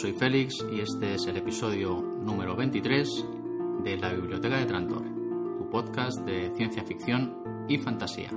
[0.00, 3.26] soy Félix y este es el episodio número 23
[3.84, 5.02] de la Biblioteca de Trantor,
[5.58, 8.30] tu podcast de ciencia ficción y fantasía.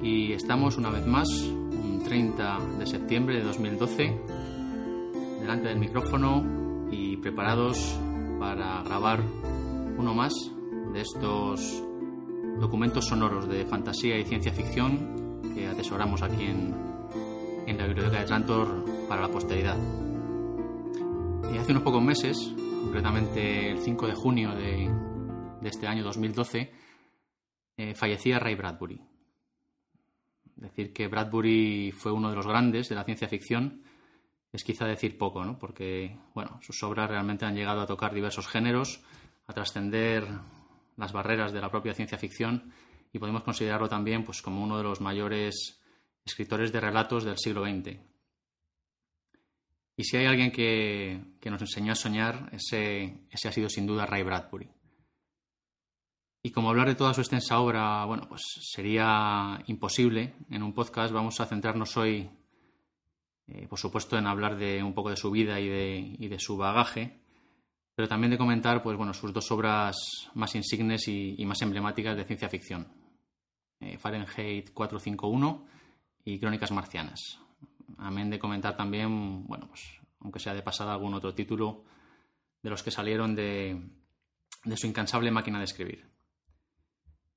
[0.00, 4.20] Y estamos una vez más, un 30 de septiembre de 2012,
[5.40, 6.44] delante del micrófono
[6.92, 7.98] y preparados
[8.38, 9.20] para grabar
[9.98, 10.32] uno más
[10.92, 11.82] de estos
[12.60, 16.88] documentos sonoros de fantasía y ciencia ficción que atesoramos aquí en
[17.68, 18.77] en la Biblioteca de Trantor
[19.08, 19.78] para la posteridad.
[21.52, 22.36] Y hace unos pocos meses,
[22.82, 24.90] concretamente el 5 de junio de,
[25.62, 26.72] este año 2012,
[27.78, 29.00] eh, fallecía Ray Bradbury.
[30.56, 33.82] Decir que Bradbury fue uno de los grandes de la ciencia ficción
[34.52, 35.58] es quizá decir poco, ¿no?
[35.58, 39.00] porque bueno, sus obras realmente han llegado a tocar diversos géneros,
[39.46, 40.26] a trascender
[40.96, 42.72] las barreras de la propia ciencia ficción
[43.12, 45.80] y podemos considerarlo también pues, como uno de los mayores
[46.24, 47.98] escritores de relatos del siglo XX.
[49.98, 54.22] Y si hay alguien que, nos enseñó a soñar, ese, ha sido sin duda Ray
[54.22, 54.70] Bradbury.
[56.40, 61.12] Y como hablar de toda su extensa obra, bueno, pues sería imposible en un podcast,
[61.12, 62.30] vamos a centrarnos hoy,
[63.48, 66.56] eh, por supuesto, en hablar de un poco de su vida y de, de su
[66.56, 67.18] bagaje,
[67.96, 69.96] pero también de comentar, pues bueno, sus dos obras
[70.34, 72.86] más insignes y, más emblemáticas de ciencia ficción.
[73.80, 75.66] Eh, Fahrenheit 451
[76.24, 77.40] y Crónicas Marcianas.
[77.96, 81.84] Amén de comentar también, bueno, pues aunque sea de pasada algún otro título
[82.62, 83.80] de los que salieron de,
[84.76, 86.06] su incansable máquina de escribir.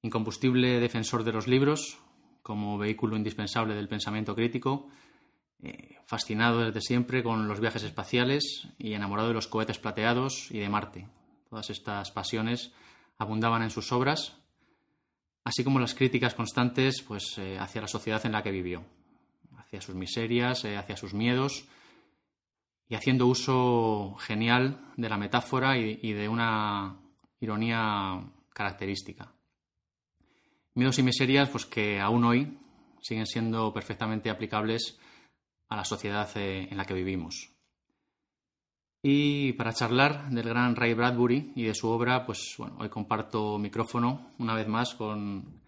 [0.02, 2.00] Incombustible defensor de los libros,
[2.42, 4.90] como vehículo indispensable del pensamiento crítico,
[5.62, 10.60] eh, fascinado desde siempre con los viajes espaciales y enamorado de los cohetes plateados y
[10.60, 11.08] de Marte.
[11.50, 12.74] Todas estas pasiones
[13.20, 14.42] abundaban en sus obras
[15.44, 18.84] así como las críticas constantes pues, eh, hacia la sociedad en la que vivió,
[19.72, 21.64] hacia sus miserias, eh, hacia sus miedos,
[22.90, 27.00] y haciendo uso genial de la metáfora y, de una
[27.40, 28.22] ironía
[28.54, 29.32] característica.
[30.76, 32.60] Miedos y miserias pues, que aún hoy
[33.00, 35.00] siguen siendo perfectamente aplicables
[35.70, 37.54] a la sociedad eh, en la que vivimos.
[39.02, 43.58] Y para charlar del gran Ray Bradbury y de su obra, pues bueno, hoy comparto
[43.58, 45.62] micrófono una vez más con,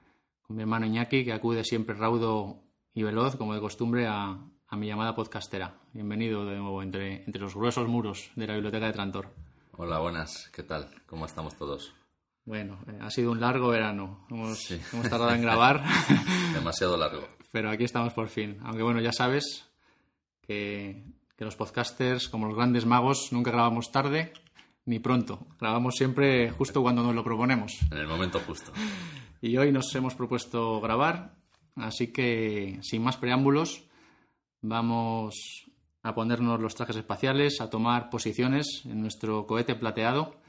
[0.50, 2.63] mi hermano Iñaki, que acude siempre raudo
[2.94, 4.38] y veloz, como de costumbre, a,
[4.72, 5.76] mi llamada podcastera.
[5.94, 9.30] Bienvenido de nuevo entre, entre los gruesos muros de la Biblioteca de Trantor.
[9.78, 10.50] Hola, buenas.
[10.52, 10.90] ¿Qué tal?
[11.06, 11.94] ¿Cómo estamos todos?
[12.46, 14.26] Bueno, eh, ha sido un largo verano.
[14.30, 15.84] Hemos, hemos tardado en grabar.
[16.54, 17.28] Demasiado largo.
[17.52, 18.58] Pero aquí estamos por fin.
[18.64, 19.70] Aunque bueno, ya sabes
[20.42, 21.04] que
[21.38, 24.34] que los podcasters, como los grandes magos, nunca grabamos tarde
[24.86, 25.48] ni pronto.
[25.60, 27.72] Grabamos siempre justo cuando nos lo proponemos.
[27.92, 28.72] En el momento justo.
[29.42, 31.36] Y hoy nos hemos propuesto grabar,
[31.76, 33.88] así que sin más preámbulos,
[34.62, 35.66] vamos
[36.02, 40.42] a ponernos los trajes espaciales, a tomar posiciones en nuestro cohete plateado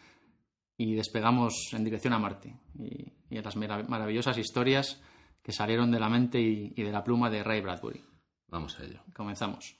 [0.76, 5.00] y despegamos en dirección a Marte y, a las maravillosas historias
[5.42, 8.04] que salieron de la mente y de la pluma de Ray Bradbury.
[8.48, 9.00] Vamos a ello.
[9.14, 9.76] Comenzamos.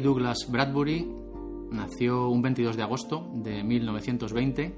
[0.00, 1.06] Douglas Bradbury
[1.70, 4.74] nació un 22 de agosto de 1920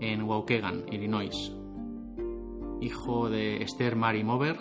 [0.00, 1.52] en Waukegan, Illinois.
[2.80, 4.58] Hijo de Esther Mary Moberg,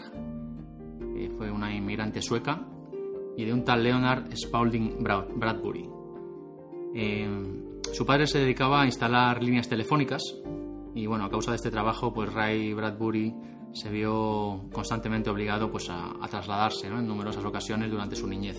[0.99, 2.67] que fue una inmigrante sueca,
[3.37, 5.89] y de un tal Leonard Spaulding Bradbury.
[6.93, 7.27] Eh,
[7.93, 10.21] su padre se dedicaba a instalar líneas telefónicas
[10.93, 13.33] y bueno, a causa de este trabajo, pues Ray Bradbury
[13.73, 18.57] se vio constantemente obligado pues, a, trasladarse en numerosas ocasiones durante su niñez.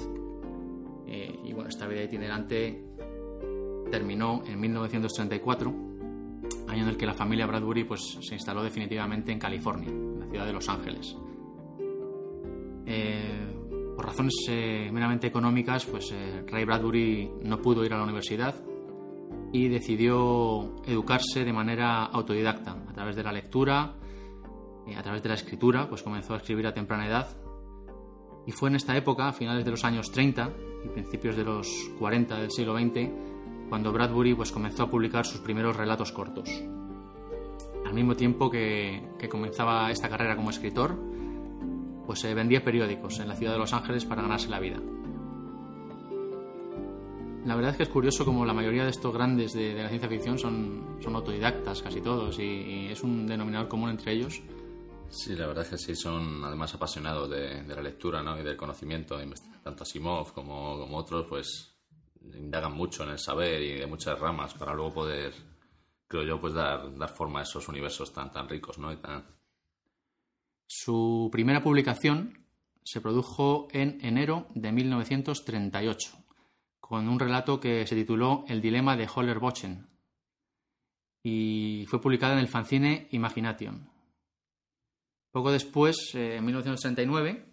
[1.70, 2.84] Eh, esta vida itinerante
[3.90, 5.70] terminó en 1934,
[6.68, 10.26] año en el que la familia Bradbury pues, se instaló definitivamente en California, en la
[10.26, 11.16] ciudad de Los Ángeles.
[12.86, 16.12] Eh, por razones eh, meramente económicas, pues
[16.46, 18.54] Ray Bradbury no pudo ir a la universidad
[19.52, 23.94] y decidió educarse de manera autodidacta, a través de la lectura,
[24.96, 27.28] a través de la escritura, pues comenzó a escribir a temprana edad.
[28.46, 30.50] Y fue en esta época, a finales de los años 30,
[30.84, 31.68] y principios de los
[31.98, 33.10] 40 del siglo XX,
[33.68, 36.48] cuando Bradbury pues, comenzó a publicar sus primeros relatos cortos.
[37.86, 40.96] Al mismo tiempo que, comenzaba esta carrera como escritor,
[42.06, 44.80] pues se vendía periódicos en la ciudad de Los Ángeles para ganarse la vida.
[47.44, 50.08] La verdad es que es curioso como la mayoría de estos grandes de, la ciencia
[50.08, 54.42] ficción son, son autodidactas, casi todos, y, es un denominador común entre ellos.
[55.10, 58.38] Sí, la verdad es que sí, son además apasionados de, la lectura ¿no?
[58.38, 59.18] y del conocimiento.
[59.62, 61.74] Tanto Asimov como, como otros, pues
[62.22, 65.34] indagan mucho en el saber y de muchas ramas para luego poder,
[66.06, 68.92] creo yo, pues dar, dar forma a esos universos tan, tan ricos, ¿no?
[68.92, 69.26] Y tan...
[70.66, 72.46] Su primera publicación
[72.84, 76.12] se produjo en enero de 1938,
[76.78, 79.88] con un relato que se tituló El dilema de Holler Bochen
[81.22, 83.99] y fue publicada en el fanzine Imagination.
[85.30, 87.46] Poco después, eh, en 1939,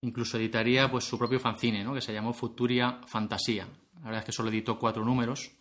[0.00, 3.68] incluso editaría pues, su propio fanzine, que se llamó Futuria Fantasía.
[3.96, 5.52] La verdad es que solo editó cuatro números,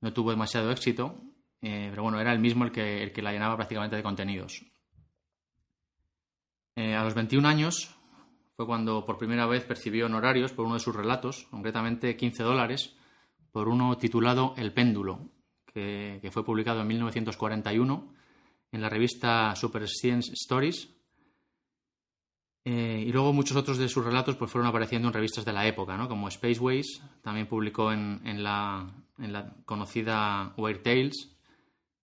[0.00, 1.16] no tuvo demasiado éxito,
[1.60, 4.64] eh, pero bueno, era el mismo el que, el que la llenaba prácticamente de contenidos.
[6.74, 7.94] Eh, a los 21 años
[8.56, 12.94] fue cuando por primera vez percibió honorarios por uno de sus relatos, concretamente 15 dólares,
[13.52, 15.30] por uno titulado El péndulo,
[15.66, 18.16] que, que fue publicado en 1941
[18.76, 20.88] en la revista Super Science Stories
[22.62, 25.66] eh, y luego muchos otros de sus relatos pues, fueron apareciendo en revistas de la
[25.66, 26.08] época, ¿no?
[26.08, 28.92] como Spaceways, también publicó en, la,
[29.64, 31.38] conocida Weird Tales,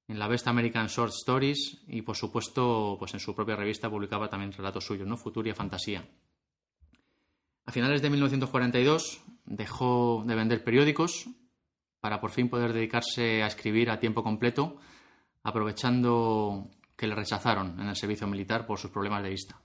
[0.08, 4.30] en la Best American Short Stories y por supuesto pues, en su propia revista publicaba
[4.30, 5.16] también relatos suyos, ¿no?
[5.16, 6.04] Futuria Fantasía.
[7.66, 11.28] A finales de 1942 dejó de vender periódicos
[12.00, 14.80] para por fin poder dedicarse a escribir a tiempo completo,
[15.44, 19.60] aprovechando que le rechazaron en el servicio militar por sus problemas de vista.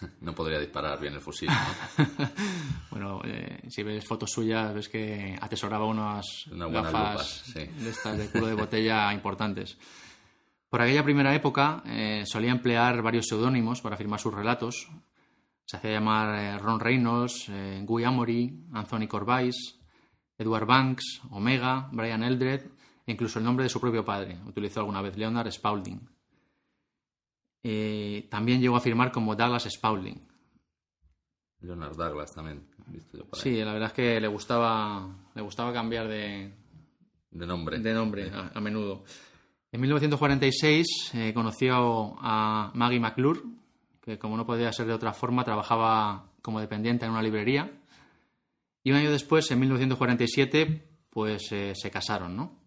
[0.20, 1.48] No podría disparar bien el fusil.
[2.90, 8.46] bueno, eh, si ves fotos suyas, ves que atesoraba unas gafas de estas de culo
[8.46, 9.78] de botella importantes.
[10.68, 14.88] Por aquella primera época eh, solía emplear varios seudónimos para firmar sus relatos.
[15.64, 17.50] Se hacía llamar eh, Ron Reynolds,
[17.82, 19.78] Guy Amory, Anthony Corbais,
[20.38, 22.62] Edward Banks, Omega, Brian Eldred
[23.10, 24.38] incluso el nombre de su propio padre.
[24.46, 26.00] Utilizó alguna vez Leonard Spaulding.
[27.62, 30.20] Eh, también llegó a firmar como Douglas Spaulding.
[31.60, 32.66] Leonard Douglas también.
[33.32, 36.54] sí, la verdad es que le gustaba, le gustaba cambiar de,
[37.30, 39.04] de nombre, de nombre a, menudo.
[39.70, 43.40] En 1946 eh, conoció a Maggie McClure,
[44.00, 47.70] que como no podía ser de otra forma, trabajaba como dependiente en una librería.
[48.82, 52.59] Y un año después, en 1947, pues eh, se casaron, ¿no?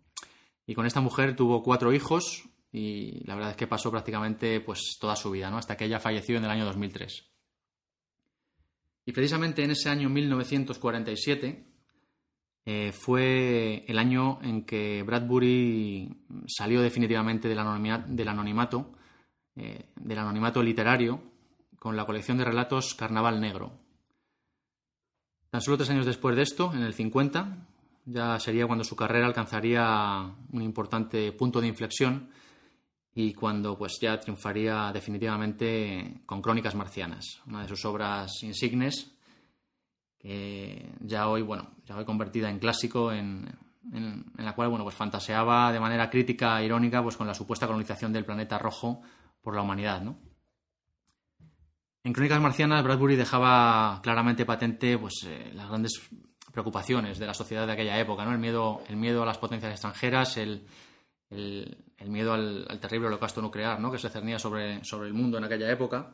[0.66, 4.98] Y con esta mujer tuvo cuatro hijos, y la verdad es que pasó prácticamente pues
[5.00, 5.58] toda su vida, ¿no?
[5.58, 7.30] hasta que ella falleció en el año 2003.
[9.06, 11.74] Y precisamente en ese año 1947
[12.66, 18.94] eh, fue el año en que Bradbury salió definitivamente del, anonimato,
[19.56, 21.22] eh, del anonimato literario
[21.78, 23.74] con la colección de relatos Carnaval Negro.
[25.50, 27.68] Tan solo tres años después de esto, en el 50,
[28.06, 32.30] ya sería cuando su carrera alcanzaría un importante punto de inflexión
[33.16, 39.12] y cuando pues ya triunfaría definitivamente con Crónicas Marcianas, una de sus obras insignes
[40.18, 43.46] que ya hoy, bueno, ya hoy convertida en clásico en,
[43.92, 47.68] en, la cual, bueno, pues fantaseaba de manera crítica e irónica pues con la supuesta
[47.68, 49.02] colonización del planeta rojo
[49.42, 50.18] por la humanidad, ¿no?
[52.06, 56.02] En Crónicas Marcianas, Bradbury dejaba claramente patente pues, eh, las grandes
[56.54, 58.32] preocupaciones de la sociedad de aquella época, ¿no?
[58.32, 60.66] El miedo, el miedo a las potencias extranjeras, el,
[61.32, 63.92] el, miedo al, terrible holocausto nuclear ¿no?
[63.92, 66.14] que se cernía sobre, sobre, el mundo en aquella época.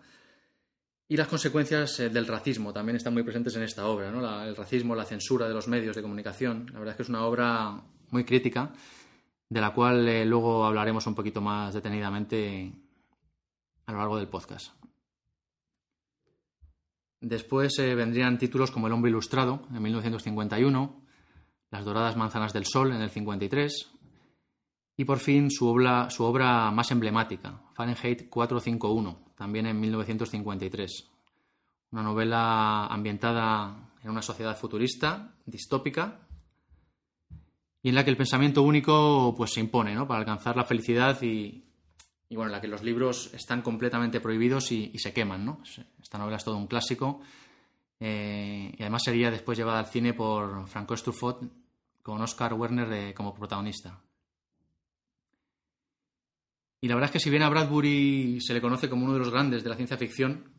[1.08, 4.12] Y las consecuencias eh, del racismo también están muy presentes en esta obra.
[4.12, 4.44] ¿no?
[4.44, 6.68] el racismo, la censura de los medios de comunicación.
[6.72, 7.82] La verdad es que es una obra
[8.12, 8.72] muy crítica,
[9.50, 12.72] de la cual eh, luego hablaremos un poquito más detenidamente
[13.88, 14.72] a lo largo del podcast.
[17.22, 21.02] Después eh, vendrían títulos como El hombre ilustrado en 1951,
[21.72, 23.92] Las doradas manzanas del sol en el 53,
[24.98, 31.10] y por fin su obra, su obra más emblemática, Fahrenheit 451, también en 1953.
[31.92, 36.28] Una novela ambientada en una sociedad futurista, distópica,
[37.82, 40.08] y en la que el pensamiento único pues, se impone ¿no?
[40.08, 41.69] para alcanzar la felicidad y,
[42.36, 45.46] bueno, en la que los libros están completamente prohibidos y, se queman.
[45.46, 45.62] ¿no?
[46.02, 47.22] Esta novela es todo un clásico
[48.00, 51.44] eh, y además sería después llevada al cine por Franco Truffaut
[52.02, 54.00] con Oscar Werner como protagonista.
[56.82, 59.20] Y la verdad es que si bien a Bradbury se le conoce como uno de
[59.20, 60.52] los grandes de la ciencia ficción,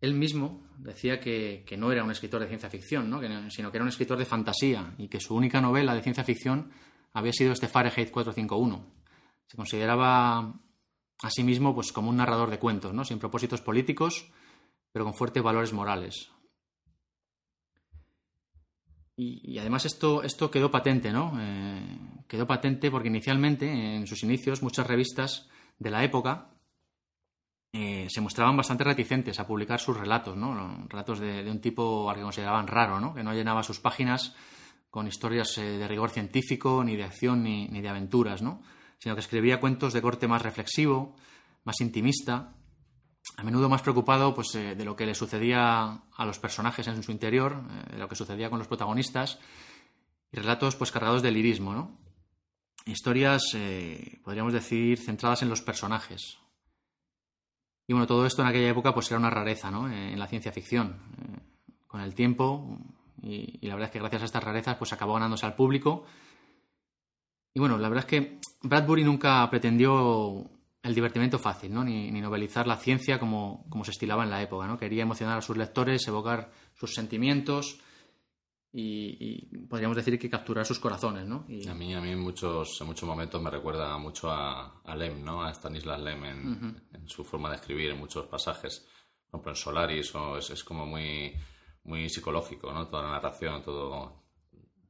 [0.00, 3.10] él mismo decía que, no era un escritor de ciencia ficción,
[3.50, 6.70] sino que era un escritor de fantasía y que su única novela de ciencia ficción
[7.14, 8.86] había sido este Fahrenheit 451.
[9.46, 10.60] Se consideraba
[11.22, 13.04] a sí mismo pues, como un narrador de cuentos, ¿no?
[13.04, 14.30] sin propósitos políticos,
[14.92, 16.30] pero con fuertes valores morales.
[19.16, 21.32] y, además esto, esto quedó patente, ¿no?
[21.38, 26.50] Eh, quedó patente porque inicialmente, en sus inicios, muchas revistas de la época
[27.72, 30.86] eh, se mostraban bastante reticentes a publicar sus relatos, ¿no?
[30.88, 33.14] Relatos de, un tipo al que consideraban raro, ¿no?
[33.14, 34.34] Que no llenaba sus páginas
[34.90, 38.62] con historias eh, de rigor científico, ni de acción, ni, ni de aventuras, ¿no?
[39.04, 41.14] Sino que escribía cuentos de corte más reflexivo,
[41.64, 42.54] más intimista,
[43.36, 47.02] a menudo más preocupado pues, eh, de lo que le sucedía a los personajes en
[47.02, 49.38] su interior, eh, de lo que sucedía con los protagonistas,
[50.32, 51.74] y relatos pues, cargados de lirismo.
[51.74, 51.98] ¿no?
[52.86, 56.38] Historias, eh, podríamos decir, centradas en los personajes.
[57.86, 59.86] Y bueno, todo esto en aquella época pues, era una rareza ¿no?
[59.86, 60.98] en la ciencia ficción.
[61.86, 62.78] con el tiempo,
[63.20, 66.06] y, y, la verdad es que gracias a estas rarezas pues, acabó ganándose al público.
[67.54, 70.50] Y bueno, la verdad es que Bradbury nunca pretendió
[70.82, 71.84] el divertimento fácil, ¿no?
[71.84, 74.76] Ni, novelizar la ciencia como, se estilaba en la época, ¿no?
[74.76, 77.78] Quería emocionar a sus lectores, evocar sus sentimientos
[78.72, 81.46] y, podríamos decir que capturar sus corazones, ¿no?
[81.68, 85.42] A mí, a mí en muchos, en muchos momentos me recuerda mucho a, Lem, ¿no?
[85.42, 88.84] A Stanislas Lem en, su forma de escribir en muchos pasajes.
[89.30, 91.32] Por ejemplo, en Solaris es, es como muy,
[91.84, 92.88] muy psicológico, ¿no?
[92.88, 94.23] Toda la narración, todo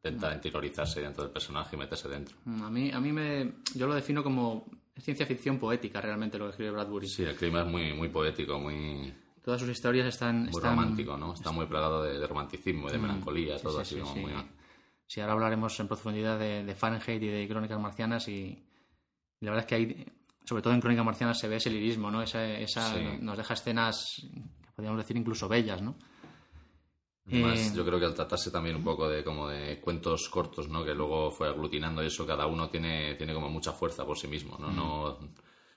[0.04, 2.36] intenta interiorizarse dentro del personaje y meterse dentro.
[2.46, 6.44] A mí, a mí me, yo lo defino como es ciencia ficción poética realmente lo
[6.46, 7.08] que escribe Bradbury.
[7.08, 9.12] Sí, el clima es muy, muy poético, muy...
[9.42, 10.46] Todas sus historias están...
[10.50, 11.34] Muy romántico, ¿no?
[11.34, 14.32] Está muy plagado de, romanticismo y de mm, melancolía, todo así como muy...
[15.06, 18.62] Sí, ahora hablaremos en profundidad de, Fahrenheit y de Crónicas Marcianas y,
[19.40, 20.06] la verdad es que hay,
[20.44, 22.22] sobre todo en Crónicas Marcianas se ve ese lirismo, ¿no?
[22.22, 24.26] Esa, esa nos deja escenas,
[24.74, 25.96] podríamos decir, incluso bellas, ¿no?
[27.26, 30.84] Eh, yo creo que al tratarse también un poco de como de cuentos cortos, ¿no?
[30.84, 34.58] Que luego fue aglutinando eso, cada uno tiene, tiene como mucha fuerza por sí mismo,
[34.58, 34.70] ¿no?
[34.70, 35.18] no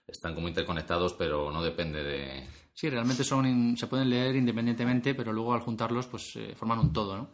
[0.07, 2.47] están como interconectados, pero no depende de...
[2.73, 6.93] Sí, realmente son se pueden leer independientemente, pero luego al juntarlos, pues eh, forman un
[6.93, 7.29] todo, ¿no?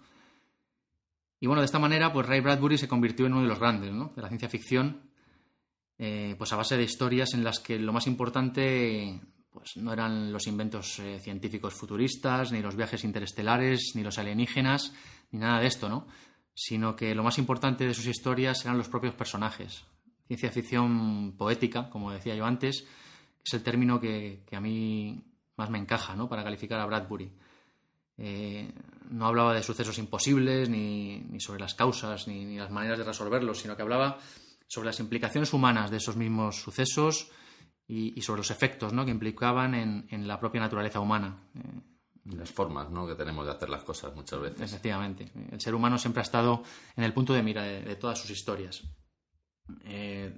[1.39, 3.91] Y bueno, de esta manera, pues Ray Bradbury se convirtió en uno de los grandes,
[3.91, 4.13] ¿no?
[4.15, 5.12] De la ciencia ficción,
[5.98, 9.20] eh, pues a base de historias en las que lo más importante
[9.53, 14.93] pues no eran los inventos eh, científicos futuristas, ni los viajes interestelares, ni los alienígenas,
[15.31, 16.07] ni nada de esto, ¿no?
[16.55, 19.86] Sino que lo más importante de sus historias eran los propios personajes.
[20.27, 22.86] Ciencia ficción poética, como decía yo antes,
[23.45, 25.24] es el término que, a mí
[25.55, 26.27] más me encaja, ¿no?
[26.27, 27.31] Para calificar a Bradbury.
[28.17, 28.74] Eh,
[29.12, 33.03] no hablaba de sucesos imposibles, ni, ni sobre las causas, ni, ni las maneras de
[33.03, 34.17] resolverlos, sino que hablaba
[34.67, 37.29] sobre las implicaciones humanas de esos mismos sucesos,
[37.87, 39.05] y, sobre los efectos ¿no?
[39.05, 41.37] que implicaban en, la propia naturaleza humana.
[42.25, 43.05] Y las formas ¿no?
[43.05, 44.61] que tenemos de hacer las cosas muchas veces.
[44.61, 45.29] Efectivamente.
[45.51, 46.63] El ser humano siempre ha estado
[46.95, 48.83] en el punto de mira de, todas sus historias.
[49.85, 50.33] Eh,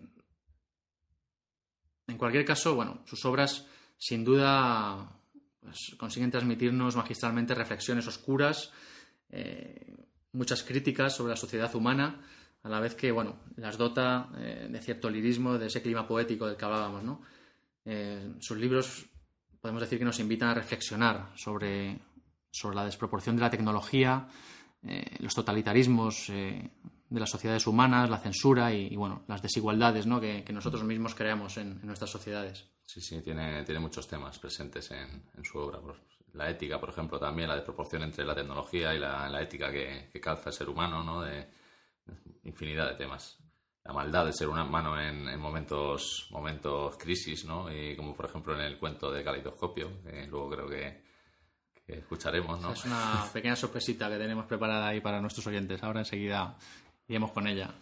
[2.08, 5.20] en cualquier caso, bueno, sus obras sin duda
[5.60, 8.72] pues, consiguen transmitirnos magistralmente reflexiones oscuras,
[9.30, 12.22] eh, muchas críticas sobre la sociedad humana,
[12.64, 16.48] a la vez que, bueno, las dota eh, de cierto lirismo, de ese clima poético
[16.48, 17.22] del que hablábamos, ¿no?
[17.86, 19.06] Eh, sus libros
[19.62, 22.00] podemos decir que nos invitan a reflexionar sobre,
[22.52, 24.28] sobre la desproporción de la tecnología,
[24.84, 26.70] eh, los totalitarismos eh,
[27.10, 30.20] de las sociedades humanas, la censura y, bueno, las desigualdades ¿no?
[30.20, 32.68] que, nosotros mismos creamos en, nuestras sociedades.
[32.86, 35.80] Sí, sí, tiene, tiene muchos temas presentes en, su obra.
[36.34, 40.50] La ética, por ejemplo, también, la desproporción entre la tecnología y la, ética que, calza
[40.50, 41.22] el ser humano, ¿no?
[41.22, 41.48] de
[42.44, 43.40] infinidad de temas
[43.86, 47.72] la maldad de ser humano en, en momentos, momentos crisis, ¿no?
[47.72, 51.06] Y como por ejemplo en el cuento de Caleidoscopio, que luego creo que,
[51.88, 52.74] escucharemos, ¿no?
[52.74, 55.84] Es una pequeña sorpresita que tenemos preparada ahí para nuestros oyentes.
[55.84, 56.58] Ahora enseguida
[57.08, 57.76] iremos con ella.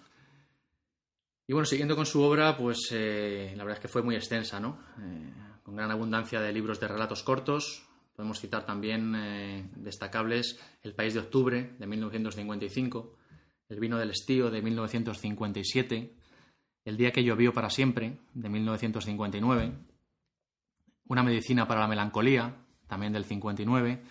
[1.48, 4.60] Y bueno, siguiendo con su obra, pues eh, la verdad es que fue muy extensa,
[4.60, 4.78] ¿no?
[5.00, 5.34] Eh,
[5.64, 7.84] con gran abundancia de libros de relatos cortos.
[8.14, 13.16] Podemos citar también eh, destacables El País de Octubre, de 1955,
[13.70, 16.15] el vino del estío de 1957,
[16.86, 19.74] El día que llovió para siempre de 1959,
[21.08, 22.55] Una medicina para la melancolía
[22.88, 24.03] también del 59,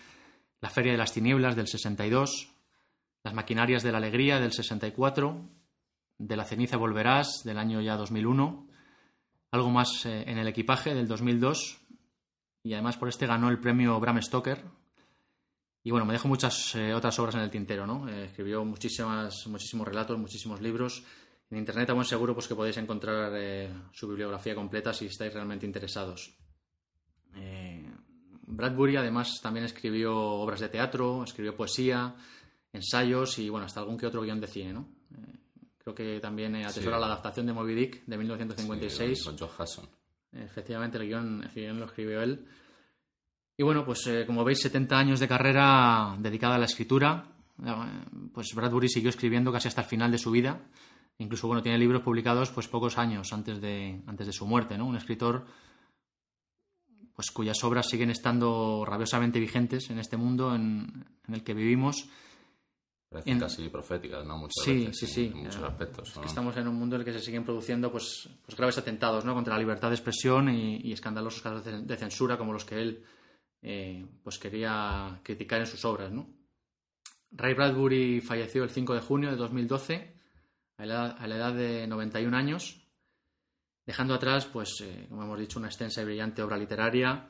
[0.60, 2.50] La feria de las tinieblas del 62,
[3.22, 5.48] Las maquinarias de la alegría del 64,
[6.18, 8.68] De la ceniza volverás del año ya 2001,
[9.52, 11.78] algo más eh, en el equipaje del 2002
[12.64, 14.64] y además por este ganó el premio Bram Stoker
[15.84, 18.08] y bueno, me dejo muchas eh, otras obras en el tintero, ¿no?
[18.08, 21.02] Eh, escribió muchísimas, muchísimos relatos, muchísimos libros.
[21.50, 25.34] En internet, a buen seguro, pues que podéis encontrar eh, su bibliografía completa si estáis
[25.34, 26.34] realmente interesados.
[28.44, 32.14] Bradbury, además, también escribió obras de teatro, escribió poesía,
[32.72, 34.88] ensayos y, bueno, hasta algún que otro guion de cine, ¿no?
[35.78, 39.24] creo que también atesora la adaptación de Moby Dick de 1956.
[39.24, 39.88] con Joe Hudson.
[40.32, 42.46] Efectivamente, el guion, el guion lo escribió él.
[43.56, 47.24] Y bueno, pues eh, como veis, 70 años de carrera dedicada a la escritura,
[48.32, 50.60] pues Bradbury siguió escribiendo casi hasta el final de su vida.
[51.18, 54.86] Incluso, bueno, tiene libros publicados pues pocos años antes de, antes de su muerte, ¿no?
[54.86, 55.44] Un escritor
[57.14, 62.08] pues cuyas obras siguen estando rabiosamente vigentes en este mundo en, el que vivimos.
[63.08, 64.38] Parecen casi proféticas, ¿no?
[64.38, 65.26] Muchas sí, veces, sí, sí.
[65.26, 66.18] En muchos aspectos.
[66.24, 69.34] estamos en un mundo en el que se siguen produciendo pues, pues graves atentados ¿no?
[69.34, 73.04] contra la libertad de expresión y, escandalosos casos de, censura como los que él
[73.62, 76.10] eh, pues quería criticar en sus obras.
[76.10, 76.28] ¿no?
[77.30, 80.12] Ray Bradbury falleció el 5 de junio de 2012
[80.78, 82.84] a la, edad de 91 años,
[83.86, 87.28] dejando atrás, pues, eh, como hemos dicho, una extensa y brillante obra literaria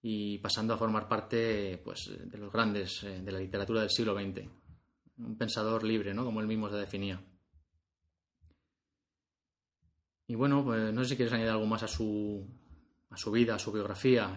[0.00, 4.14] y pasando a formar parte pues, de los grandes eh, de la literatura del siglo
[4.14, 4.48] XX.
[5.18, 6.24] Un pensador libre, ¿no?
[6.24, 7.22] como él mismo se definía.
[10.28, 12.46] Y bueno, pues no sé si quieres añadir algo más a su,
[13.10, 14.36] a su vida, a su biografía.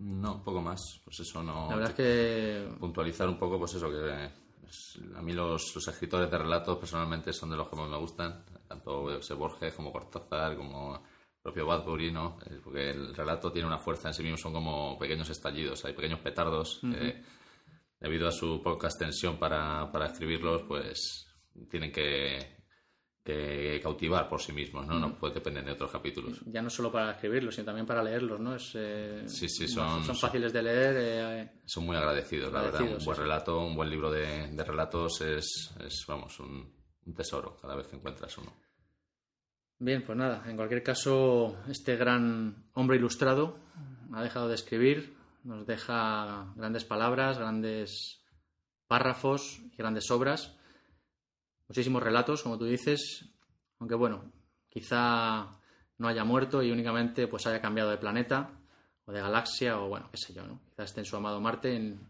[0.00, 1.00] No, un poco más.
[1.04, 1.68] Pues eso no.
[1.68, 2.78] La verdad es que.
[2.78, 4.30] Puntualizar un poco, pues eso, que
[5.16, 8.44] a mí los, escritores de relatos personalmente son de los que más me gustan.
[8.66, 9.02] Tanto
[9.36, 12.38] Borges como Cortázar, como el propio Badbury, ¿no?
[12.46, 15.92] Eh, porque el relato tiene una fuerza en sí mismo, son como pequeños estallidos, hay
[15.92, 16.80] pequeños petardos.
[18.00, 21.26] debido a su poca extensión para, para escribirlos, pues
[21.68, 22.59] tienen que
[23.22, 24.98] que cautivar por sí mismos, ¿no?
[24.98, 26.40] No puede depender de otros capítulos.
[26.46, 28.54] Ya no solo para escribirlos, sino también para leerlos, ¿no?
[28.54, 30.96] Es, eh, sí, sí, son, son fáciles de leer.
[30.98, 32.80] Eh, son muy agradecidos, la verdad.
[32.80, 36.80] Un buen relato, un buen libro de, relatos es, es vamos, un,
[37.14, 38.54] tesoro cada vez que encuentras uno.
[39.78, 43.58] Bien, pues nada, en cualquier caso, este gran hombre ilustrado
[44.12, 48.22] ha dejado de escribir, nos deja grandes palabras, grandes
[48.86, 50.59] párrafos y grandes obras
[51.70, 53.26] muchísimos relatos, como tú dices,
[53.78, 54.32] aunque bueno,
[54.68, 55.60] quizá
[55.98, 58.50] no haya muerto y únicamente pues haya cambiado de planeta
[59.04, 60.60] o de galaxia o bueno, qué sé yo, ¿no?
[60.68, 62.00] Quizá esté en su amado Marte en,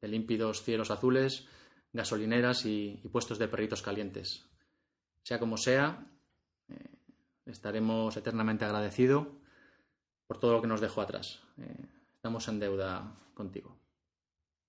[0.00, 1.46] de límpidos cielos azules,
[1.92, 4.46] gasolineras y, puestos de perritos calientes.
[5.22, 6.02] Sea como sea,
[6.70, 6.74] eh,
[7.44, 9.26] estaremos eternamente agradecidos
[10.26, 11.42] por todo lo que nos dejó atrás.
[11.58, 13.76] Eh, estamos en deuda contigo.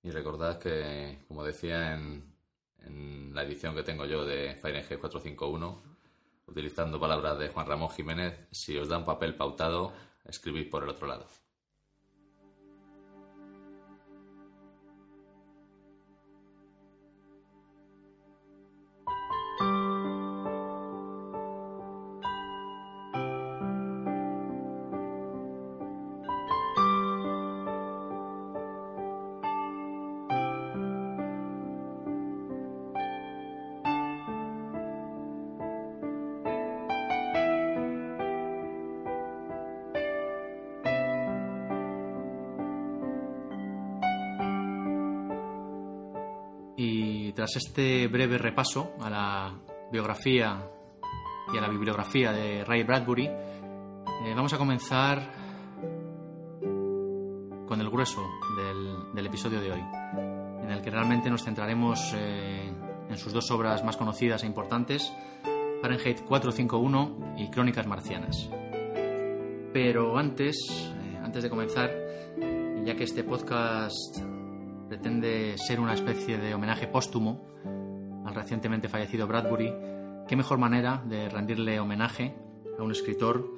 [0.04, 2.31] Y recordad que, como decía en,
[2.82, 5.82] en la edición que tengo yo de Fahrenheit 451,
[6.48, 9.94] utilizando palabras de Juan Ramón Jiménez, si os dan papel pautado,
[10.26, 11.28] escribid por el otro lado.
[47.52, 49.54] Tras este breve repaso a la
[49.92, 50.70] biografía
[51.54, 55.20] y a la bibliografía de Ray Bradbury, eh, vamos a comenzar
[57.68, 58.22] con el grueso
[59.14, 59.84] del, episodio de hoy,
[60.64, 62.72] en el que realmente nos centraremos eh,
[63.10, 65.12] en sus dos obras más conocidas e importantes,
[65.82, 68.50] Fahrenheit 451 y Crónicas Marcianas.
[69.74, 71.92] Pero antes, eh, antes de comenzar,
[72.86, 74.31] ya que este podcast
[74.92, 77.48] pretende ser una especie de homenaje póstumo
[78.26, 79.74] al recientemente fallecido Bradbury,
[80.28, 82.36] qué mejor manera de rendirle homenaje
[82.78, 83.50] a un escritor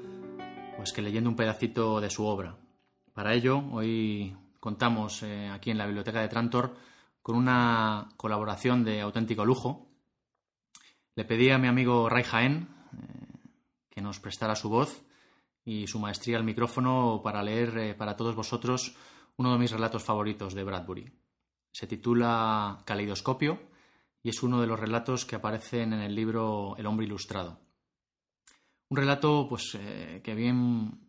[0.77, 2.55] pues que leyendo un pedacito de su obra.
[3.15, 6.75] Para ello, hoy contamos eh, aquí en la Biblioteca de Trantor
[7.23, 9.87] con una colaboración de auténtico lujo.
[11.15, 13.49] Le pedí a mi amigo Ray Jaén eh,
[13.89, 15.01] que nos prestara su voz
[15.65, 18.95] y su maestría al micrófono para leer eh, para todos vosotros
[19.37, 21.22] uno de mis relatos favoritos de Bradbury.
[21.73, 23.59] Se titula Caleidoscopio
[24.21, 27.59] y es uno de los relatos que aparecen en el libro El hombre ilustrado.
[28.89, 30.99] Un relato pues, eh, que bien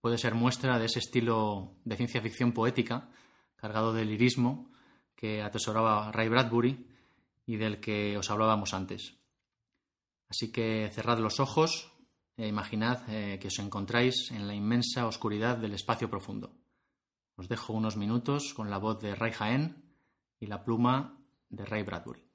[0.00, 3.10] puede ser muestra de ese estilo de ciencia ficción poética,
[3.54, 4.72] cargado de lirismo,
[5.14, 6.84] que atesoraba Ray Bradbury
[7.46, 9.14] y del que os hablábamos antes.
[10.28, 11.92] Así que cerrad los ojos
[12.36, 16.58] e imaginad eh, que os encontráis en la inmensa oscuridad del espacio profundo.
[17.36, 19.87] Os dejo unos minutos con la voz de Ray Jaén
[20.40, 22.27] y la pluma de Ray Bradbury.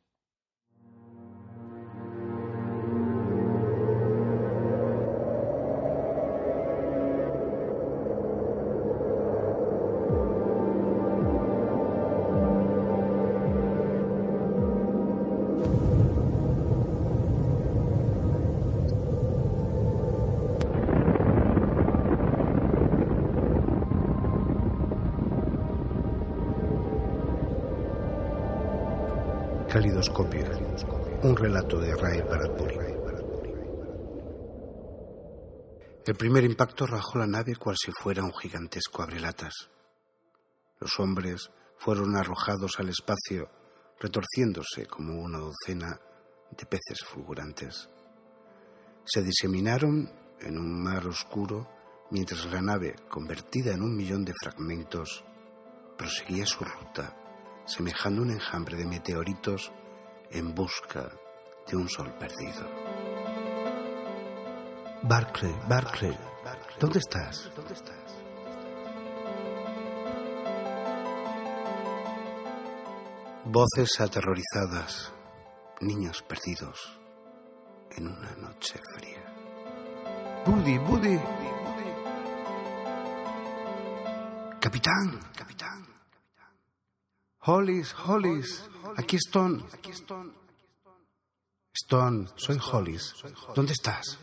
[31.24, 32.76] Un relato de Ray Bradbury.
[36.06, 39.70] El primer impacto rajó la nave cual si fuera un gigantesco abrelatas.
[40.82, 43.50] Los hombres fueron arrojados al espacio,
[44.02, 45.98] retorciéndose como una docena
[46.52, 47.88] de peces fulgurantes.
[49.06, 51.70] Se diseminaron en un mar oscuro
[52.12, 55.24] mientras la nave, convertida en un millón de fragmentos,
[55.98, 57.16] proseguía su ruta
[57.66, 59.72] semejando un enjambre de meteoritos
[60.34, 61.10] en busca
[61.68, 62.68] de un sol perdido.
[65.04, 66.18] Barclay, Barclay,
[66.80, 67.52] ¿dónde estás?
[67.56, 67.94] ¿Dónde estás?
[73.46, 75.14] Voces aterrorizadas,
[75.82, 77.00] niños perdidos
[77.98, 79.24] en una noche fría.
[80.46, 81.20] Buddy, Buddy.
[84.60, 85.73] Capitán, capitán.
[87.46, 88.64] Hollis, Hollis,
[88.96, 89.64] aquí Stone.
[91.74, 93.16] Stone, soy Hollis.
[93.54, 94.18] ¿Dónde estás?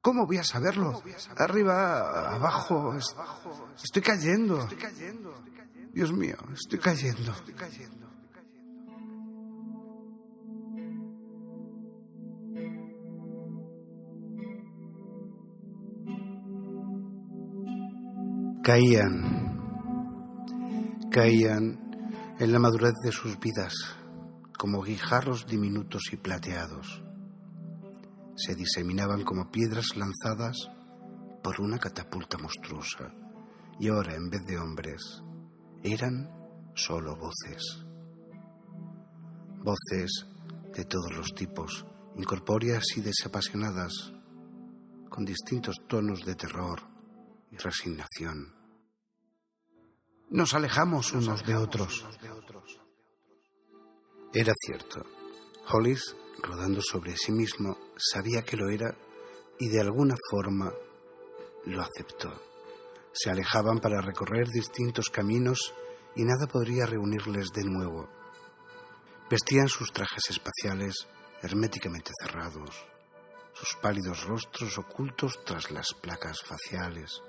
[0.00, 1.00] ¿Cómo voy a saberlo?
[1.36, 2.96] Arriba, abajo.
[3.82, 4.68] Estoy cayendo.
[5.92, 7.32] Dios mío, estoy cayendo.
[18.64, 19.35] Caían
[21.16, 21.80] caían
[22.38, 23.72] en la madurez de sus vidas
[24.58, 27.02] como guijarros diminutos y plateados.
[28.36, 30.70] Se diseminaban como piedras lanzadas
[31.42, 33.14] por una catapulta monstruosa
[33.80, 35.22] y ahora, en vez de hombres,
[35.82, 36.28] eran
[36.74, 37.86] solo voces.
[39.64, 40.26] Voces
[40.74, 44.12] de todos los tipos, incorpóreas y desapasionadas,
[45.08, 46.82] con distintos tonos de terror
[47.50, 48.55] y resignación
[50.30, 52.04] nos alejamos unos de otros.
[54.32, 55.04] Era cierto.
[55.68, 58.96] Hollis, rodando sobre sí mismo, sabía que lo era
[59.58, 60.72] y de alguna forma
[61.64, 62.32] lo aceptó.
[63.12, 65.74] Se alejaban para recorrer distintos caminos
[66.14, 68.08] y nada podría reunirles de nuevo.
[69.30, 71.06] Vestían sus trajes espaciales
[71.42, 72.86] herméticamente cerrados,
[73.54, 77.22] sus pálidos rostros ocultos tras las placas faciales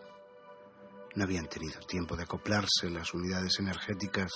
[1.18, 4.32] no habían tenido tiempo de acoplarse las unidades energéticas.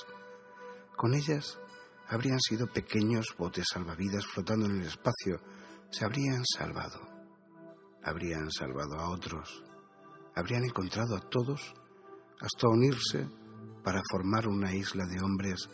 [0.95, 1.59] Con ellas
[2.07, 5.37] habrían sido pequeños botes salvavidas flotando en el espacio.
[5.91, 6.99] Se habrían salvado.
[8.03, 9.63] Habrían salvado a otros.
[10.35, 11.71] Habrían encontrado a todos
[12.39, 13.29] hasta unirse
[13.83, 15.69] para formar una isla de hombres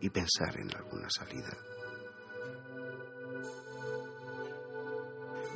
[0.00, 1.54] y pensar en alguna salida.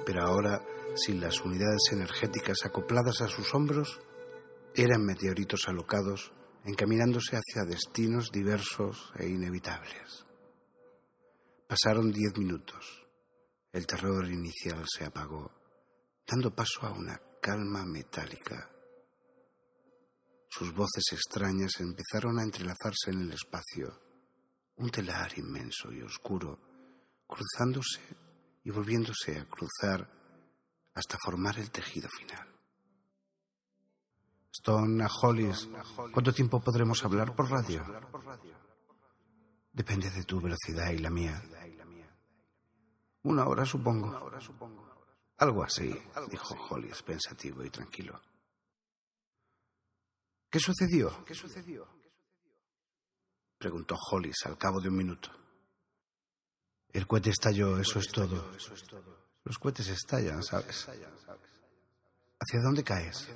[0.05, 0.61] Pero ahora,
[0.95, 3.99] sin las unidades energéticas acopladas a sus hombros,
[4.75, 6.33] eran meteoritos alocados
[6.65, 10.27] encaminándose hacia destinos diversos e inevitables.
[11.67, 13.07] Pasaron diez minutos.
[13.73, 15.51] El terror inicial se apagó,
[16.27, 18.69] dando paso a una calma metálica.
[20.49, 24.01] Sus voces extrañas empezaron a entrelazarse en el espacio,
[24.77, 26.59] un telar inmenso y oscuro,
[27.27, 28.01] cruzándose
[28.65, 30.09] y volviéndose a cruzar
[30.95, 32.60] hasta formar el tejido final.
[34.53, 35.69] Stone a Hollis,
[36.13, 37.85] ¿cuánto tiempo podremos hablar por radio?
[39.73, 41.41] Depende de tu velocidad y la mía.
[43.23, 44.31] Una hora, supongo.
[45.39, 45.95] Algo así,
[46.29, 48.21] dijo Hollis, pensativo y tranquilo.
[50.51, 51.25] ¿Qué sucedió?
[51.25, 51.87] ¿Qué sucedió?
[53.57, 55.31] Preguntó Hollis al cabo de un minuto.
[56.93, 58.51] El cohete estalló, eso es todo.
[59.45, 60.89] Los cohetes estallan, ¿sabes?
[60.89, 63.29] ¿Hacia dónde caes?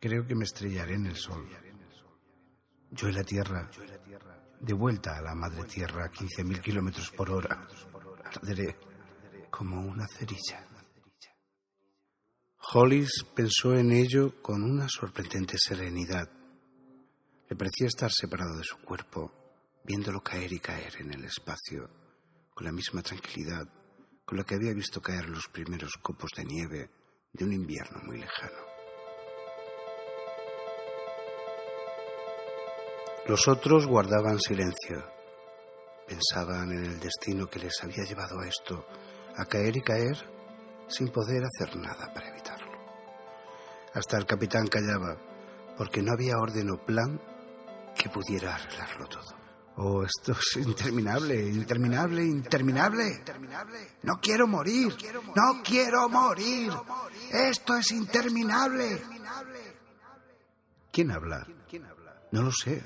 [0.00, 1.46] Creo que me estrellaré en el sol.
[2.90, 3.70] Yo en la Tierra,
[4.58, 7.68] de vuelta a la madre Tierra a 15.000 kilómetros por hora,
[8.24, 8.76] arderé
[9.50, 10.66] como una cerilla.
[12.72, 16.28] Hollis pensó en ello con una sorprendente serenidad.
[17.48, 19.32] Le parecía estar separado de su cuerpo,
[19.84, 21.90] viéndolo caer y caer en el espacio,
[22.54, 23.68] con la misma tranquilidad
[24.30, 26.88] con la que había visto caer los primeros copos de nieve
[27.32, 28.69] de un invierno muy lejano.
[33.30, 35.06] Los otros guardaban silencio.
[36.04, 38.84] Pensaban en el destino que les había llevado a esto,
[39.36, 40.16] a caer y caer
[40.88, 42.72] sin poder hacer nada para evitarlo.
[43.94, 45.16] Hasta el capitán callaba,
[45.76, 47.20] porque no había orden o plan
[47.96, 49.36] que pudiera arreglarlo todo.
[49.76, 53.22] Oh, esto es interminable, interminable, interminable.
[54.02, 54.92] No quiero morir,
[55.36, 56.72] no quiero morir.
[57.30, 59.00] Esto es interminable.
[60.90, 61.46] ¿Quién habla?
[62.32, 62.82] No lo sé.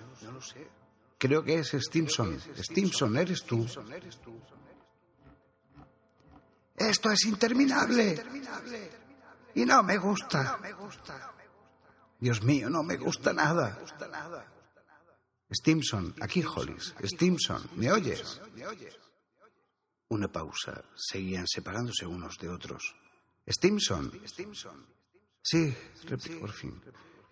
[1.18, 2.40] Creo que es Stimson.
[2.58, 3.66] Stimson, eres tú.
[6.76, 8.22] Esto es interminable.
[9.54, 10.58] Y no me gusta.
[12.18, 13.78] Dios mío, no me gusta nada.
[15.52, 16.94] Stimson, aquí Hollis.
[17.04, 18.40] Stimson, ¿me oyes?
[20.08, 20.84] Una pausa.
[20.94, 22.94] Seguían separándose unos de otros.
[23.48, 24.12] Stimson.
[25.42, 26.82] Sí, repito por fin.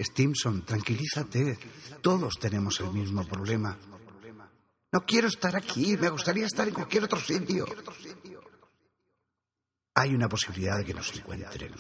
[0.03, 1.59] Stimson, tranquilízate.
[2.01, 3.79] Todos tenemos el mismo problema.
[4.93, 5.97] No quiero estar aquí.
[5.97, 7.67] Me gustaría estar en cualquier otro sitio.
[9.95, 11.75] Hay una posibilidad de que nos encuentren.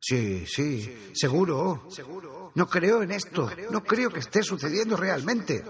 [0.00, 1.88] Sí, sí, seguro.
[2.54, 3.50] No creo en esto.
[3.70, 5.64] No creo que esté sucediendo realmente.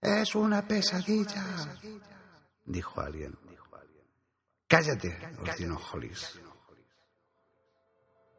[0.00, 1.76] Es una pesadilla,
[2.64, 3.36] dijo alguien.
[4.68, 6.40] Cállate, ordenó Hollis.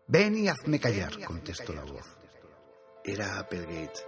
[0.10, 2.18] Ven y hazme callar, contestó la voz.
[3.04, 4.00] Era Applegate.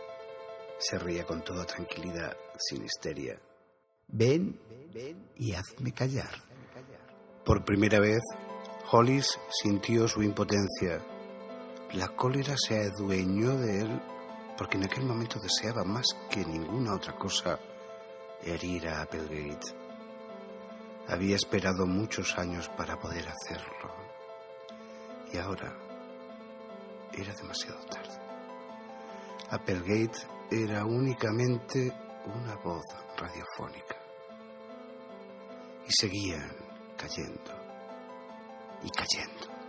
[0.77, 3.37] Se reía con toda tranquilidad, sin histeria.
[4.07, 4.57] Ven
[5.35, 6.41] y hazme callar.
[7.43, 8.21] Por primera vez,
[8.89, 11.03] Hollis sintió su impotencia.
[11.91, 14.01] La cólera se adueñó de él
[14.57, 17.59] porque en aquel momento deseaba más que ninguna otra cosa
[18.41, 19.73] herir a Applegate.
[21.09, 23.93] Había esperado muchos años para poder hacerlo.
[25.33, 25.88] Y ahora
[27.19, 28.17] era demasiado tarde.
[29.49, 31.91] Applegate era únicamente
[32.25, 32.83] una voz
[33.17, 33.97] radiofónica.
[35.87, 36.55] Y seguían
[36.97, 37.51] cayendo
[38.83, 39.59] y cayendo.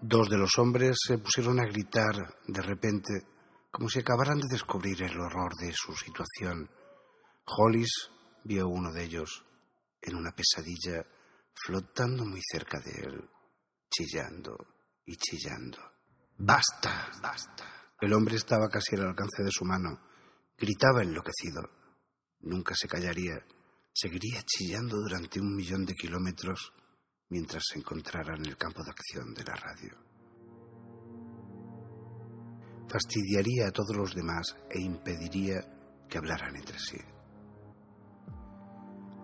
[0.00, 2.14] Dos de los hombres se pusieron a gritar
[2.46, 3.26] de repente,
[3.70, 6.70] como si acabaran de descubrir el horror de su situación.
[7.44, 8.10] Hollis
[8.44, 9.44] vio uno de ellos
[10.00, 11.02] en una pesadilla
[11.54, 13.28] flotando muy cerca de él,
[13.90, 14.56] chillando
[15.04, 15.78] y chillando.
[16.38, 17.10] ¡Basta!
[17.20, 17.92] ¡Basta!
[18.00, 20.00] El hombre estaba casi al alcance de su mano.
[20.56, 21.62] Gritaba enloquecido.
[22.40, 23.44] Nunca se callaría.
[23.92, 26.72] Seguiría chillando durante un millón de kilómetros
[27.30, 29.96] mientras se encontrara en el campo de acción de la radio.
[32.88, 35.60] Fastidiaría a todos los demás e impediría
[36.08, 36.96] que hablaran entre sí.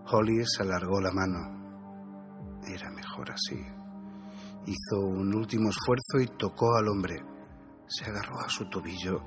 [0.07, 2.61] Hollis alargó la mano.
[2.66, 3.73] Era mejor así.
[4.66, 7.22] Hizo un último esfuerzo y tocó al hombre.
[7.87, 9.22] Se agarró a su tobillo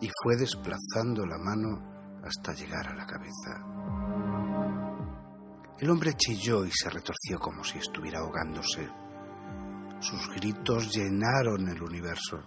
[0.00, 3.70] y fue desplazando la mano hasta llegar a la cabeza.
[5.78, 8.86] El hombre chilló y se retorció como si estuviera ahogándose.
[10.00, 12.42] Sus gritos llenaron el universo.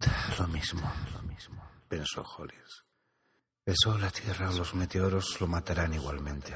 [0.38, 2.84] Lo mismo, lo mismo, pensó Hollis.
[3.64, 6.52] El sol, la tierra o los meteoros lo matarán igualmente.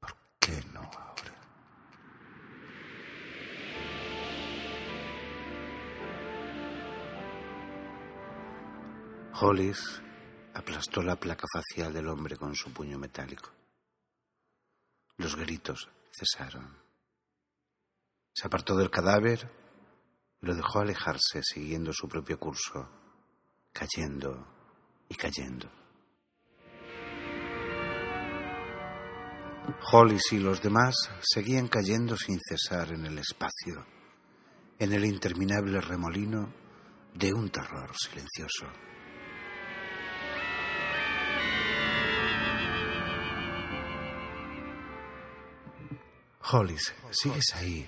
[0.00, 1.29] ¿Por qué no ahora?
[9.42, 10.02] Hollis
[10.52, 13.50] aplastó la placa facial del hombre con su puño metálico.
[15.16, 16.76] Los gritos cesaron.
[18.34, 19.50] Se apartó del cadáver
[20.42, 22.86] y lo dejó alejarse siguiendo su propio curso,
[23.72, 24.46] cayendo
[25.08, 25.70] y cayendo.
[29.90, 33.86] Hollis y los demás seguían cayendo sin cesar en el espacio,
[34.78, 36.52] en el interminable remolino
[37.14, 38.66] de un terror silencioso.
[46.42, 47.86] Hollis, ¿sigues ahí?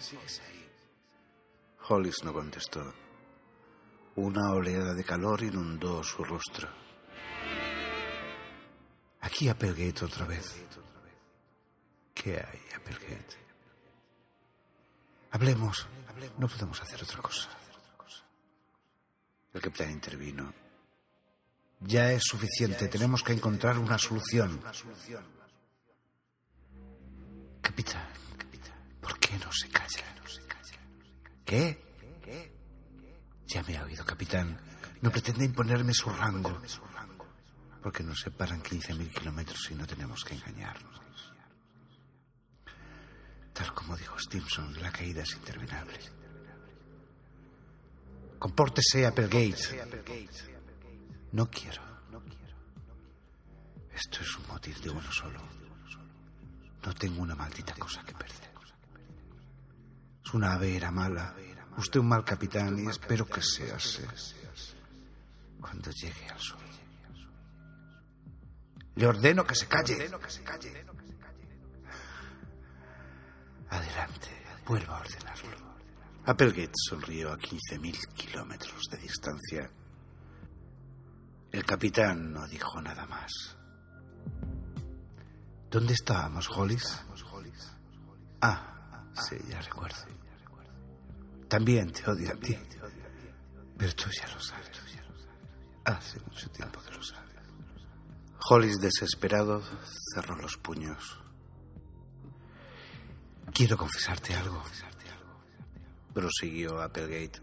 [1.88, 2.92] Hollis no contestó.
[4.16, 6.68] Una oleada de calor inundó su rostro.
[9.22, 10.54] Aquí Applegate otra vez.
[12.14, 13.36] ¿Qué hay, Applegate?
[15.30, 15.88] Hablemos.
[16.38, 17.48] No podemos hacer otra cosa.
[19.54, 20.52] El capitán intervino.
[21.80, 22.88] Ya es suficiente.
[22.88, 24.60] Tenemos que encontrar una solución.
[27.60, 28.08] Capitán,
[29.02, 30.04] ¿por qué no se calla?
[31.44, 31.92] ¿Qué?
[33.46, 34.58] Ya me ha oído, capitán.
[35.02, 36.62] No pretende imponerme su rango.
[37.82, 41.02] Porque nos separan 15.000 kilómetros y no tenemos que engañarnos.
[43.52, 45.98] Tal como dijo Stimson, la caída es interminable.
[48.38, 49.84] Compórtese, Applegate.
[51.32, 51.82] No quiero.
[53.94, 55.40] Esto es un motil de uno solo.
[56.84, 58.51] No tengo una maldita cosa que perder.
[60.32, 61.34] Es una ave era mala.
[61.76, 64.02] Usted un mal capitán y espero que sea así.
[65.60, 66.58] Cuando llegue al sol.
[68.94, 70.10] Le ordeno que se calle.
[73.68, 74.28] Adelante,
[74.66, 75.76] vuelva a ordenarlo.
[76.24, 79.70] Applegate sonrió a 15.000 kilómetros de distancia.
[81.50, 83.58] El capitán no dijo nada más.
[85.70, 87.04] ¿Dónde estábamos, Hollis?
[88.40, 90.11] Ah, sí, ya recuerdo.
[91.52, 92.56] También te odio a ti.
[93.76, 94.70] Pero tú ya lo sabes.
[95.84, 97.30] Hace mucho tiempo que lo sabes.
[98.48, 99.62] Hollis, desesperado,
[100.14, 101.20] cerró los puños.
[103.52, 104.62] Quiero confesarte algo.
[106.14, 107.42] Prosiguió Applegate.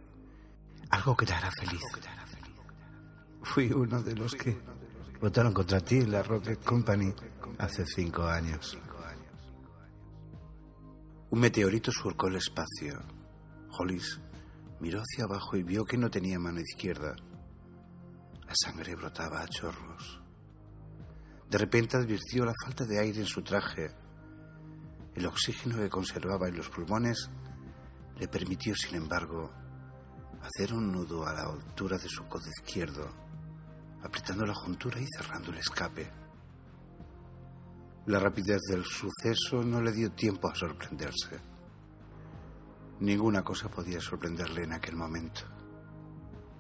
[0.90, 1.84] Algo que te hará feliz.
[3.44, 4.60] Fui uno de los que
[5.22, 7.14] votaron contra ti en la Rocket Company
[7.60, 8.76] hace cinco años.
[11.30, 13.19] Un meteorito surcó el espacio.
[14.82, 17.16] Miró hacia abajo y vio que no tenía mano izquierda.
[18.46, 20.22] La sangre brotaba a chorros.
[21.50, 23.90] De repente advirtió la falta de aire en su traje.
[25.16, 27.30] El oxígeno que conservaba en los pulmones
[28.18, 29.50] le permitió, sin embargo,
[30.42, 33.10] hacer un nudo a la altura de su codo izquierdo,
[34.04, 36.12] apretando la juntura y cerrando el escape.
[38.08, 41.59] La rapidez del suceso no le dio tiempo a sorprenderse.
[43.00, 45.42] Ninguna cosa podía sorprenderle en aquel momento.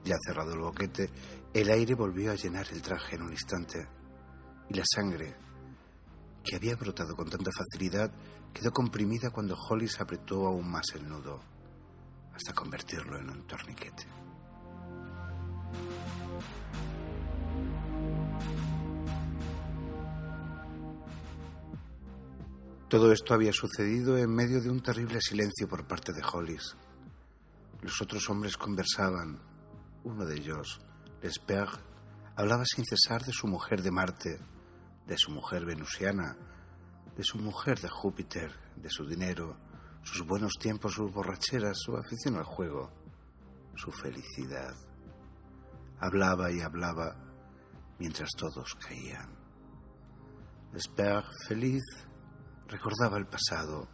[0.06, 1.10] Ya cerrado el boquete,
[1.54, 3.88] el aire volvió a llenar el traje en un instante
[4.69, 5.36] y la sangre,
[6.43, 8.12] que había brotado con tanta facilidad,
[8.54, 11.41] quedó comprimida cuando Hollis apretó aún más el nudo,
[12.34, 14.08] hasta convertirlo en un torniquete.
[22.89, 26.75] Todo esto había sucedido en medio de un terrible silencio por parte de Hollis.
[27.84, 29.39] Los otros hombres conversaban.
[30.04, 30.82] Uno de ellos,
[31.21, 31.78] Lesperre,
[32.36, 34.39] hablaba sin cesar de su mujer de Marte,
[35.06, 36.36] de su mujer venusiana,
[37.15, 39.56] de su mujer de Júpiter, de su dinero,
[40.02, 42.91] sus buenos tiempos, sus borracheras, su afición al juego,
[43.75, 44.73] su felicidad.
[45.99, 47.15] Hablaba y hablaba
[47.99, 49.30] mientras todos caían.
[50.73, 51.84] Lesperre, feliz,
[52.69, 53.88] recordaba el pasado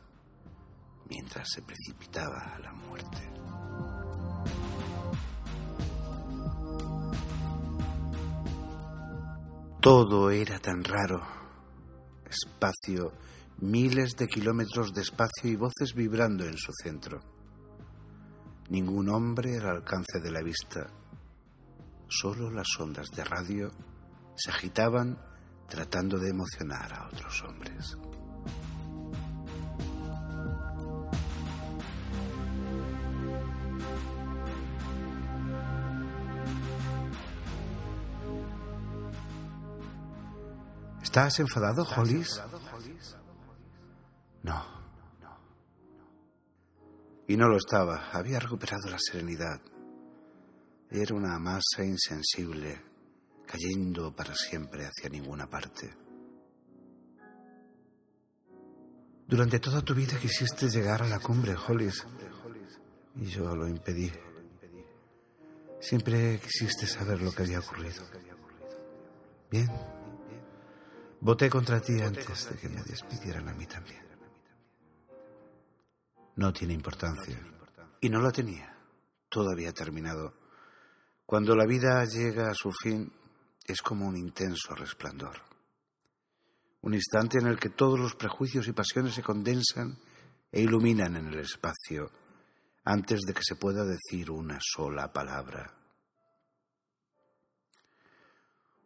[1.09, 3.31] mientras se precipitaba a la muerte.
[9.81, 11.21] Todo era tan raro.
[12.27, 13.13] Espacio,
[13.59, 17.21] miles de kilómetros de espacio y voces vibrando en su centro.
[18.69, 20.87] Ningún hombre al alcance de la vista.
[22.07, 23.71] Solo las ondas de radio
[24.35, 25.19] se agitaban
[25.67, 27.95] tratando de emocionar a otros hombres.
[41.15, 42.41] ¿Estás enfadado, Hollis?
[44.43, 44.65] No.
[47.25, 48.11] Y no lo estaba.
[48.11, 49.61] Había recuperado la serenidad.
[50.91, 52.81] Era una masa insensible,
[53.45, 55.95] cayendo para siempre hacia ninguna parte.
[59.25, 62.05] Durante toda tu vida quisiste llegar a la cumbre, Hollis,
[63.15, 64.11] y yo lo impedí.
[65.79, 68.03] Siempre quisiste saber lo que había ocurrido.
[69.49, 69.71] Bien,
[71.25, 74.05] Voté contra ti antes de que me despidieran a mí también.
[76.35, 77.35] No tiene importancia.
[77.99, 78.77] Y no la tenía.
[79.27, 80.35] Todo había terminado.
[81.25, 83.11] Cuando la vida llega a su fin,
[83.65, 85.41] es como un intenso resplandor.
[86.81, 89.97] Un instante en el que todos los prejuicios y pasiones se condensan
[90.51, 92.11] e iluminan en el espacio
[92.83, 95.73] antes de que se pueda decir una sola palabra.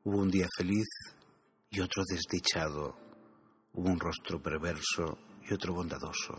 [0.06, 0.88] Hubo un día feliz
[1.70, 2.98] y otro desdichado.
[3.74, 5.18] Hubo un rostro perverso
[5.48, 6.38] y otro bondadoso.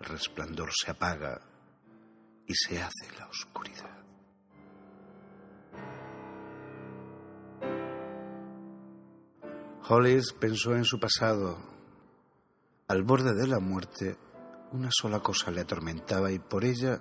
[0.00, 1.40] El resplandor se apaga
[2.46, 3.98] y se hace la oscuridad.
[9.88, 11.58] Hollis pensó en su pasado.
[12.88, 14.18] Al borde de la muerte,
[14.72, 17.00] una sola cosa le atormentaba y por ella,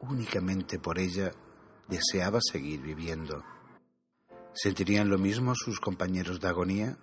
[0.00, 1.30] únicamente por ella,
[1.88, 3.42] deseaba seguir viviendo.
[4.54, 6.98] ¿Sentirían lo mismo sus compañeros de agonía?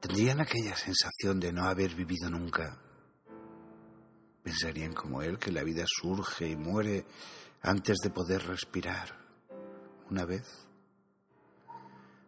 [0.00, 2.78] ¿Tendrían aquella sensación de no haber vivido nunca?
[4.42, 7.06] ¿Pensarían como él que la vida surge y muere
[7.62, 9.18] antes de poder respirar
[10.10, 10.68] una vez?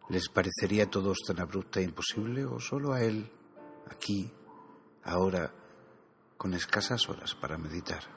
[0.09, 3.29] ¿Les parecería a todos tan abrupta e imposible o solo a él,
[3.91, 4.31] aquí,
[5.03, 5.53] ahora,
[6.37, 8.16] con escasas horas para meditar?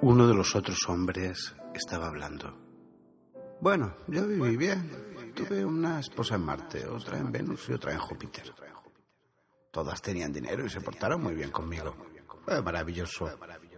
[0.00, 2.56] Uno de los otros hombres estaba hablando.
[3.60, 5.32] Bueno, yo viví bien.
[5.34, 8.54] Tuve una esposa en Marte, otra en Venus y otra en Júpiter.
[9.72, 11.96] Todas tenían dinero y se portaron muy bien conmigo.
[12.44, 13.28] Fue maravilloso.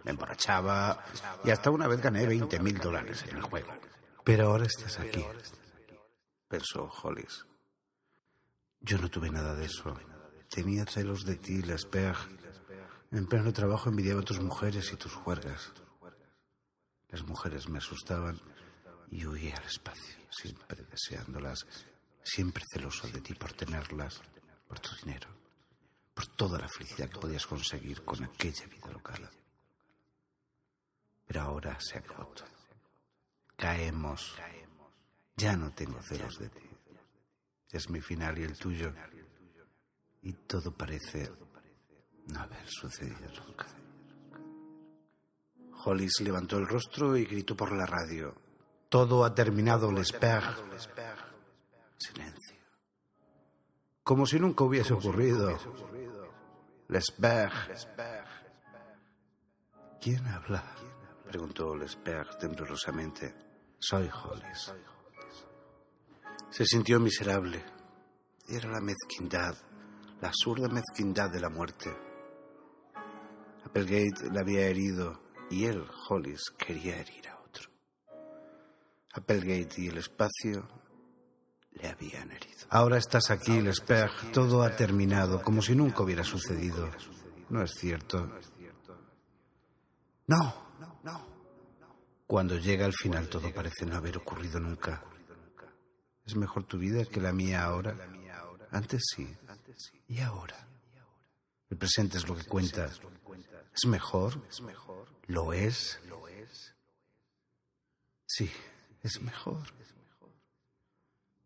[0.04, 1.02] Me emborrachaba
[1.42, 3.72] y hasta una vez gané 20 mil dólares en el juego.
[4.22, 5.24] Pero ahora estás aquí,
[6.48, 7.46] pensó Hollis.
[8.80, 9.98] Yo no tuve nada de eso.
[10.50, 12.16] Tenía celos de ti, Lesper.
[13.10, 15.72] En pleno trabajo envidiaba a tus mujeres y tus juergas.
[17.10, 18.40] Las mujeres me asustaban
[19.10, 21.66] y huía al espacio, siempre deseándolas,
[22.22, 24.20] siempre celoso de ti por tenerlas,
[24.68, 25.28] por tu dinero,
[26.14, 29.28] por toda la felicidad que podías conseguir con aquella vida local.
[31.26, 32.44] Pero ahora se ha roto.
[33.56, 34.36] Caemos.
[35.36, 36.70] Ya no tengo celos de ti.
[37.70, 38.92] Es mi final y el tuyo.
[40.22, 41.30] Y todo parece
[42.26, 43.66] no haber sucedido nunca.
[45.84, 48.34] Hollis levantó el rostro y gritó por la radio.
[48.88, 50.42] Todo ha terminado, Lesper.
[51.96, 52.56] Silencio.
[54.02, 55.56] Como si nunca hubiese ocurrido.
[56.88, 57.52] Lesper.
[60.00, 60.64] ¿Quién habla?
[61.26, 63.34] preguntó Lesper temblorosamente.
[63.78, 64.74] Soy Hollis.
[66.50, 67.64] Se sintió miserable.
[68.48, 69.54] Era la mezquindad,
[70.20, 71.96] la absurda mezquindad de la muerte.
[73.64, 77.70] Applegate le había herido y él, Hollis, quería herir a otro.
[79.12, 80.68] Applegate y el espacio
[81.72, 82.66] le habían herido.
[82.70, 84.10] Ahora estás aquí, Lesper.
[84.32, 86.88] Todo ha terminado, como si nunca hubiera sucedido.
[87.48, 88.30] No es cierto.
[90.26, 90.70] No.
[92.30, 95.02] Cuando llega al final todo parece no haber ocurrido nunca.
[96.24, 97.96] ¿Es mejor tu vida que la mía ahora?
[98.70, 99.36] Antes sí.
[100.06, 100.68] ¿Y ahora?
[101.68, 102.88] El presente es lo que cuenta.
[103.74, 104.40] ¿Es mejor?
[105.30, 106.00] ¿Lo es?
[108.26, 108.50] Sí,
[109.04, 109.62] es mejor.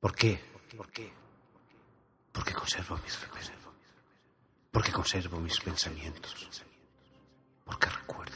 [0.00, 0.40] ¿Por qué?
[2.32, 3.52] Porque conservo mis recuerdos.
[4.70, 6.34] Porque conservo mis pensamientos.
[7.66, 8.34] Porque recuerdo.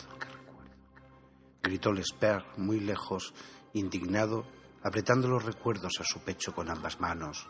[1.62, 3.32] Gritó Lesper muy lejos,
[3.72, 4.46] indignado,
[4.82, 7.49] apretando los recuerdos a su pecho con ambas manos.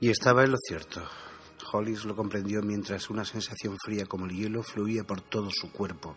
[0.00, 1.06] Y estaba en lo cierto.
[1.72, 6.16] Hollis lo comprendió mientras una sensación fría como el hielo fluía por todo su cuerpo.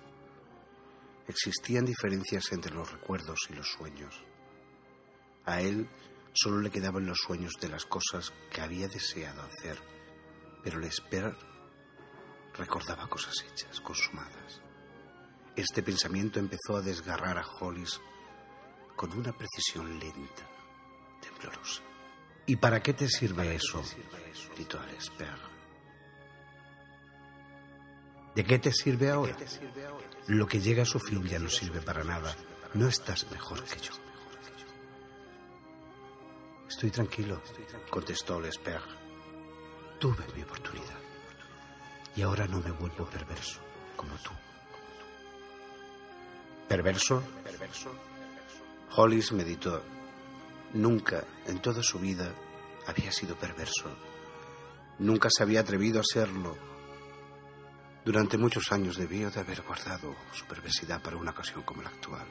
[1.28, 4.24] Existían diferencias entre los recuerdos y los sueños.
[5.46, 5.90] A él
[6.34, 9.78] solo le quedaban los sueños de las cosas que había deseado hacer,
[10.64, 11.36] pero Lesper
[12.58, 14.62] recordaba cosas hechas, consumadas.
[15.56, 18.00] Este pensamiento empezó a desgarrar a Hollis
[18.96, 20.48] con una precisión lenta,
[21.22, 21.82] temblorosa.
[22.46, 23.84] ¿Y para qué te sirve eso?
[24.56, 25.51] gritó Alesper.
[28.36, 29.36] ¿De qué te sirve ahora?
[30.28, 32.36] Lo que llega a su fin ya no sirve para nada.
[32.74, 33.92] No estás mejor que yo.
[36.70, 37.42] Estoy tranquilo,
[37.90, 38.82] contestó Lesper.
[40.00, 41.00] Tuve mi oportunidad.
[42.16, 43.60] Y ahora no me vuelvo perverso,
[43.96, 44.32] como tú.
[46.70, 47.22] ¿Perverso?
[48.96, 49.84] Hollis meditó.
[50.74, 52.34] Nunca en toda su vida
[52.88, 53.90] había sido perverso.
[55.00, 56.71] Nunca se había atrevido a serlo.
[58.04, 62.28] Durante muchos años debió de haber guardado su perversidad para una ocasión como la actual.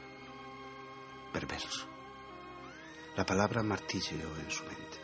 [1.32, 1.86] Perverso.
[3.16, 4.98] La palabra martilleó en su mente.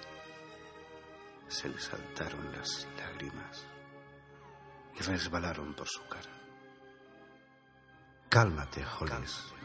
[1.48, 3.64] Se le saltaron las lágrimas
[4.98, 6.30] y resbalaron por su cara.
[8.28, 9.56] Cálmate, Hollis.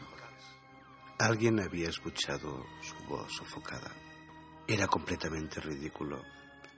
[1.18, 3.92] Alguien había escuchado su voz sofocada.
[4.66, 6.20] Era completamente ridículo.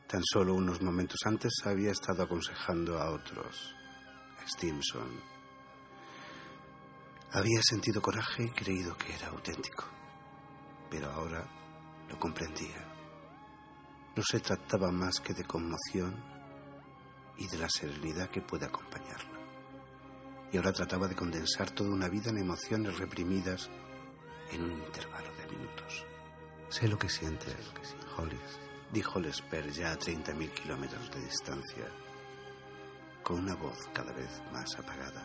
[0.06, 3.74] Tan solo unos momentos antes había estado aconsejando a otros,
[4.46, 5.20] Stimson.
[7.32, 9.84] Había sentido coraje y creído que era auténtico.
[10.90, 11.44] Pero ahora
[12.08, 12.94] lo comprendía.
[14.14, 16.14] No se trataba más que de conmoción
[17.36, 19.40] y de la serenidad que puede acompañarla.
[20.52, 23.68] Y ahora trataba de condensar toda una vida en emociones reprimidas
[24.52, 26.04] en un intervalo de minutos.
[26.68, 27.56] Sé lo que sientes,
[28.16, 28.60] Hollis,
[28.92, 31.88] dijo Lesper ya a 30.000 kilómetros de distancia,
[33.24, 35.22] con una voz cada vez más apagada.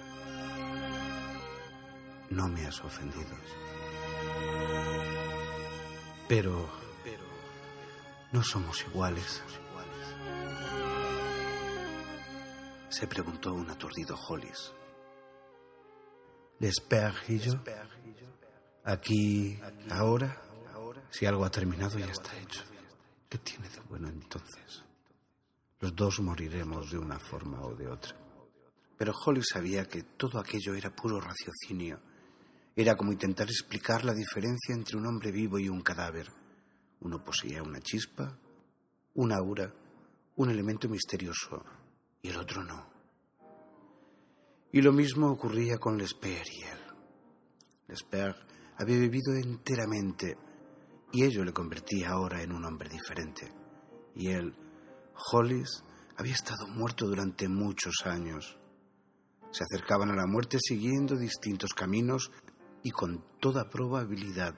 [2.29, 3.35] No me has ofendido.
[6.27, 6.69] Pero
[8.31, 9.43] no somos iguales.
[12.89, 14.73] Se preguntó un aturdido Hollis.
[16.59, 17.53] Lesper y yo,
[18.83, 19.59] aquí,
[19.91, 20.41] ahora,
[21.09, 22.63] si algo ha terminado ya está hecho.
[23.29, 24.83] ¿Qué tiene de bueno entonces?
[25.81, 28.15] Los dos moriremos de una forma o de otra.
[28.97, 32.01] Pero Holly sabía que todo aquello era puro raciocinio
[32.75, 36.27] Era como intentar explicar la diferencia entre un hombre vivo y un cadáver.
[37.01, 38.37] Uno poseía una chispa,
[39.15, 39.73] una aura,
[40.35, 41.63] un elemento misterioso,
[42.21, 42.85] y el otro no.
[44.71, 46.79] Y lo mismo ocurría con Lesper y él.
[47.87, 48.35] Lesper
[48.77, 50.37] había vivido enteramente,
[51.11, 53.51] y ello le convertía ahora en un hombre diferente.
[54.15, 54.55] Y él,
[55.31, 55.83] Hollis,
[56.17, 58.57] había estado muerto durante muchos años.
[59.51, 62.31] Se acercaban a la muerte siguiendo distintos caminos
[62.83, 64.55] y con toda probabilidad,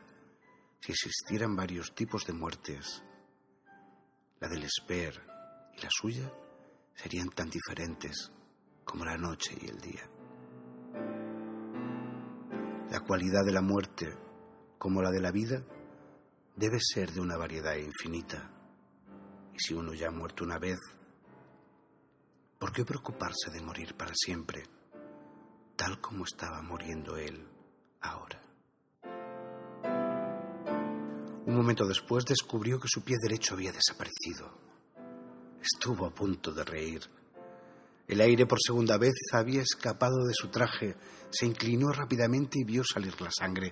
[0.80, 3.04] si existieran varios tipos de muertes,
[4.40, 5.14] la del Esper
[5.78, 6.32] y la suya
[6.96, 8.32] serían tan diferentes
[8.84, 10.04] como la noche y el día.
[12.90, 14.18] La cualidad de la muerte,
[14.78, 15.64] como la de la vida,
[16.56, 18.61] debe ser de una variedad infinita.
[19.54, 20.80] Y si uno ya ha muerto una vez,
[22.60, 24.64] ¿por qué preocuparse de morir para siempre,
[25.76, 27.48] tal como estaba muriendo él?
[28.02, 28.42] ahora.
[31.46, 34.52] Un momento después descubrió que su pie derecho había desaparecido.
[35.62, 37.02] Estuvo a punto de reír.
[38.08, 40.96] El aire por segunda vez había escapado de su traje,
[41.30, 43.72] se inclinó rápidamente y vio salir la sangre.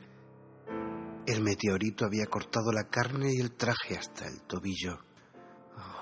[1.26, 5.09] El meteorito había cortado la carne y el traje hasta el tobillo.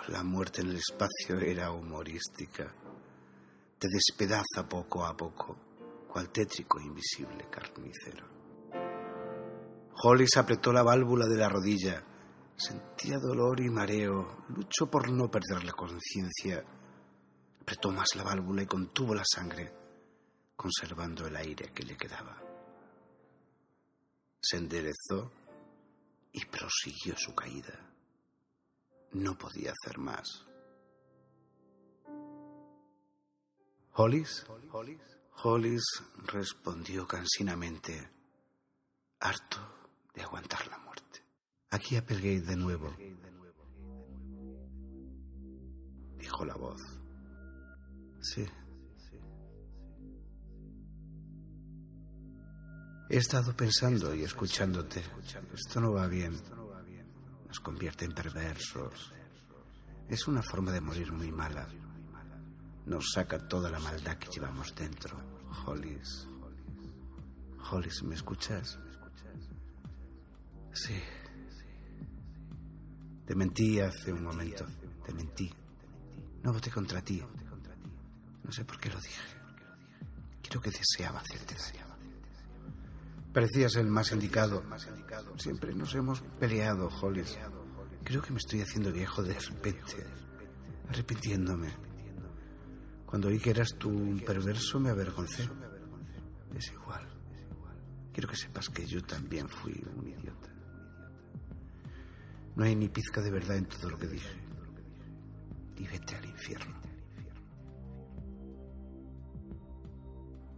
[0.07, 2.73] La muerte en el espacio era humorística.
[3.77, 5.57] Te despedaza poco a poco
[6.07, 8.25] cual tétrico invisible carnicero.
[10.01, 12.01] Hollis apretó la válvula de la rodilla.
[12.55, 14.45] Sentía dolor y mareo.
[14.49, 16.63] Luchó por no perder la conciencia.
[17.61, 19.73] Apretó más la válvula y contuvo la sangre,
[20.55, 22.41] conservando el aire que le quedaba.
[24.39, 25.31] Se enderezó
[26.31, 27.86] y prosiguió su caída.
[29.13, 30.45] No podía hacer más.
[33.93, 34.45] ¿Hollis?
[35.43, 35.83] ¿Hollis?
[36.25, 38.11] Respondió cansinamente,
[39.19, 39.57] harto
[40.13, 41.23] de aguantar la muerte.
[41.69, 42.95] Aquí Applegate de nuevo,
[46.17, 46.81] dijo la voz.
[48.21, 48.45] Sí.
[53.09, 55.01] He estado pensando y escuchándote.
[55.53, 56.37] Esto no va bien.
[57.57, 59.11] Nos convierte en perversos.
[60.07, 61.67] Es una forma de morir muy mala
[62.87, 65.17] nos saca toda la maldad que llevamos dentro.
[65.65, 66.27] Hollis.
[67.69, 68.77] Hollis, ¿me escuchas?
[70.71, 71.01] Sí.
[73.25, 74.65] Te mentí hace un momento.
[75.03, 75.51] Te mentí.
[76.43, 77.21] No voté contra ti.
[78.43, 79.21] No sé por qué lo dije.
[80.47, 81.86] Creo que deseaba hacerte daño.
[83.37, 84.63] Parecías el más indicado.
[85.35, 87.37] Siempre nos hemos peleado, Hollis.
[88.03, 90.03] Creo que me estoy haciendo viejo de repente,
[90.89, 91.69] arrepintiéndome.
[93.05, 95.47] Cuando oí que eras tú un perverso me avergoncé.
[96.55, 97.07] Es igual.
[98.11, 100.51] Quiero que sepas que yo también fui un idiota.
[102.55, 104.35] No hay ni pizca de verdad en todo lo que dije.
[105.75, 106.75] Y vete al infierno.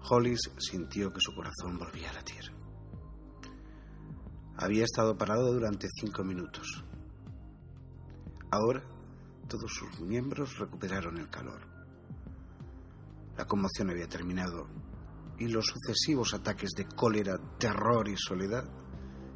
[0.09, 2.58] Hollis sintió que su corazón volvía a latir.
[4.61, 6.83] Había estado parado durante cinco minutos.
[8.51, 8.83] Ahora
[9.47, 11.61] todos sus miembros recuperaron el calor.
[13.37, 14.67] La conmoción había terminado
[15.37, 18.65] y los sucesivos ataques de cólera, terror y soledad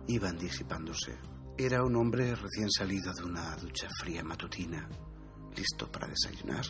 [0.07, 1.17] iban disipándose.
[1.57, 4.89] Era un hombre recién salido de una ducha fría matutina,
[5.55, 6.65] listo para desayunar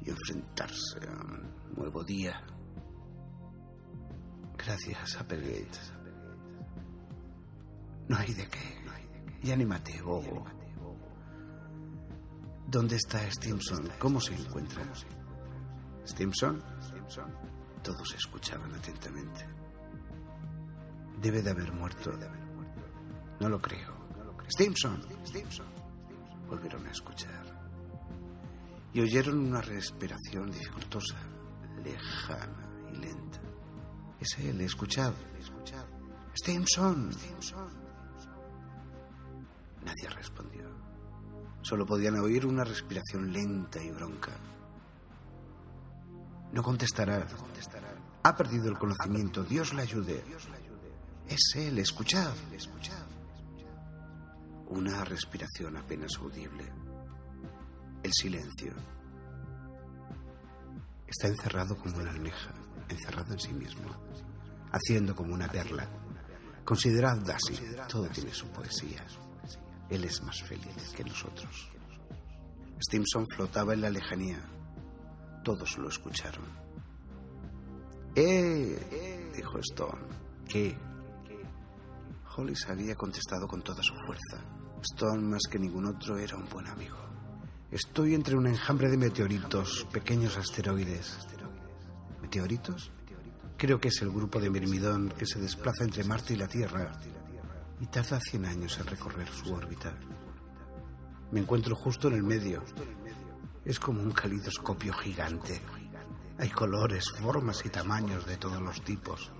[0.00, 2.42] y enfrentarse a un nuevo día.
[4.56, 5.95] Gracias, Applegate.
[8.08, 8.76] No hay de qué.
[9.42, 10.44] Y anímate, bobo.
[12.66, 13.88] ¿Dónde está Stimson?
[13.98, 14.82] ¿Cómo se encuentra?
[16.04, 16.62] ¿Stimson?
[17.82, 19.46] Todos escuchaban atentamente.
[21.20, 22.12] Debe de haber muerto.
[23.38, 23.94] No lo creo.
[24.48, 25.00] Stimson.
[26.48, 27.44] Volvieron a escuchar.
[28.92, 31.16] Y oyeron una respiración dificultosa,
[31.84, 33.40] lejana y lenta.
[34.20, 35.14] Es él, he escuchado.
[36.34, 37.10] Stimson.
[39.86, 40.64] Nadie respondió.
[41.62, 44.32] Solo podían oír una respiración lenta y bronca.
[46.52, 47.26] No contestará.
[48.24, 49.44] Ha perdido el conocimiento.
[49.44, 50.24] Dios le ayude.
[51.28, 51.78] Es él.
[51.78, 52.34] Escuchad.
[54.68, 56.64] Una respiración apenas audible.
[58.02, 58.72] El silencio.
[61.06, 62.52] Está encerrado como una almeja,
[62.88, 63.88] encerrado en sí mismo,
[64.72, 65.88] haciendo como una perla.
[66.64, 67.56] Considerad así,
[67.88, 69.04] todo tiene su poesía.
[69.90, 71.70] Él es más feliz que nosotros.
[72.80, 74.38] Stimson flotaba en la lejanía,
[75.44, 76.44] todos lo escucharon.
[78.16, 79.30] ¡Eh!
[79.34, 80.02] dijo Stone.
[80.48, 80.76] ¿Qué?
[82.36, 84.44] Hollis había contestado con toda su fuerza.
[84.82, 86.96] Stone, más que ningún otro, era un buen amigo.
[87.70, 91.16] Estoy entre un enjambre de meteoritos, pequeños asteroides.
[92.20, 92.90] ¿Meteoritos?
[93.56, 96.92] Creo que es el grupo de Mirmidón que se desplaza entre Marte y la Tierra
[97.80, 99.92] y tarda 100 años en recorrer su órbita.
[101.30, 102.62] Me encuentro justo en el medio.
[103.64, 105.60] Es como un calidoscopio gigante.
[106.38, 109.32] Hay colores, formas y tamaños de todos los tipos.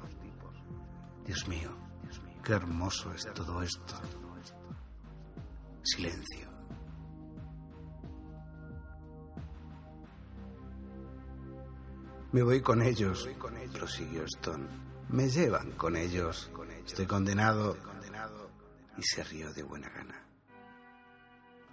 [1.24, 1.70] Dios mío,
[2.42, 3.94] qué hermoso es todo esto.
[5.82, 6.46] Silencio.
[12.32, 13.28] Me voy con ellos,
[13.72, 14.66] prosiguió Stone.
[15.08, 16.50] Me llevan con ellos.
[16.84, 17.76] Estoy condenado.
[18.98, 20.26] Y se rió de buena gana.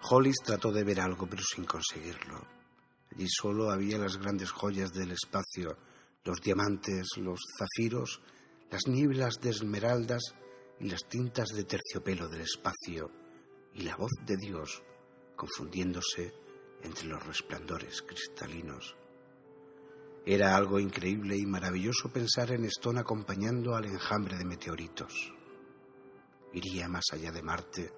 [0.10, 2.42] Hollis trató de ver algo, pero sin conseguirlo.
[3.12, 5.78] Allí solo había las grandes joyas del espacio,
[6.26, 8.22] los diamantes, los zafiros,
[8.70, 10.22] las nieblas de esmeraldas
[10.80, 13.12] y las tintas de terciopelo del espacio,
[13.74, 14.84] y la voz de Dios
[15.36, 16.34] confundiéndose
[16.84, 18.96] entre los resplandores cristalinos.
[20.26, 25.34] Era algo increíble y maravilloso pensar en Stone acompañando al enjambre de meteoritos.
[26.54, 27.92] Iría más allá de Marte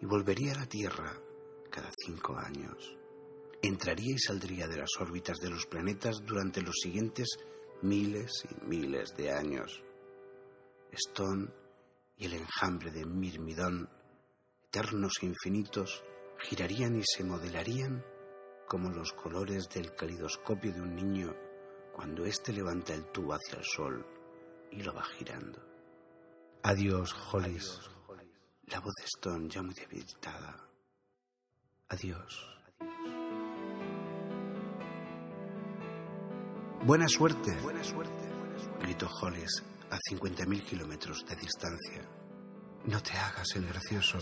[0.00, 1.12] y volvería a la Tierra
[1.70, 2.96] cada cinco años.
[3.62, 7.28] Entraría y saldría de las órbitas de los planetas durante los siguientes
[7.82, 9.82] miles y miles de años.
[10.92, 11.48] Stone
[12.16, 13.88] y el enjambre de Mirmidón,
[14.66, 16.02] eternos e infinitos,
[16.38, 18.04] girarían y se modelarían
[18.66, 21.34] como los colores del calidoscopio de un niño
[21.92, 24.06] cuando éste levanta el tubo hacia el sol
[24.70, 25.69] y lo va girando.
[26.62, 27.80] Adiós, Hollis.
[28.66, 30.68] La voz de Stone ya muy debilitada.
[31.88, 32.46] Adiós.
[36.84, 38.28] Buena suerte, buena suerte,
[38.80, 42.02] gritó Hollis a 50.000 kilómetros de distancia.
[42.84, 44.18] No te hagas el gracioso,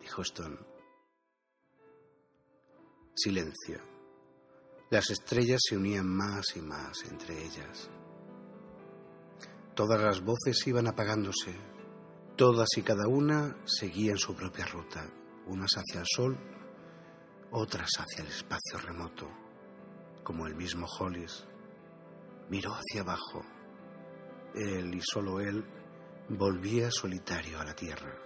[0.00, 0.58] dijo Stone.
[3.14, 3.80] Silencio.
[4.90, 7.88] Las estrellas se unían más y más entre ellas.
[9.78, 11.54] Todas las voces iban apagándose.
[12.36, 15.08] Todas y cada una seguían su propia ruta,
[15.46, 16.36] unas hacia el sol,
[17.52, 19.28] otras hacia el espacio remoto,
[20.24, 21.46] como el mismo Hollis.
[22.50, 23.44] Miró hacia abajo.
[24.52, 25.64] Él y solo él
[26.28, 28.16] volvía solitario a la tierra.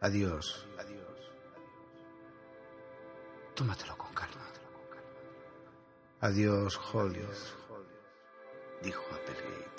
[0.00, 0.66] Adiós.
[3.54, 4.48] Tómatelo con calma.
[6.20, 7.54] Adiós, Hollis,
[8.82, 9.75] dijo Applegate.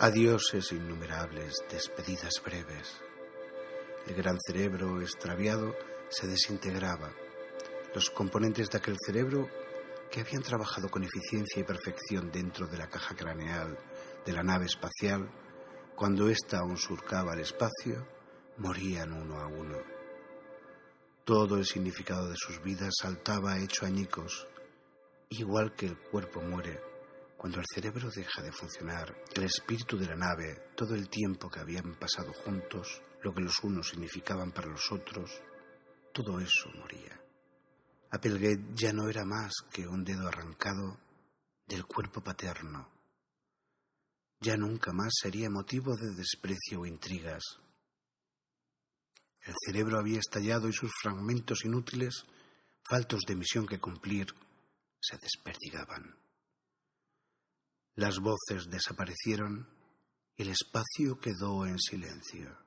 [0.00, 3.00] Adioses innumerables, despedidas breves.
[4.08, 5.72] El gran cerebro extraviado
[6.08, 7.12] se desintegraba.
[7.94, 9.48] Los componentes de aquel cerebro
[10.10, 13.78] que habían trabajado con eficiencia y perfección dentro de la caja craneal
[14.26, 15.30] de la nave espacial,
[15.94, 18.04] cuando ésta aún surcaba el espacio,
[18.58, 19.78] morían uno a uno.
[21.24, 24.48] Todo el significado de sus vidas saltaba hecho añicos,
[25.28, 26.93] igual que el cuerpo muere.
[27.44, 31.60] Cuando el cerebro deja de funcionar, el espíritu de la nave, todo el tiempo que
[31.60, 35.42] habían pasado juntos, lo que los unos significaban para los otros,
[36.14, 37.20] todo eso moría.
[38.12, 40.98] Applegate ya no era más que un dedo arrancado
[41.66, 42.88] del cuerpo paterno.
[44.40, 47.42] Ya nunca más sería motivo de desprecio o intrigas.
[49.42, 52.24] El cerebro había estallado y sus fragmentos inútiles,
[52.88, 54.28] faltos de misión que cumplir,
[54.98, 56.23] se desperdigaban.
[57.96, 59.68] Las voces desaparecieron
[60.36, 62.58] y el espacio quedó en silencio.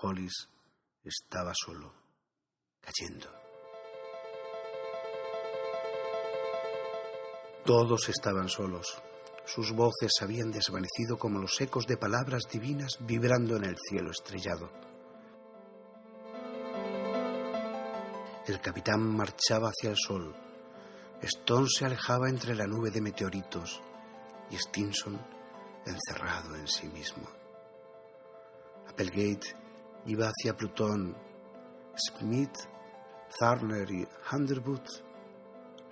[0.00, 0.48] Hollis
[1.02, 1.92] estaba solo,
[2.80, 3.26] cayendo.
[7.64, 9.02] Todos estaban solos.
[9.44, 14.70] Sus voces habían desvanecido como los ecos de palabras divinas vibrando en el cielo estrellado.
[18.46, 20.36] El capitán marchaba hacia el sol.
[21.20, 23.82] Stone se alejaba entre la nube de meteoritos
[24.50, 25.18] y Stinson
[25.84, 27.28] encerrado en sí mismo.
[28.88, 29.54] Applegate
[30.06, 31.16] iba hacia Plutón.
[31.96, 32.56] Smith,
[33.38, 34.86] Tharner y Underwood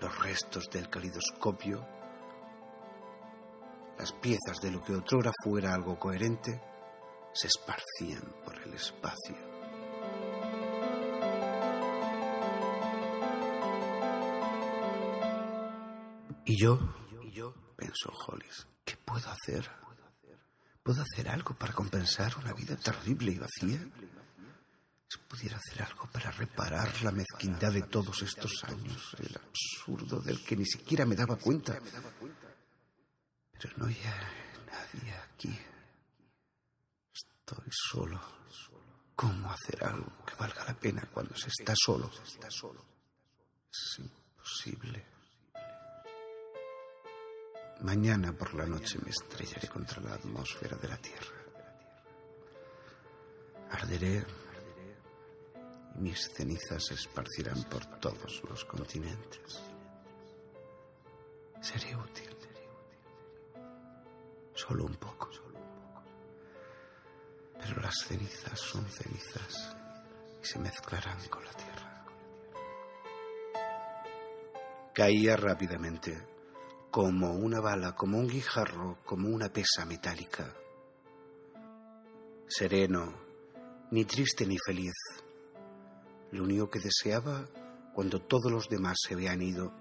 [0.01, 1.87] los restos del calidoscopio,
[3.99, 6.61] las piezas de lo que otrora fuera algo coherente,
[7.33, 9.37] se esparcían por el espacio.
[16.45, 16.79] ¿Y yo?
[17.77, 18.67] Pensó Hollis.
[18.85, 19.71] ¿Qué puedo hacer?
[20.83, 23.79] ¿Puedo hacer algo para compensar una vida terrible y vacía?
[25.09, 30.43] Si pudiera hacer algo para reparar la mezquindad de todos estos años, el absurdo del
[30.45, 31.79] que ni siquiera me daba cuenta.
[33.53, 33.97] Pero no hay
[34.67, 35.59] nadie aquí.
[37.15, 38.21] Estoy solo.
[39.15, 42.11] ¿Cómo hacer algo que valga la pena cuando se está solo?
[43.73, 45.16] Es imposible.
[47.81, 51.37] Mañana por la noche me estrellaré contra la atmósfera de la Tierra.
[53.71, 54.25] Arderé
[55.95, 59.63] y mis cenizas se esparcirán por todos los continentes.
[61.61, 62.37] Seré útil.
[64.55, 65.29] Solo un poco.
[67.61, 69.77] Pero las cenizas son cenizas
[70.43, 72.05] y se mezclarán con la tierra.
[74.95, 76.36] Caía rápidamente,
[76.91, 80.55] como una bala, como un guijarro, como una pesa metálica.
[82.49, 83.13] Sereno,
[83.91, 84.95] ni triste ni feliz.
[86.31, 87.45] Lo único que deseaba
[87.95, 89.73] cuando todos los demás se habían ido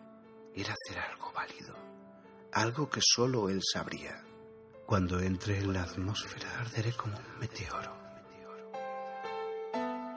[0.54, 1.76] era hacer algo válido,
[2.54, 4.24] algo que solo él sabría.
[4.86, 7.94] Cuando entre en la atmósfera arderé como un meteoro.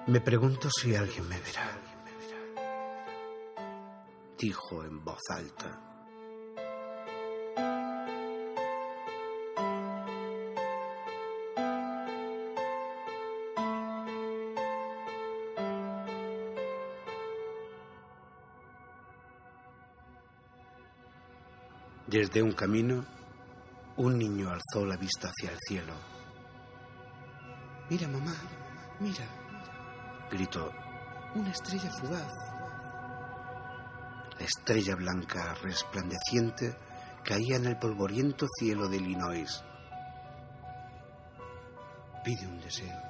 [0.07, 1.79] Me pregunto si alguien me verá.
[4.39, 5.88] Dijo en voz alta.
[22.09, 23.05] Desde un camino,
[23.99, 25.93] un niño alzó la vista hacia el cielo.
[27.91, 28.35] Mira, mamá,
[28.99, 29.27] mira,
[30.31, 30.73] gritó.
[31.35, 32.33] Una estrella fugaz.
[34.39, 36.75] La estrella blanca resplandeciente
[37.23, 39.63] caía en el polvoriento cielo de Illinois.
[42.25, 43.03] Pide un deseo,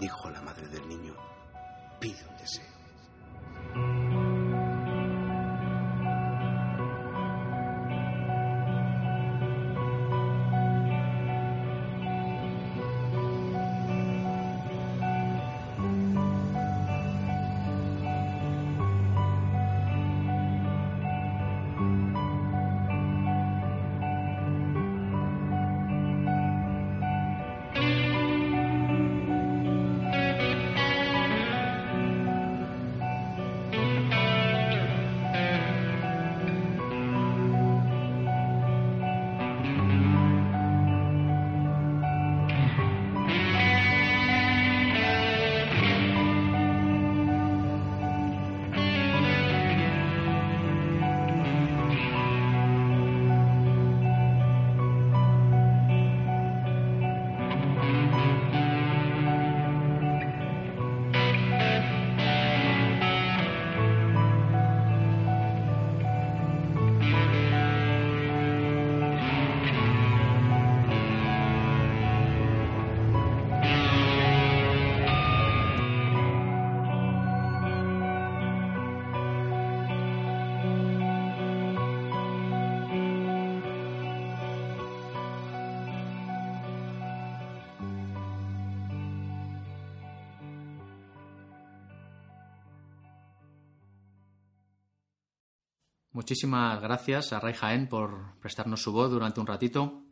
[0.00, 1.14] dijo la madre del niño.
[2.00, 2.77] Pide un deseo.
[96.18, 100.02] Muchísimas gracias a Ray Jaén por prestarnos su voz durante un ratito.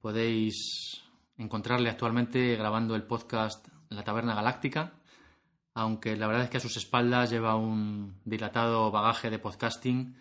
[0.00, 1.02] Podéis
[1.38, 4.92] encontrarle actualmente grabando el podcast La Taberna Galáctica,
[5.74, 10.14] aunque la verdad es que a sus espaldas lleva un dilatado bagaje de podcasting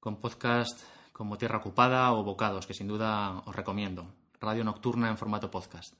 [0.00, 4.14] con podcast como Tierra Ocupada o Bocados, que sin duda os recomiendo.
[4.40, 5.92] Radio nocturna en formato podcast.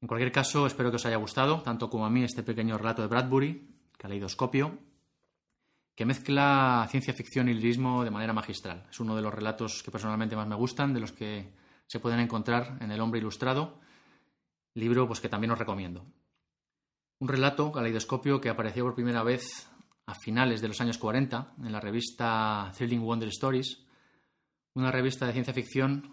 [0.00, 3.02] En cualquier caso, espero que os haya gustado, tanto como a mí, este pequeño relato
[3.02, 4.78] de Bradbury, Caleidoscopio,
[5.96, 8.86] que mezcla ciencia ficción y lirismo de manera magistral.
[8.90, 11.50] Es uno de los relatos que personalmente más me gustan, de los que
[11.86, 13.80] se pueden encontrar en El hombre ilustrado,
[14.74, 16.04] libro pues, que también os recomiendo.
[17.18, 19.70] Un relato, Caleidoscopio, que apareció por primera vez
[20.04, 23.82] a finales de los años 40 en la revista Thrilling Wonder Stories,
[24.74, 26.12] una revista de ciencia ficción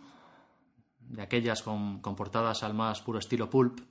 [0.98, 3.82] de aquellas con, con portadas al más puro estilo pulp.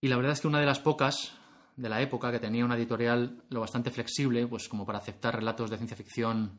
[0.00, 1.34] Y la verdad es que una de las pocas
[1.78, 5.70] de la época que tenía una editorial lo bastante flexible, pues como para aceptar relatos
[5.70, 6.58] de ciencia ficción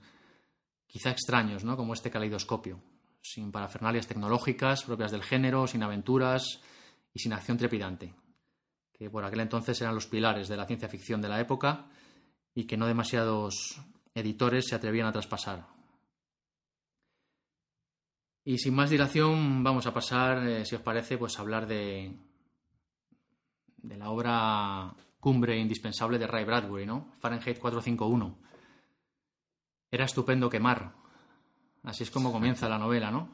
[0.88, 1.76] quizá extraños, ¿no?
[1.76, 2.82] Como este caleidoscopio,
[3.22, 6.62] sin parafernalias tecnológicas propias del género, sin aventuras
[7.14, 8.14] y sin acción trepidante,
[8.94, 11.88] que por aquel entonces eran los pilares de la ciencia ficción de la época
[12.56, 13.82] y que no demasiados
[14.16, 15.68] editores se atrevían a traspasar.
[18.46, 22.16] Y sin más dilación, vamos a pasar, eh, si os parece, pues a hablar de,
[23.82, 27.12] de la obra cumbre indispensable de Ray Bradbury, ¿no?
[27.20, 28.38] Fahrenheit 451.
[29.92, 30.96] Era estupendo quemar.
[31.84, 33.30] Así es como comienza la novela, ¿no?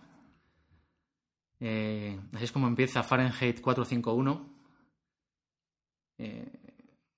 [1.59, 4.55] Eh, así es como empieza Fahrenheit 451.
[6.17, 6.51] Eh,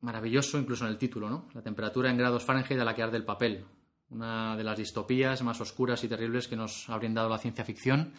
[0.02, 1.48] maravilloso incluso en el título, ¿no?
[1.54, 3.66] La temperatura en grados Fahrenheit a la que arde el papel.
[4.10, 8.14] Una de las distopías más oscuras y terribles que nos ha brindado la ciencia ficción.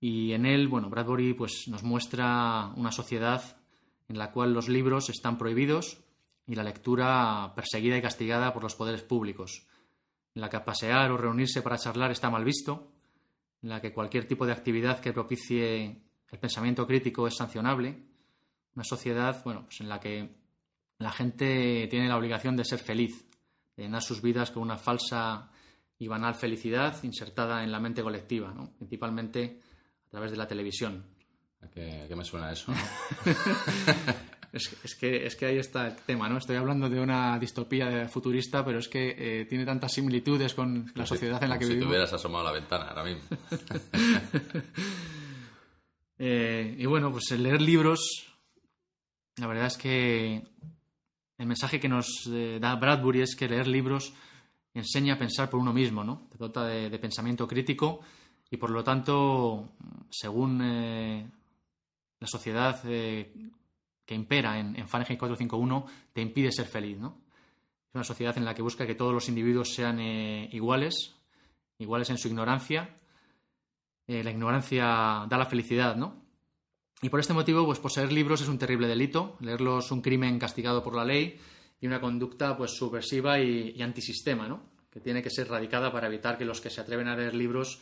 [0.00, 3.57] Y en él, bueno, Bradbury pues, nos muestra una sociedad
[4.08, 5.98] en la cual los libros están prohibidos
[6.46, 9.66] y la lectura perseguida y castigada por los poderes públicos,
[10.34, 12.90] en la que pasear o reunirse para charlar está mal visto,
[13.62, 16.00] en la que cualquier tipo de actividad que propicie
[16.30, 18.02] el pensamiento crítico es sancionable,
[18.74, 20.36] una sociedad bueno, pues en la que
[20.98, 23.26] la gente tiene la obligación de ser feliz,
[23.76, 25.50] de llenar sus vidas con una falsa
[25.98, 29.60] y banal felicidad insertada en la mente colectiva, principalmente
[30.06, 31.17] a través de la televisión.
[31.62, 32.72] ¿A qué, me suena eso?
[34.52, 36.38] es, que, es que ahí está el tema, ¿no?
[36.38, 41.04] Estoy hablando de una distopía futurista, pero es que eh, tiene tantas similitudes con la
[41.04, 41.86] sociedad en la que si vivimos.
[41.86, 43.22] Si te hubieras asomado a la ventana ahora mismo.
[46.20, 48.26] Eh, y bueno, pues el leer libros,
[49.36, 50.42] la verdad es que
[51.38, 54.12] el mensaje que nos eh, da Bradbury es que leer libros
[54.74, 56.26] enseña a pensar por uno mismo, ¿no?
[56.28, 58.00] Te dota de pensamiento crítico
[58.50, 59.68] y por lo tanto,
[60.10, 61.30] según eh,
[62.20, 63.32] la sociedad eh,
[64.04, 67.22] que impera en, en, Fahrenheit 451, te impide ser feliz, ¿no?
[67.88, 71.14] Es una sociedad en la que busca que todos los individuos sean eh, iguales,
[71.78, 72.96] iguales en su ignorancia.
[74.06, 76.22] la ignorancia da la felicidad, ¿no?
[77.00, 80.38] Y por este motivo, pues poseer libros es un terrible delito, leerlos es un crimen
[80.38, 81.38] castigado por la ley
[81.80, 84.62] y una conducta pues subversiva y, y antisistema, ¿no?
[84.90, 87.80] Que tiene que ser radicada para evitar que los que se atreven a leer libros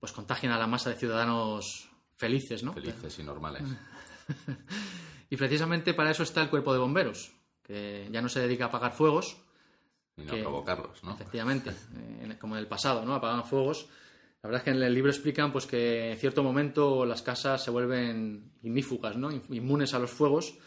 [0.00, 1.87] pues contagian a la masa de ciudadanos
[2.18, 2.74] felices, ¿no?
[2.74, 3.62] Felices y normales.
[5.30, 8.68] y precisamente para eso está el cuerpo de bomberos, que ya no se dedica a
[8.68, 9.38] apagar fuegos.
[10.16, 11.14] Y no a provocarlos, ¿no?
[11.14, 11.72] Efectivamente,
[12.40, 13.14] como en el pasado, ¿no?
[13.14, 13.88] Apagan fuegos.
[14.42, 17.62] La verdad es que en el libro explican pues, que en cierto momento las casas
[17.62, 19.30] se vuelven ignífugas, ¿no?
[19.32, 20.58] inmunes a los fuegos,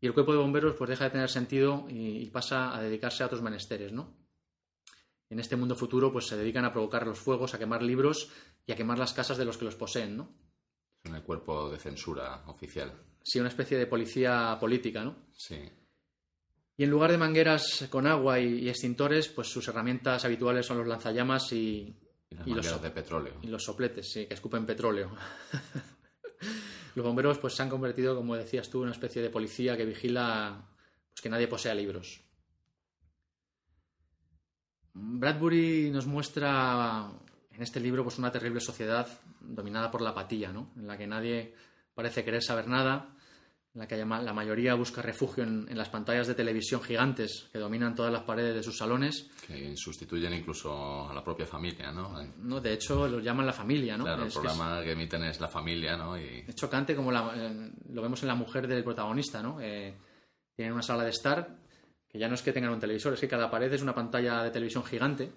[0.00, 3.22] y el cuerpo de bomberos pues, deja de tener sentido y, y pasa a dedicarse
[3.22, 3.92] a otros menesteres.
[3.92, 4.14] ¿no?
[5.32, 8.30] en este mundo futuro pues se dedican a provocar los fuegos, a quemar libros
[8.66, 10.28] y a quemar las casas de los que los poseen, ¿no?
[11.04, 12.92] Es el cuerpo de censura oficial.
[13.22, 15.16] Sí, una especie de policía política, ¿no?
[15.36, 15.56] Sí.
[16.76, 20.86] Y en lugar de mangueras con agua y, extintores, pues sus herramientas habituales son los
[20.86, 21.94] lanzallamas y,
[22.46, 23.34] y, los de petróleo.
[23.42, 25.10] Y los sopletes, sí, que escupen petróleo.
[26.94, 29.84] los bomberos pues se han convertido, como decías tú, en una especie de policía que
[29.84, 30.68] vigila
[31.10, 32.20] pues, que nadie posea libros.
[34.94, 37.10] Bradbury nos muestra
[37.62, 39.06] en este libro pues una terrible sociedad
[39.40, 40.72] dominada por la apatía, ¿no?
[40.76, 41.54] en la que nadie
[41.94, 43.14] parece querer saber nada,
[43.72, 47.94] en la que la mayoría busca refugio en, las pantallas de televisión gigantes que dominan
[47.94, 49.30] todas las paredes de sus salones.
[49.46, 52.20] Que sustituyen incluso a la propia familia, ¿no?
[52.38, 54.04] No, de hecho lo llaman la familia, ¿no?
[54.04, 56.18] Claro, el programa que, emiten es la familia, ¿no?
[56.18, 56.44] Y...
[56.48, 59.60] Es chocante como eh, lo vemos en la mujer del protagonista, ¿no?
[59.60, 59.94] Eh,
[60.56, 61.60] tienen una sala de estar
[62.08, 64.42] que ya no es que tengan un televisor, es que cada pared es una pantalla
[64.42, 65.32] de televisión gigante.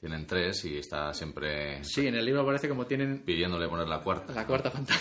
[0.00, 1.84] Tienen tres y está siempre.
[1.84, 3.18] Sí, en el libro aparece como tienen.
[3.18, 4.32] Pidiéndole poner la cuarta.
[4.32, 4.98] La cuarta pantalla.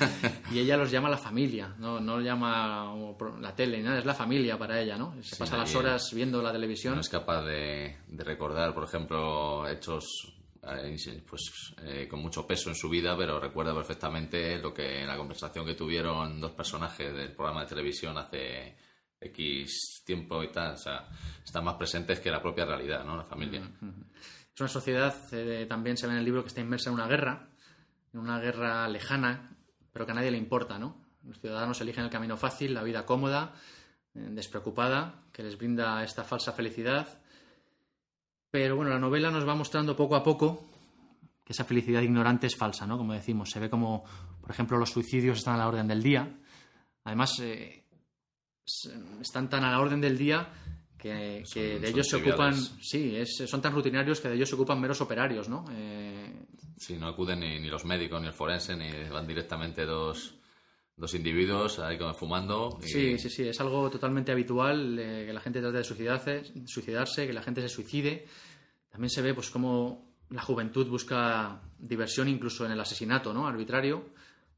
[0.52, 2.94] y ella los llama la familia, no, no llama
[3.40, 5.14] la tele, nada, es la familia para ella, ¿no?
[5.22, 6.94] Se pasa las horas viendo la televisión.
[6.94, 12.74] No es capaz de, recordar, por ejemplo, hechos eh, pues eh, con mucho peso en
[12.74, 17.62] su vida, pero recuerda perfectamente lo que la conversación que tuvieron dos personajes del programa
[17.62, 18.76] de televisión hace
[19.20, 21.08] X tiempo y tal, o sea,
[21.44, 23.16] están más presentes que la propia realidad, ¿no?
[23.16, 23.62] La familia.
[24.54, 27.08] Es una sociedad, eh, también se ve en el libro, que está inmersa en una
[27.08, 27.48] guerra,
[28.12, 29.56] en una guerra lejana,
[29.92, 31.02] pero que a nadie le importa, ¿no?
[31.26, 33.54] Los ciudadanos eligen el camino fácil, la vida cómoda,
[34.14, 37.20] eh, despreocupada, que les brinda esta falsa felicidad.
[38.50, 40.68] Pero bueno, la novela nos va mostrando poco a poco
[41.44, 42.96] que esa felicidad ignorante es falsa, ¿no?
[42.96, 44.04] Como decimos, se ve como,
[44.40, 46.38] por ejemplo, los suicidios están a la orden del día.
[47.04, 47.83] Además, eh,
[49.20, 50.48] están tan a la orden del día
[50.98, 55.00] que, de ellos se ocupan, sí, son tan rutinarios que de ellos se ocupan meros
[55.02, 55.66] operarios, ¿no?
[55.70, 56.32] Eh...
[56.78, 60.34] Sí, no acuden ni, los médicos ni el forense, ni van directamente dos,
[60.96, 62.78] dos individuos ahí como fumando.
[62.82, 67.32] Sí, sí, sí, es algo totalmente habitual que la gente trate de suicidarse, suicidarse, que
[67.32, 68.26] la gente se suicide.
[68.88, 73.46] También se ve pues como la juventud busca diversión incluso en el asesinato, ¿no?
[73.46, 74.14] Arbitrario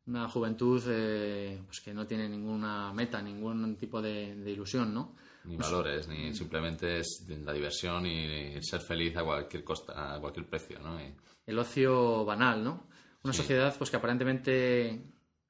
[0.07, 5.15] una juventud eh, pues que no tiene ninguna meta, ningún tipo de, ilusión, ¿no?
[5.45, 10.47] Ni valores, ni simplemente es la diversión y ser feliz a cualquier costa, a cualquier
[10.47, 10.99] precio, ¿no?
[11.47, 12.89] El ocio banal, ¿no?
[13.23, 15.03] Una sociedad pues que aparentemente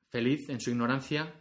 [0.08, 1.32] feliz en su ignorancia,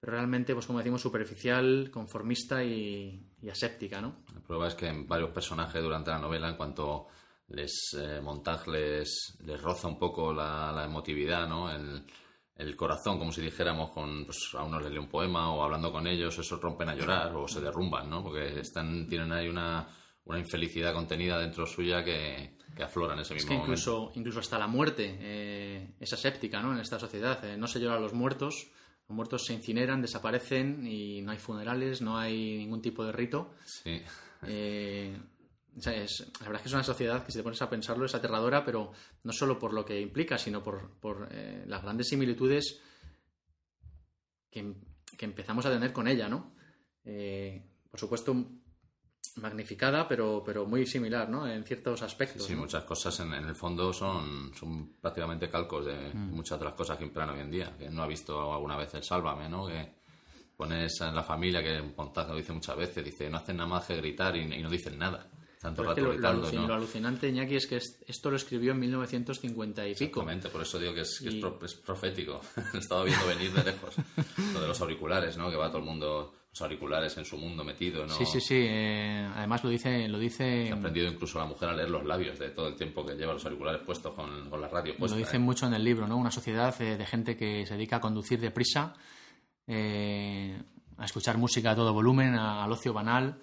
[0.00, 4.24] pero realmente, pues como decimos, superficial, conformista y, aséptica, ¿no?
[4.34, 7.08] La prueba es que en varios personajes durante la novela, en cuanto
[7.48, 8.22] les eh,
[8.66, 11.70] les, les roza un poco la, emotividad, ¿no?
[11.70, 12.04] El,
[12.56, 15.92] el, corazón, como si dijéramos, con pues, a unos les lee un poema o hablando
[15.92, 18.22] con ellos, esos rompen a llorar o se derrumban, ¿no?
[18.22, 19.88] Porque están, tienen ahí una,
[20.24, 24.40] una infelicidad contenida dentro suya que, que aflora en ese mismo es que incluso, Incluso
[24.40, 26.72] hasta la muerte eh, es aséptica, ¿no?
[26.72, 27.44] En esta sociedad.
[27.44, 28.70] Eh, no se llora a los muertos,
[29.08, 33.54] los muertos se incineran, desaparecen y no hay funerales, no hay ningún tipo de rito.
[33.64, 34.02] Sí.
[34.46, 35.16] Eh,
[35.76, 38.64] la verdad es que es una sociedad que si te pones a pensarlo es aterradora,
[38.64, 42.80] pero no solo por lo que implica, sino por, eh, las grandes similitudes
[44.50, 44.74] que,
[45.18, 46.54] empezamos a tener con ella, ¿no?
[47.04, 48.34] Eh, por supuesto,
[49.36, 51.46] magnificada, pero, pero muy similar, ¿no?
[51.46, 52.44] En ciertos aspectos.
[52.44, 56.34] Sí, muchas cosas en, el fondo son, son prácticamente calcos de mm.
[56.34, 57.74] muchas de las cosas que imperan hoy en día.
[57.76, 59.66] Que no ha visto alguna vez el Sálvame, ¿no?
[59.66, 59.94] Que
[60.56, 63.86] pones en la familia, que Pontazo lo dice muchas veces, dice, no hacen nada más
[63.86, 65.28] que gritar y, no dicen nada.
[65.64, 70.20] Tanto rato lo, lo, alucinante, Iñaki, es que esto lo escribió en 1950 y pico.
[70.20, 72.42] Exactamente, por eso digo que es, es, profético.
[72.74, 73.94] Estaba viendo venir de lejos.
[74.52, 75.48] lo de los auriculares, ¿no?
[75.48, 78.12] Que va todo el mundo auriculares en su mundo metido, ¿no?
[78.12, 78.58] Sí, sí, sí.
[78.58, 80.06] Eh, además lo dice...
[80.06, 80.70] Lo dice...
[80.70, 83.32] ha aprendido incluso la mujer a leer los labios de todo el tiempo que lleva
[83.32, 85.16] los auriculares puestos con, la radio puesta.
[85.16, 85.40] Lo dice ¿eh?
[85.40, 86.18] mucho en el libro, ¿no?
[86.18, 88.92] Una sociedad eh, de gente que se dedica a conducir deprisa,
[89.66, 93.38] a escuchar música a todo volumen, al ocio banal.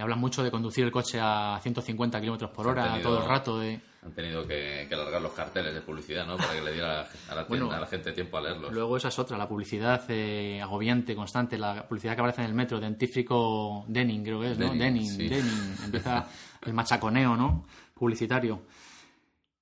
[0.00, 3.58] Hablan mucho de conducir el coche a 150 kilómetros por hora todo el rato.
[3.58, 6.36] De han tenido que, alargar los carteles de publicidad, ¿no?
[6.36, 8.72] Para que le diera a la, gente tiempo a leerlos.
[8.72, 12.54] Luego esa es otra, la publicidad eh, agobiante, constante, la publicidad que aparece en el
[12.54, 14.74] metro, dentífrico Denning, creo que es, ¿no?
[14.74, 16.26] Denning, Denning, empieza
[16.66, 17.64] el machaconeo, ¿no?
[17.94, 18.62] Publicitario.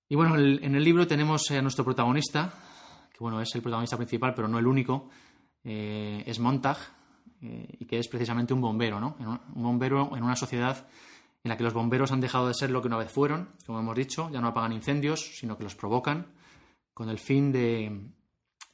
[0.08, 2.52] Y bueno, en el libro tenemos a nuestro protagonista,
[3.12, 5.08] que bueno, es el protagonista principal, pero no el único,
[5.62, 6.78] eh, es Montag,
[7.42, 9.16] eh, y que es precisamente un bombero, ¿no?
[9.54, 10.86] Un bombero en una sociedad
[11.44, 13.80] en la que los bomberos han dejado de ser lo que una vez fueron, como
[13.80, 16.26] hemos dicho, ya no apagan incendios, sino que los provocan,
[16.94, 18.00] con el fin de,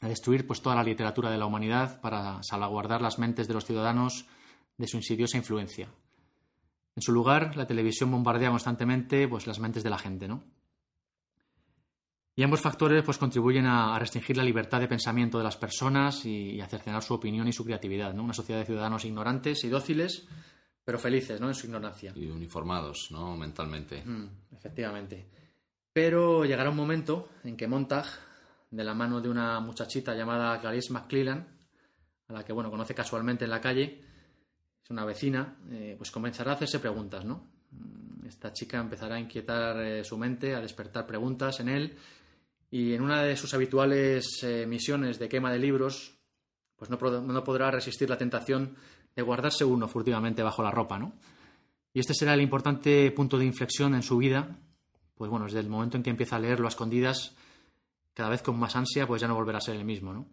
[0.02, 4.26] destruir pues, toda la literatura de la humanidad para salvaguardar las mentes de los ciudadanos
[4.76, 5.88] de su insidiosa influencia.
[6.94, 10.42] En su lugar, la televisión bombardea constantemente pues, las mentes de la gente, ¿no?
[12.38, 16.60] Y ambos factores pues, contribuyen a, restringir la libertad de pensamiento de las personas y,
[16.60, 18.14] a cercenar su opinión y su creatividad.
[18.14, 18.22] ¿no?
[18.22, 20.24] Una sociedad de ciudadanos ignorantes y dóciles
[20.84, 21.48] pero felices, ¿no?
[21.48, 22.12] En su ignorancia.
[22.14, 23.36] Y uniformados, ¿no?
[23.36, 24.04] Mentalmente.
[24.04, 25.26] Mm, efectivamente.
[25.92, 28.06] Pero llegará un momento en que Montag,
[28.70, 31.44] de la mano de una muchachita llamada Clarice McClellan,
[32.28, 34.00] a la que, bueno, conoce casualmente en la calle,
[34.82, 37.50] es una vecina, eh, pues comenzará a hacerse preguntas, ¿no?
[37.72, 41.98] Mm, esta chica empezará a inquietar eh, su mente, a despertar preguntas en él,
[42.70, 46.18] y en una de sus habituales eh, misiones de quema de libros,
[46.76, 48.76] pues no, podrá resistir la tentación
[49.16, 51.14] de guardarse uno furtivamente bajo la ropa, ¿no?
[51.92, 54.58] Y este será el importante punto de inflexión en su vida,
[55.16, 57.34] pues bueno, desde el momento en que empieza a leerlo a escondidas,
[58.14, 60.26] cada vez con más ansia, pues ya no volverá a ser el mismo, ¿no?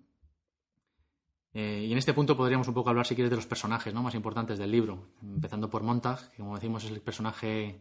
[1.56, 4.04] Eh, y en este punto podríamos un poco hablar, si quieres, de los personajes ¿no?
[4.04, 7.80] más importantes del libro, empezando por Montag, que como decimos es el personaje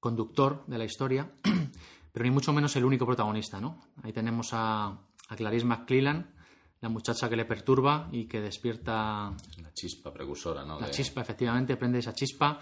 [0.00, 1.30] conductor de la historia,
[2.12, 3.80] pero ni mucho menos el único protagonista, ¿no?
[4.02, 6.34] Ahí tenemos a, a Clarice McClellan,
[6.80, 9.32] la muchacha que le perturba y que despierta...
[9.62, 10.80] La chispa precursora, ¿no?
[10.80, 12.58] La chispa, efectivamente, prende esa chispa.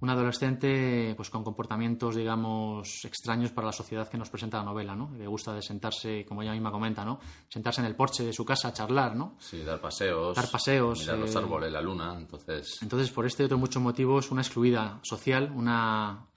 [0.00, 4.96] Un adolescente pues con comportamientos, digamos, extraños para la sociedad que nos presenta la novela,
[4.96, 5.12] ¿no?
[5.14, 7.20] Le gusta de sentarse, como ella misma comenta, ¿no?
[7.48, 9.36] Sentarse en el porche de su casa a charlar, ¿no?
[9.38, 10.34] Sí, dar paseos.
[10.34, 11.00] Dar paseos.
[11.00, 12.78] Mirar los eh, árboles, la luna, entonces...
[12.80, 16.29] Entonces, por este y otros muchos motivos, una excluida social, una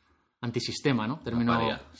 [0.43, 1.19] antisistema, ¿no?
[1.19, 1.57] Término,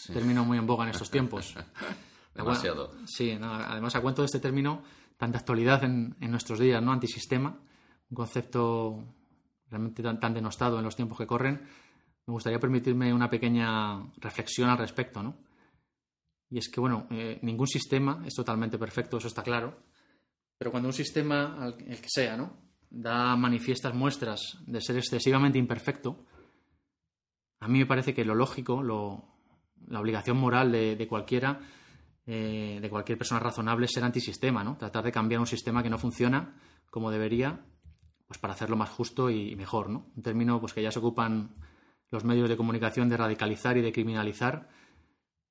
[0.08, 1.56] término muy en boga en estos tiempos.
[2.36, 2.92] Demasiado.
[3.06, 4.84] sí, además a cuento de este término
[5.18, 6.92] tanta actualidad en, nuestros días, ¿no?
[6.92, 7.58] Antisistema,
[8.10, 9.04] un concepto
[9.70, 11.62] realmente tan, denostado en los tiempos que corren.
[12.26, 15.38] Me gustaría permitirme una pequeña reflexión al respecto, ¿no?
[16.50, 19.84] Y es que, bueno, eh, ningún sistema es totalmente perfecto, eso está claro,
[20.58, 22.64] pero cuando un sistema, el que sea, ¿no?
[22.90, 26.26] da manifiestas muestras de ser excesivamente imperfecto,
[27.64, 31.60] a mí me parece que lo lógico, la obligación moral de cualquiera
[32.26, 34.78] eh, de cualquier persona razonable ser antisistema, ¿no?
[34.78, 36.56] Tratar de cambiar un sistema que no funciona
[36.90, 37.66] como debería,
[38.28, 40.10] pues para hacerlo más justo y mejor, ¿no?
[40.16, 41.54] Un término pues que ya se ocupan
[42.12, 44.70] los medios de comunicación de radicalizar y de criminalizar,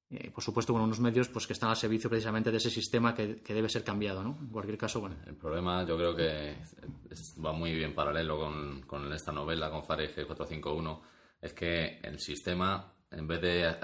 [0.09, 3.15] eh, por supuesto con unos medios pues que están al servicio precisamente de ese sistema
[3.15, 4.39] que, debe ser cambiado, ¿no?
[4.41, 5.17] En cualquier caso, bueno.
[5.27, 6.57] El problema yo creo que
[7.45, 8.41] va muy bien paralelo
[8.87, 11.03] con, esta novela, con Fahrenheit 451,
[11.43, 13.77] es que el sistema en vez de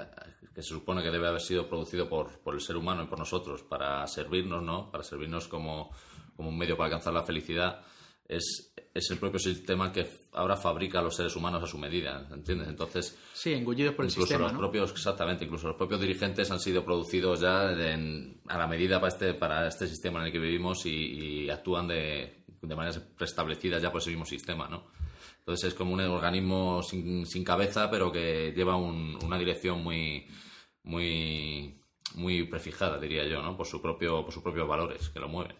[0.55, 3.61] que se supone que debe haber sido producido por, el ser humano y por nosotros
[3.61, 4.89] para servirnos, ¿no?
[4.89, 5.91] Para servirnos como,
[6.37, 7.81] un medio para alcanzar la felicidad,
[8.27, 12.27] es, es el propio sistema que ahora fabrica a los seres humanos a su medida,
[12.31, 12.67] ¿entiendes?
[12.69, 14.59] Entonces, Sí, engullidos por el incluso sistema, los ¿no?
[14.59, 19.09] propios, exactamente, incluso los propios dirigentes han sido producidos ya en- a la medida para
[19.13, 23.81] este, para este sistema en el que vivimos y, y actúan de, de maneras preestablecidas
[23.81, 24.87] ya por ese mismo sistema, ¿no?
[25.49, 30.27] Entonces es como un organismo sin, sin cabeza, pero que lleva un- una dirección muy,
[30.83, 31.81] muy,
[32.13, 33.57] muy prefijada, diría yo, ¿no?
[33.57, 35.55] Por su propio, por sus propios valores que lo mueven.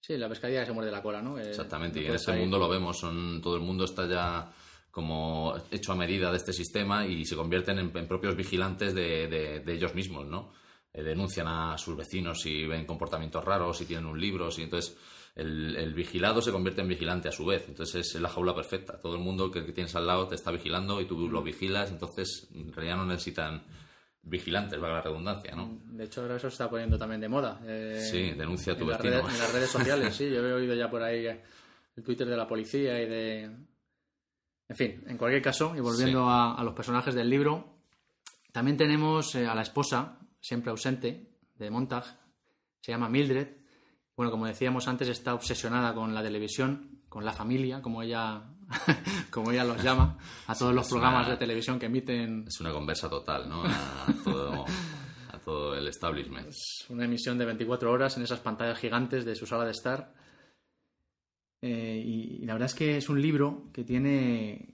[0.00, 1.38] Sí, la pescadilla que se muerde la cola, ¿no?
[1.38, 4.50] Eh, Exactamente, no y en este mundo lo vemos, son, todo el mundo está ya
[4.90, 9.28] como hecho a medida de este sistema y se convierten en, en propios vigilantes de,
[9.28, 10.52] de- de ellos mismos, ¿no?
[10.90, 14.96] Eh, denuncian a sus vecinos si ven comportamientos raros, si tienen un libro, si entonces
[15.36, 18.98] el, el vigilado se convierte en vigilante a su vez, entonces es la jaula perfecta,
[19.00, 21.90] todo el mundo que, que tienes al lado te está vigilando y tú lo vigilas,
[21.92, 23.62] entonces en realidad no necesitan
[24.22, 25.78] vigilantes, valga la redundancia, ¿no?
[25.84, 27.60] De hecho, ahora eso se está poniendo también de moda.
[27.64, 29.20] eh, Sí, denuncia a tu en las, vecino.
[29.22, 30.28] redes, en las redes sociales, sí.
[30.28, 33.42] Yo he oído ya por ahí el Twitter de la policía y de...
[34.68, 36.28] En fin, en cualquier caso, y volviendo Sí.
[36.28, 37.76] a, a los personajes del libro,
[38.50, 42.04] también tenemos eh, a la esposa, siempre ausente, de Montag,
[42.80, 43.55] se llama Mildred.
[44.16, 48.44] Bueno, como decíamos antes, está obsesionada con la televisión, con la familia, como ella,
[49.30, 52.60] como ella los llama, a todos los es programas una- de televisión que emiten Es
[52.60, 53.62] una conversa total, ¿no?
[53.64, 54.64] A todo,
[55.32, 56.48] a todo el establishment.
[56.88, 60.14] una emisión de 24 horas en esas pantallas gigantes de su sala de estar.
[61.62, 64.72] Eh, y, y la verdad es que es un libro que tiene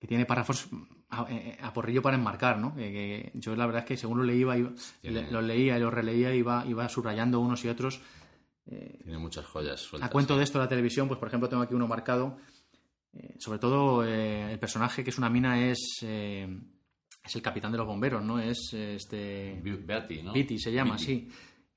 [0.00, 0.68] que tiene párrafos
[1.10, 2.74] a, eh, a porrillo para enmarcar, ¿no?
[2.74, 4.56] Que- que yo la verdad es que según lo leía, iba,
[5.02, 8.00] le- lo leía y lo releía iba, iba subrayando unos y otros.
[8.64, 10.08] Tiene muchas joyas sueltas.
[10.08, 12.36] A cuento de esto la televisión, pues por ejemplo tengo aquí uno marcado.
[13.14, 16.46] Eh, sobre todo eh, el personaje que es una mina es eh,
[17.24, 18.38] es el capitán de los bomberos, ¿no?
[18.38, 20.32] Es eh, este Be- Beatty, ¿no?
[20.34, 21.04] Viti se llama, Beatty.
[21.04, 21.28] sí.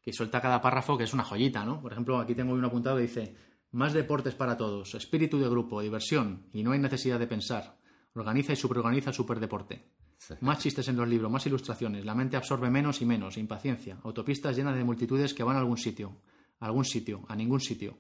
[0.02, 1.82] Que suelta cada párrafo que es una joyita, ¿no?
[1.82, 3.36] Por ejemplo, aquí tengo uno apuntado que dice:
[3.72, 7.78] Más deportes para todos, espíritu de grupo, diversión, y no hay necesidad de pensar.
[8.14, 9.86] Organiza y superorganiza el superdeporte.
[10.18, 10.34] Sí.
[10.42, 12.06] Más chistes en los libros, más ilustraciones.
[12.06, 13.98] La mente absorbe menos y menos, impaciencia.
[14.04, 16.18] Autopistas llenas de multitudes que van a algún sitio.
[16.60, 17.98] A algún sitio, a ningún sitio.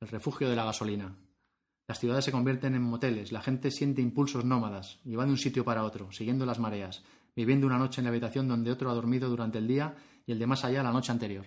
[0.00, 1.16] El refugio de la gasolina.
[1.86, 5.38] Las ciudades se convierten en moteles, la gente siente impulsos nómadas y va de un
[5.38, 7.04] sitio para otro, siguiendo las mareas,
[7.36, 9.94] viviendo una noche en la habitación donde otro ha dormido durante el día
[10.26, 11.44] y el de más allá la noche anterior.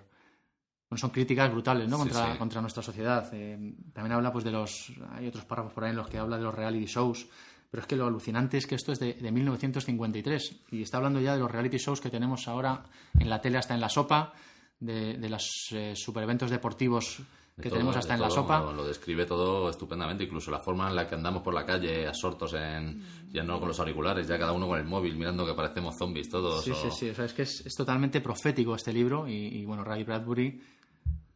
[0.89, 1.97] Bueno, son críticas brutales ¿no?
[1.97, 2.38] Sí, contra, sí.
[2.38, 3.28] contra nuestra sociedad.
[3.34, 4.93] Eh, también habla pues de los...
[5.12, 7.28] Hay otros párrafos por ahí en los que habla de los reality shows,
[7.70, 11.20] pero es que lo alucinante es que esto es de, de 1953 y está hablando
[11.20, 12.84] ya de los reality shows que tenemos ahora
[13.20, 14.34] en la tele hasta en la sopa,
[14.80, 17.18] de, de los eh, supereventos deportivos
[17.55, 18.59] De que todo, tenemos hasta en la sopa.
[18.59, 22.05] Lo, lo describe todo estupendamente, incluso la forma en la que andamos por la calle
[22.07, 23.03] absortos en.
[23.32, 26.30] Ya no con los auriculares, ya cada uno con el móvil, mirando que parecemos zombies
[26.30, 26.63] todos.
[26.63, 27.09] Sí, o- sí, sí.
[27.09, 30.61] O sea, es que es, es totalmente profético este libro y, y, bueno, Ray Bradbury,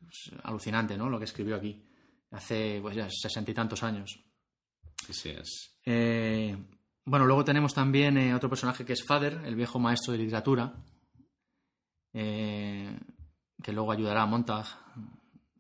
[0.09, 1.09] es alucinante, ¿no?
[1.09, 1.82] Lo que escribió aquí
[2.32, 4.19] hace pues ya sesenta y tantos años.
[5.05, 5.78] Sí, sí, es.
[5.86, 6.55] Eh,
[7.03, 10.73] bueno, luego tenemos también eh, otro personaje que es Fader, el viejo maestro de literatura,
[12.13, 12.99] eh,
[13.61, 14.65] que luego ayudará a Montag.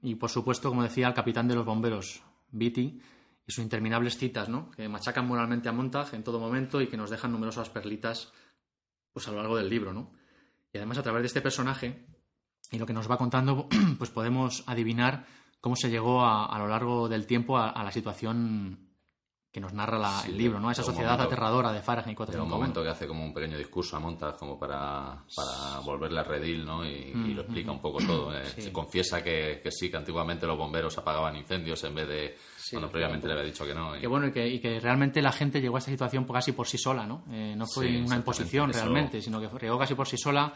[0.03, 3.01] Y por supuesto, como decía, el capitán de los bomberos, Beatty,
[3.47, 4.69] y sus interminables citas, ¿no?
[4.71, 8.31] Que machacan moralmente a Montag en todo momento y que nos dejan numerosas perlitas
[9.11, 10.11] pues, a lo largo del libro, ¿no?
[10.71, 12.05] Y además, a través de este personaje
[12.71, 15.25] y lo que nos va contando, pues podemos adivinar
[15.59, 18.90] cómo se llegó a, a lo largo del tiempo a la situación
[19.51, 20.71] que nos narra la- Sí, el libro, ¿no?
[20.71, 22.55] Esa sociedad momento- aterradora de Fahrenheit Llega un 451.
[22.55, 26.63] momento que hace como un pequeño discurso a Montag como para, para volverle a redil,
[26.65, 26.85] ¿no?
[26.85, 28.33] Y, y lo explica un poco todo.
[28.33, 28.43] eh.
[28.43, 28.61] Mm, Sí.
[28.61, 32.71] Se confiesa que, que sí, que antiguamente los bomberos apagaban incendios en vez de Sí,
[32.77, 33.97] cuando previamente le había dicho que no.
[33.97, 36.53] y- Que bueno, y que, y que realmente la gente llegó a esta situación casi
[36.53, 37.25] por sí sola, ¿no?
[37.29, 40.53] Eh, no fue una imposición Eso- realmente, sino que llegó casi por sí sola.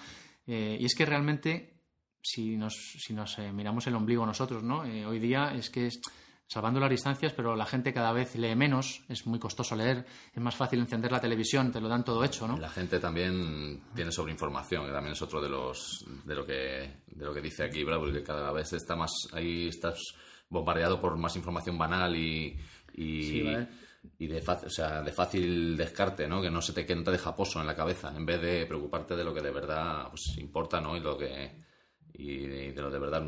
[0.47, 1.81] eh, y es que realmente,
[2.21, 4.79] si nos, si nos miramos el ombligo nosotros, ¿no?
[4.81, 5.99] Hoy día es que, es-
[6.47, 10.41] salvando las distancias, pero la gente cada vez lee menos, es muy costoso leer, es
[10.41, 12.57] más fácil encender la televisión, te lo dan todo hecho, ¿no?
[12.57, 17.25] La gente también tiene sobreinformación, que también es otro de los de lo que de
[17.25, 19.99] lo que dice aquí Bradbury, que cada vez está más ahí estás
[20.49, 22.57] bombardeado por más información banal y
[22.93, 23.67] y, Sí, vale.
[24.19, 26.41] y de fácil, o sea, de fácil descarte, ¿no?
[26.41, 28.65] Que no se te que no te deja pozo en la cabeza, en vez de
[28.67, 30.95] preocuparte de lo que de verdad pues importa, ¿no?
[30.95, 31.64] Y lo que
[32.17, 33.23] y de lo de verdad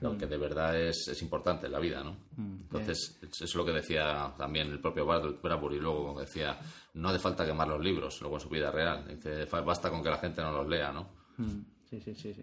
[0.00, 2.16] lo que de verdad es, es importante en la vida, ¿no?
[2.36, 6.58] Entonces, eso es lo que decía también el propio Brad- Bradbury luego, decía,
[6.94, 10.02] no hace falta quemar los libros, luego en su vida real, dice, "Fa- basta con
[10.02, 11.08] que la gente no los lea, ¿no?
[11.38, 12.42] Mm, Sí, sí, sí, sí.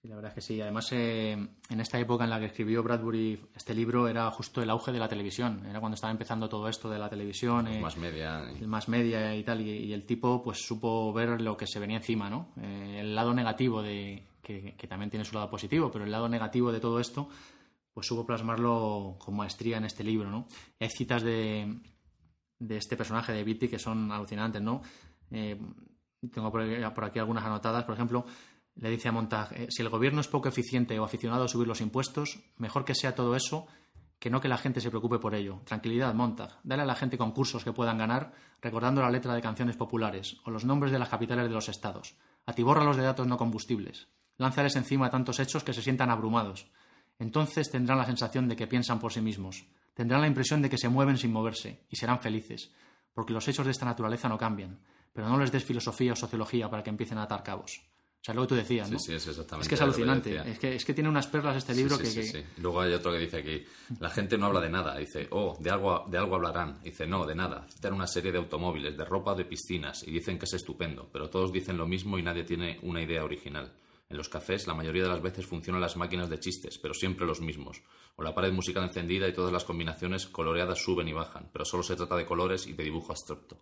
[0.00, 0.60] Sí, la verdad es que sí.
[0.60, 4.70] Además, eh, en esta época en la que escribió Bradbury este libro era justo el
[4.70, 5.66] auge de la televisión.
[5.66, 8.88] Era cuando estaba empezando todo esto de la televisión, eh, Más media, y- el más
[8.88, 9.60] media y tal.
[9.60, 12.52] Y, y el tipo pues supo ver lo que se venía encima, ¿no?
[12.62, 14.22] Eh, el lado negativo de...
[14.48, 17.28] Que, también tiene su lado positivo, pero el lado negativo de todo esto
[17.92, 20.46] pues supo plasmarlo con maestría en este libro, ¿no?
[20.80, 21.80] Hay citas de,
[22.58, 24.80] de este personaje de Vitti que son alucinantes, ¿no?
[25.30, 25.60] Eh,
[26.32, 28.24] tengo por aquí, algunas anotadas, por ejemplo,
[28.76, 31.68] le dice a Montag, eh, si el gobierno es poco eficiente o aficionado a subir
[31.68, 33.66] los impuestos, mejor que sea todo eso
[34.18, 35.60] que no que la gente se preocupe por ello.
[35.64, 36.58] Tranquilidad, Montag.
[36.64, 40.50] Dale a la gente concursos que puedan ganar, recordando la letra de canciones populares o
[40.50, 42.16] los nombres de las capitales de los estados.
[42.46, 44.08] Atibórralos de datos no combustibles.
[44.38, 46.66] Lánzales encima tantos hechos que se sientan abrumados.
[47.18, 49.64] Entonces tendrán la sensación de que piensan por sí mismos.
[49.94, 52.70] Tendrán la impresión de que se mueven sin moverse y serán felices,
[53.14, 54.78] porque los hechos de esta naturaleza no cambian.
[55.12, 57.80] Pero no les des filosofía o sociología para que empiecen a atar cabos.
[58.20, 58.98] O sea, lo que tú decías, ¿no?
[58.98, 59.64] Sí, sí, es exactamente.
[59.64, 60.36] Es que es alucinante.
[60.50, 62.44] Es que, es que tiene unas perlas este libro sí, que, sí, que- sí.
[62.58, 63.64] Luego hay otro que dice aquí,
[63.98, 64.96] la gente no habla de nada.
[64.98, 66.78] Dice, oh, de algo, de algo hablarán.
[66.82, 67.66] Dice, no, de nada.
[67.72, 71.28] Citan una serie de automóviles, de ropa, de piscinas, y dicen que es estupendo, pero
[71.30, 73.72] todos dicen lo mismo y nadie tiene una idea original.
[74.10, 77.26] En los cafés, la mayoría de las veces funcionan las máquinas de chistes, pero siempre
[77.26, 77.82] los mismos.
[78.16, 81.82] O la pared musical encendida y todas las combinaciones coloreadas suben y bajan, pero solo
[81.82, 83.58] se trata de colores y de dibujo abstracto.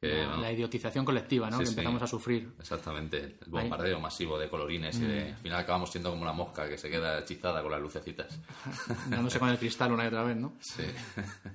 [0.00, 1.58] La, idiotización colectiva, ¿no?
[1.58, 1.72] Sí, que sí.
[1.72, 2.52] empezamos a sufrir.
[2.58, 5.32] Exactamente, el bombardeo masivo de colorines y de...
[5.32, 8.38] Al final acabamos siendo como una mosca que se queda hechizada con las lucecitas.
[9.08, 10.54] dándose con el cristal una y otra vez, ¿no?
[10.60, 10.82] Sí.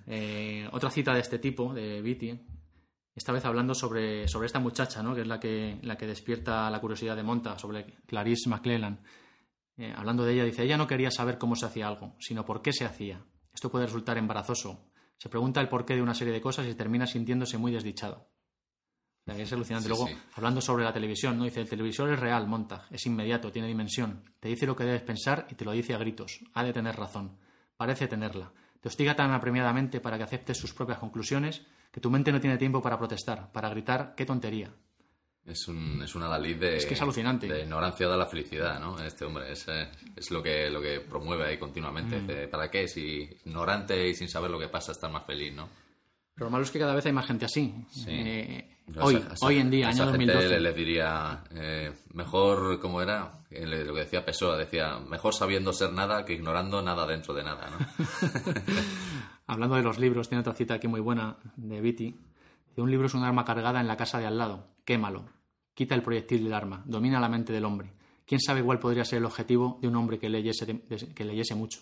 [0.08, 2.40] Eh, otra cita de este tipo, de Beatty,
[3.20, 5.14] esta vez hablando sobre, sobre esta muchacha, ¿no?
[5.14, 9.02] que es la que, la que despierta la curiosidad de Monta, sobre Clarice McClellan.
[9.76, 12.62] Eh, hablando de ella, dice, ella no quería saber cómo se hacía algo, sino por
[12.62, 13.22] qué se hacía.
[13.54, 14.86] Esto puede resultar embarazoso.
[15.18, 18.30] Se pregunta el porqué de una serie de cosas y termina sintiéndose muy desdichado.
[19.20, 19.90] O sea, que es alucinante.
[19.90, 20.18] Sí, Luego, sí.
[20.36, 21.44] hablando sobre la televisión, ¿no?
[21.44, 24.24] dice, el televisor es real, Montag, es inmediato, tiene dimensión.
[24.40, 26.40] Te dice lo que debes pensar y te lo dice a gritos.
[26.54, 27.38] Ha de tener razón.
[27.76, 28.54] Parece tenerla.
[28.80, 32.58] Te hostiga tan apremiadamente para que aceptes sus propias conclusiones que tu mente no tiene
[32.58, 34.72] tiempo para protestar, para gritar, qué tontería.
[35.46, 36.78] Es, un, es una Dalí de...
[36.78, 37.48] Es que es alucinante.
[37.48, 39.02] De ignorancia da la felicidad, ¿no?
[39.02, 39.66] Este hombre es,
[40.16, 42.20] es lo, que, lo que promueve ahí continuamente.
[42.46, 42.52] Mm.
[42.52, 42.88] ¿Para qué?
[42.88, 45.68] Si ignorante y sin saber lo que pasa estás más feliz, ¿no?
[46.36, 47.74] Lo malo es que cada vez hay más gente así.
[47.90, 48.06] Sí.
[48.10, 50.50] Eh, hoy, esa- hoy en día, año esa gente 2012.
[50.50, 53.42] le, le diría, eh, mejor, ¿cómo era?
[53.50, 57.34] Eh, le- Lo que decía Pessoa, decía, mejor sabiendo ser nada que ignorando nada dentro
[57.34, 58.06] de nada, ¿no?
[59.50, 62.16] Hablando de los libros, tiene otra cita aquí muy buena de Beatty.
[62.70, 64.68] Dice, un libro es un arma cargada en la casa de al lado.
[64.86, 65.26] Quémalo.
[65.74, 66.84] Quita el proyectil del arma.
[66.86, 67.94] Domina la mente del hombre.
[68.26, 71.56] ¿Quién sabe cuál podría ser el objetivo de un hombre que leyese, de- que leyese
[71.56, 71.82] mucho?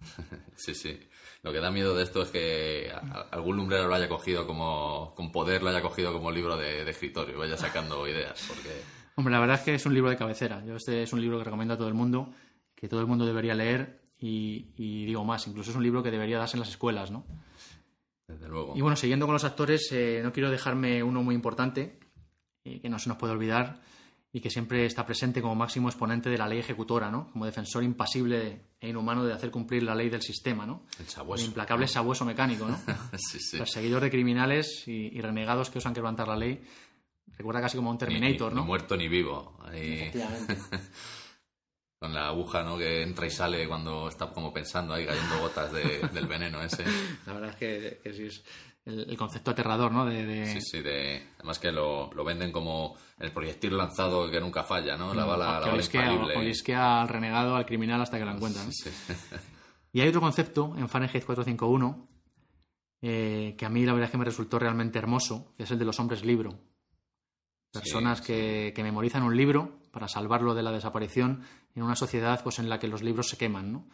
[0.56, 0.98] Sí, sí.
[1.42, 2.90] Lo que da miedo de esto es que
[3.32, 6.90] algún lumbrero lo haya cogido como, con poder, lo haya cogido como libro de, de
[6.90, 8.70] escritorio, y vaya sacando ideas, porque...
[9.16, 10.64] Hombre, la verdad es que es un libro de cabecera.
[10.64, 12.32] Yo este es un libro que recomiendo a todo el mundo,
[12.74, 16.10] que todo el mundo debería leer y, y digo más, incluso es un libro que
[16.10, 17.24] debería darse en las escuelas, ¿no?
[18.26, 18.72] Desde luego.
[18.76, 21.98] Y bueno, siguiendo con los actores, eh, no quiero dejarme uno muy importante,
[22.64, 23.82] eh, que no se nos puede olvidar
[24.32, 27.30] y que siempre está presente como máximo exponente de la ley ejecutora, ¿no?
[27.32, 30.82] Como defensor impasible e inhumano de hacer cumplir la ley del sistema, ¿no?
[30.98, 31.44] El sabueso.
[31.44, 32.76] Un implacable sabueso mecánico, ¿no?
[33.18, 33.58] sí, sí.
[33.58, 36.62] Perseguidor de criminales y, y renegados que osan quebrantar la ley.
[37.36, 38.66] Recuerda casi como a un Terminator, Ni- ni ¿no?
[38.66, 39.56] muerto ni vivo.
[39.64, 40.56] Ahí, Efectivamente.
[42.04, 42.76] con la aguja, ¿no?
[42.76, 46.84] Que entra y sale cuando está como pensando ahí, cayendo gotas de- del veneno ese.
[47.26, 48.44] La verdad es que, que sí es
[48.84, 50.04] el, el concepto aterrador, ¿no?
[50.04, 51.26] De, de- Sí, sí, de...
[51.38, 55.14] Además que lo, lo venden como el proyectil lanzado que nunca falla, ¿no?
[55.14, 55.66] La bala, la bala
[57.02, 58.70] al renegado, al criminal hasta que lo encuentran.
[58.72, 59.14] Sí, sí.
[59.92, 62.08] Y hay otro concepto en Fahrenheit 451
[63.02, 65.78] eh, que a mí la verdad es que me resultó realmente hermoso, que es el
[65.78, 66.58] de los hombres libro.
[67.72, 71.42] Personas Sí, que, que memorizan un libro para salvarlo de la desaparición
[71.74, 73.86] en una sociedad pues, en la que los libros se queman, ¿no?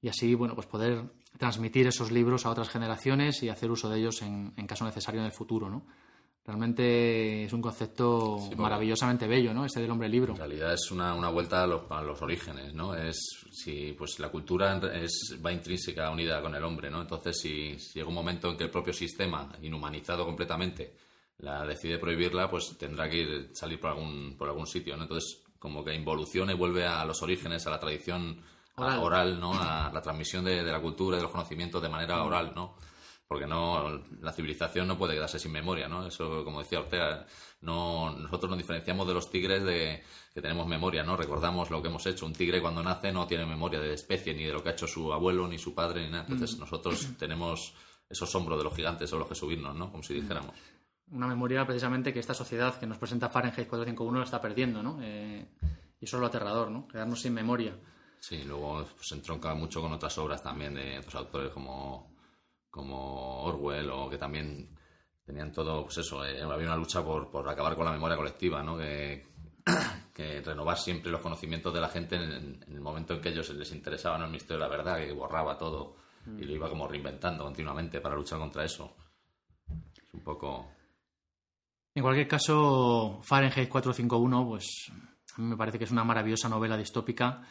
[0.00, 1.02] Y así, bueno, pues poder
[1.38, 5.20] transmitir esos libros a otras generaciones y hacer uso de ellos en, en caso necesario
[5.20, 5.84] en el futuro, ¿no?
[6.44, 9.66] Realmente es un concepto porque- maravillosamente bello, ¿no?
[9.66, 10.32] Este del hombre libro.
[10.32, 12.94] En realidad es una, una vuelta a los, a los orígenes, ¿no?
[12.94, 13.18] Es
[13.52, 17.02] si pues la cultura es, va intrínseca unida con el hombre, ¿no?
[17.02, 20.94] Entonces si, si llega un momento en que el propio sistema, inhumanizado completamente,
[21.38, 25.02] la decide prohibirla, pues tendrá que ir, salir por algún, por algún sitio, ¿no?
[25.02, 28.42] Entonces como que involuciona y vuelve a los orígenes, a la tradición
[28.76, 28.98] Oral.
[29.00, 29.52] oral, ¿no?
[29.54, 32.76] A la transmisión de, de la cultura y de los conocimientos de manera oral, ¿no?
[33.26, 36.06] Porque no, la civilización no puede quedarse sin memoria, ¿no?
[36.06, 37.26] Eso, como decía Ortega,
[37.60, 40.02] no, nosotros nos diferenciamos de los tigres de
[40.32, 41.14] que tenemos memoria, ¿no?
[41.14, 42.24] Recordamos lo que hemos hecho.
[42.24, 44.86] Un tigre cuando nace no tiene memoria de especie, ni de lo que ha hecho
[44.86, 46.24] su abuelo, ni su padre, ni nada.
[46.26, 47.74] Entonces nosotros tenemos
[48.08, 49.90] esos hombros de los gigantes sobre los que subirnos, ¿no?
[49.90, 50.54] Como si dijéramos.
[51.10, 54.98] Una memoria precisamente que esta sociedad que nos presenta Fahrenheit 451 está perdiendo, ¿no?
[55.02, 55.46] Eh,
[56.00, 56.86] y eso es lo aterrador, ¿no?
[56.86, 57.74] Quedarnos sin memoria.
[58.20, 62.14] Sí, luego pues, se entronca mucho con otras obras también de otros autores como,
[62.70, 64.76] como Orwell o que también
[65.24, 68.62] tenían todo, pues eso, eh, había una lucha por, por acabar con la memoria colectiva,
[68.62, 68.76] ¿no?
[68.76, 69.26] Que,
[70.14, 73.72] que renovar siempre los conocimientos de la gente en, el momento en que ellos les
[73.72, 78.02] interesaba el misterio de la verdad, que borraba todo y lo iba como reinventando continuamente
[78.02, 78.94] para luchar contra eso.
[79.96, 80.77] Es un poco...
[81.98, 84.92] En cualquier caso, Fahrenheit 451, pues
[85.34, 87.42] a mí me parece que es una maravillosa novela distópica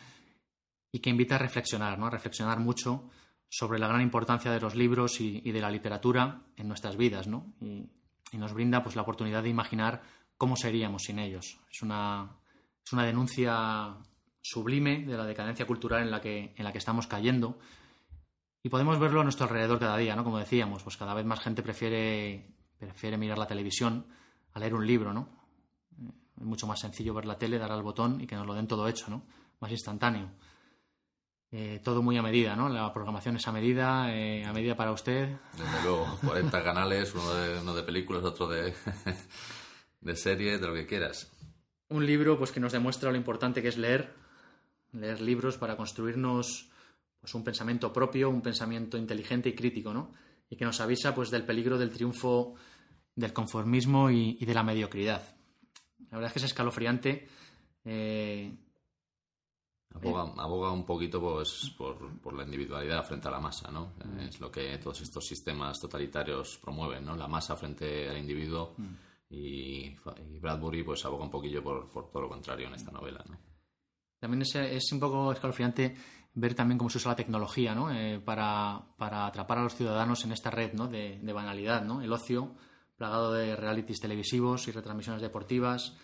[0.89, 2.05] y que invita a reflexionar, ¿no?
[2.05, 3.09] A reflexionar mucho
[3.49, 7.55] sobre la gran importancia de los libros y, de la literatura en nuestras vidas, ¿no?
[7.59, 7.91] Y,
[8.31, 10.01] y, nos brinda pues la oportunidad de imaginar
[10.37, 11.59] cómo seríamos sin ellos.
[11.69, 12.39] Es una,
[12.85, 13.97] es una denuncia
[14.41, 17.59] sublime de la decadencia cultural en la que, en la que estamos cayendo.
[18.63, 20.23] Y podemos verlo a nuestro alrededor cada día, ¿no?
[20.23, 24.05] Como decíamos, pues cada vez más gente prefiere, prefiere mirar la televisión
[24.57, 25.29] a leer un libro, ¿no?
[26.37, 28.67] Es mucho más sencillo ver la tele, dar al botón y que nos lo den
[28.67, 29.23] todo hecho, ¿no?
[29.59, 30.29] Más instantáneo.
[31.49, 32.67] Eh, todo muy a medida, ¿no?
[32.67, 35.37] La programación es a medida, eh, a medida para usted.
[35.53, 38.73] Desde luego, 40 canales, uno de, uno de películas, otro de,
[40.01, 41.31] de series, de lo que quieras
[41.89, 44.13] un libro pues, que nos demuestra lo importante que es leer,
[44.93, 46.69] leer libros para construirnos
[47.19, 50.11] pues, un pensamiento propio, un pensamiento inteligente y crítico, ¿no?
[50.49, 52.55] Y que nos avisa pues, del peligro del triunfo
[53.17, 55.21] del conformismo y, de la mediocridad.
[56.09, 57.27] La verdad es que es escalofriante.
[57.83, 58.55] Eh,
[59.93, 63.93] aboga, un poquito pues, por, la individualidad frente a la masa, ¿no?
[64.05, 64.19] Mm.
[64.21, 67.17] Es lo que todos estos sistemas totalitarios promueven, ¿no?
[67.17, 68.75] La masa frente al individuo.
[68.77, 69.95] Mm y,
[70.39, 73.23] Bradbury pues aboga un poquillo por, todo lo contrario en esta novela.
[73.27, 73.37] ¿no?
[74.19, 75.95] También es, es, un poco escalofriante
[76.33, 77.91] ver también cómo se usa la tecnología ¿no?
[77.91, 80.87] Eh, para, para, atrapar a los ciudadanos en esta red ¿no?
[80.87, 82.01] de, de, banalidad, ¿no?
[82.01, 82.55] el ocio
[82.97, 85.95] plagado de realities televisivos y retransmisiones deportivas.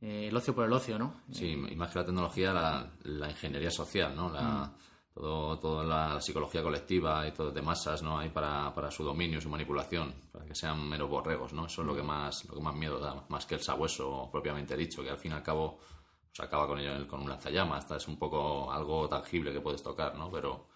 [0.00, 1.22] Eh, el ocio por el ocio, ¿no?
[1.30, 4.30] Sí, y más que la tecnología, la, la ingeniería social, ¿no?
[4.30, 4.74] La, mm
[5.14, 9.40] todo, toda la psicología colectiva y todo de masas no hay para, para, su dominio,
[9.40, 11.66] su manipulación, para que sean meros borregos, ¿no?
[11.66, 14.76] Eso es lo que más, lo que más miedo da, más que el sabueso propiamente
[14.76, 18.08] dicho, que al fin y al cabo pues, acaba con ello con un lanzallamas, es
[18.08, 20.30] un poco algo tangible que puedes tocar, ¿no?
[20.30, 20.68] Pero,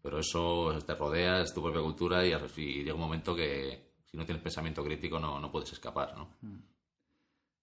[0.00, 4.24] pero eso te rodea, es tu propia cultura y, llega un momento que si no
[4.24, 6.36] tienes pensamiento crítico no, no puedes escapar, ¿no?
[6.42, 6.58] Mm.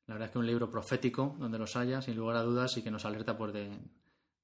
[0.07, 2.81] La verdad es que un libro profético, donde los haya, sin lugar a dudas, y
[2.81, 3.77] que nos alerta por de,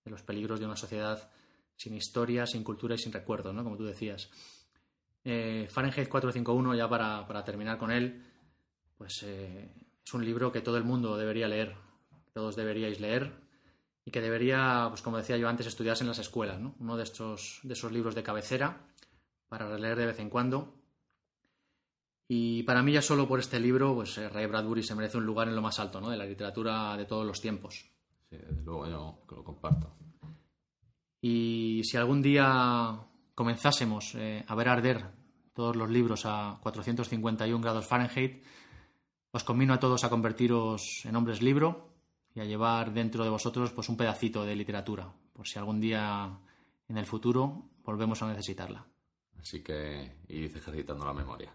[0.03, 1.31] los peligros de una sociedad
[1.77, 3.63] sin historia, sin cultura y sin recuerdos, ¿no?
[3.63, 4.29] Como tú decías.
[5.23, 8.21] Eh, Fahrenheit 451, ya para, terminar con él,
[8.97, 9.73] pues eh,
[10.05, 11.75] es un libro que todo el mundo debería leer,
[12.33, 13.31] todos deberíais leer
[14.03, 16.75] y que debería, pues como decía yo antes, estudiarse en las escuelas, ¿no?
[16.79, 18.85] Uno de estos de esos libros de cabecera
[19.47, 20.82] para releer de vez en cuando.
[22.27, 25.25] Y para mí ya solo por este libro, pues eh, Ray Bradbury se merece un
[25.25, 26.09] lugar en lo más alto, ¿no?
[26.09, 27.85] De la literatura de todos los tiempos.
[28.29, 29.95] Sí, desde luego yo lo comparto.
[31.21, 32.99] Y si algún día
[33.35, 35.11] comenzásemos eh, a ver arder
[35.53, 38.43] todos los libros a 451 grados Fahrenheit,
[39.31, 41.93] os convino a todos a convertiros en hombres libro
[42.35, 46.39] y a llevar dentro de vosotros pues un pedacito de literatura, por si algún día
[46.87, 48.85] en el futuro volvemos a necesitarla.
[49.39, 51.53] Así que id ejercitando la memoria.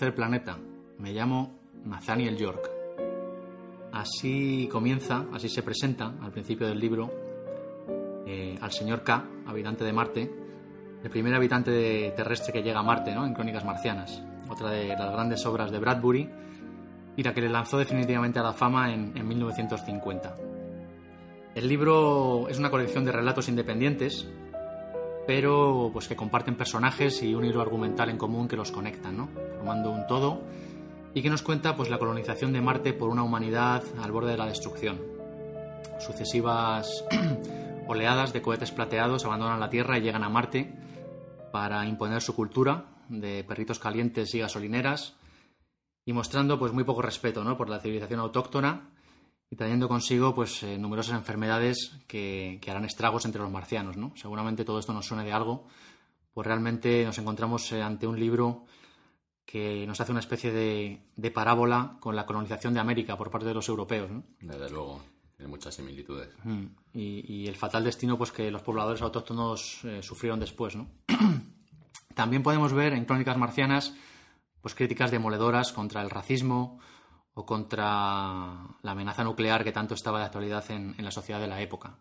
[0.00, 0.56] Tercer planeta.
[0.96, 2.70] Me llamo Nathaniel York.
[3.92, 7.10] Así comienza, así se presenta al principio del libro
[8.26, 10.32] eh, al señor K, habitante de Marte,
[11.04, 13.26] el primer habitante terrestre que llega a Marte ¿no?
[13.26, 16.30] en Crónicas Marcianas, otra de las grandes obras de Bradbury
[17.18, 20.34] y la que le lanzó definitivamente a la fama en, en 1950.
[21.56, 24.26] El libro es una colección de relatos independientes
[25.26, 29.28] pero pues que comparten personajes y un hilo argumental en común que los conectan, ¿no?
[29.60, 30.40] Formando un todo
[31.12, 34.38] y que nos cuenta pues la colonización de Marte por una humanidad al borde de
[34.38, 34.98] la destrucción.
[35.98, 37.04] Sucesivas
[37.86, 40.72] oleadas de cohetes plateados abandonan la Tierra y llegan a Marte
[41.52, 45.14] para imponer su cultura de perritos calientes y gasolineras
[46.06, 47.58] y mostrando pues muy poco respeto ¿no?
[47.58, 48.88] por la civilización autóctona
[49.50, 53.98] y trayendo consigo pues eh, numerosas enfermedades que, harán estragos entre los marcianos.
[53.98, 54.14] ¿no?
[54.16, 55.66] Seguramente todo esto nos suene de algo,
[56.32, 58.64] pues realmente nos encontramos eh, ante un libro
[59.50, 63.54] que nos hace una especie de, parábola con la colonización de América por parte de
[63.54, 64.08] los europeos.
[64.08, 64.22] ¿no?
[64.40, 65.02] Desde luego.
[65.36, 66.28] tiene muchas similitudes.
[66.44, 66.66] Mm.
[66.94, 70.88] Y, y el fatal destino pues que los pobladores autóctonos eh, sufrieron después, ¿no?
[72.14, 73.94] También podemos ver en Crónicas Marcianas
[74.60, 76.78] pues críticas demoledoras contra el racismo
[77.34, 77.86] o contra
[78.82, 81.98] la amenaza nuclear que tanto estaba de actualidad en, en la sociedad de la época.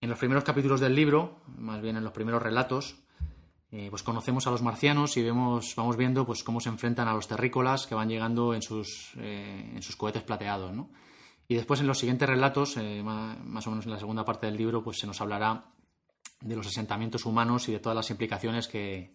[0.00, 2.96] En los primeros capítulos del libro, más bien en los primeros relatos,
[3.72, 7.14] eh, pues conocemos a los marcianos y vemos, vamos viendo pues cómo se enfrentan a
[7.14, 10.90] los terrícolas que van llegando en sus, eh, en sus cohetes plateados, ¿no?
[11.48, 14.56] Y después en los siguientes relatos, eh, más o menos en la segunda parte del
[14.56, 15.66] libro, pues se nos hablará
[16.40, 19.14] de los asentamientos humanos y de todas las implicaciones que,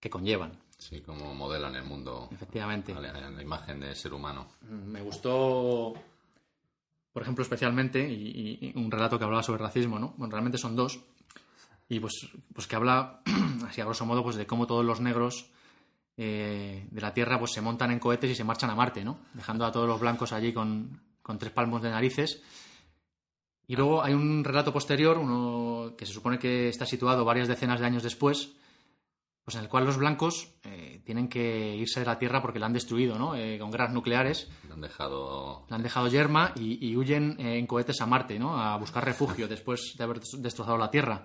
[0.00, 0.58] que conllevan.
[0.78, 2.92] Sí, como modelan el mundo Efectivamente.
[2.94, 4.48] la, la imagen del ser humano.
[4.62, 5.92] Me gustó,
[7.12, 10.14] por ejemplo, especialmente, y un relato que hablaba sobre racismo, ¿no?
[10.16, 11.00] Bueno, realmente son dos.
[11.92, 13.20] Y pues, pues que habla,
[13.68, 15.50] así a grosso modo, pues de cómo todos los negros
[16.16, 19.18] eh, de la Tierra pues se montan en cohetes y se marchan a Marte, ¿no?
[19.34, 22.42] Dejando a todos los blancos allí con, con tres palmos de narices.
[23.66, 27.78] Y luego hay un relato posterior, uno que se supone que está situado varias decenas
[27.80, 28.52] de años después,
[29.44, 32.66] pues en el cual los blancos eh, tienen que irse de la Tierra porque la
[32.66, 33.34] han destruido, ¿no?
[33.34, 37.58] Eh, con guerras nucleares, Le han dejado la han dejado yerma y, y huyen eh,
[37.58, 38.56] en cohetes a Marte, ¿no?
[38.58, 41.24] A buscar refugio después de haber des- destrozado la Tierra.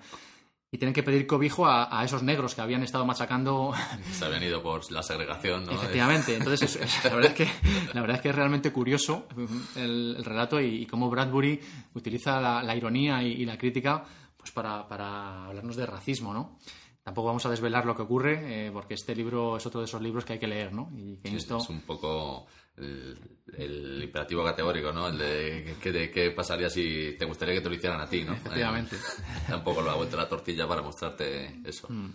[0.70, 3.72] Y tienen que pedir cobijo a, a esos negros que habían estado machacando
[4.12, 5.72] se habían ido por la segregación, ¿no?
[5.72, 9.28] Efectivamente, entonces es- es- la, verdad es que, la verdad es que es realmente curioso
[9.76, 11.60] el, el relato y, y cómo Bradbury
[11.94, 14.04] utiliza la, la ironía y, y la crítica
[14.36, 16.58] pues para, para hablarnos de racismo, ¿no?
[17.02, 20.02] Tampoco vamos a desvelar lo que ocurre, eh, porque este libro es otro de esos
[20.02, 20.90] libros que hay que leer, ¿no?
[20.94, 22.46] Y que Sí, insto- Es un poco
[22.78, 23.18] el,
[23.58, 25.08] el imperativo categórico, ¿no?
[25.08, 28.24] El de qué, de qué pasaría si te gustaría que te lo hicieran a ti,
[28.24, 28.34] ¿no?
[28.34, 28.96] Efectivamente.
[28.96, 29.00] Eh,
[29.48, 31.88] tampoco lo ha vuelto la tortilla para mostrarte eso.
[31.90, 32.12] Mm.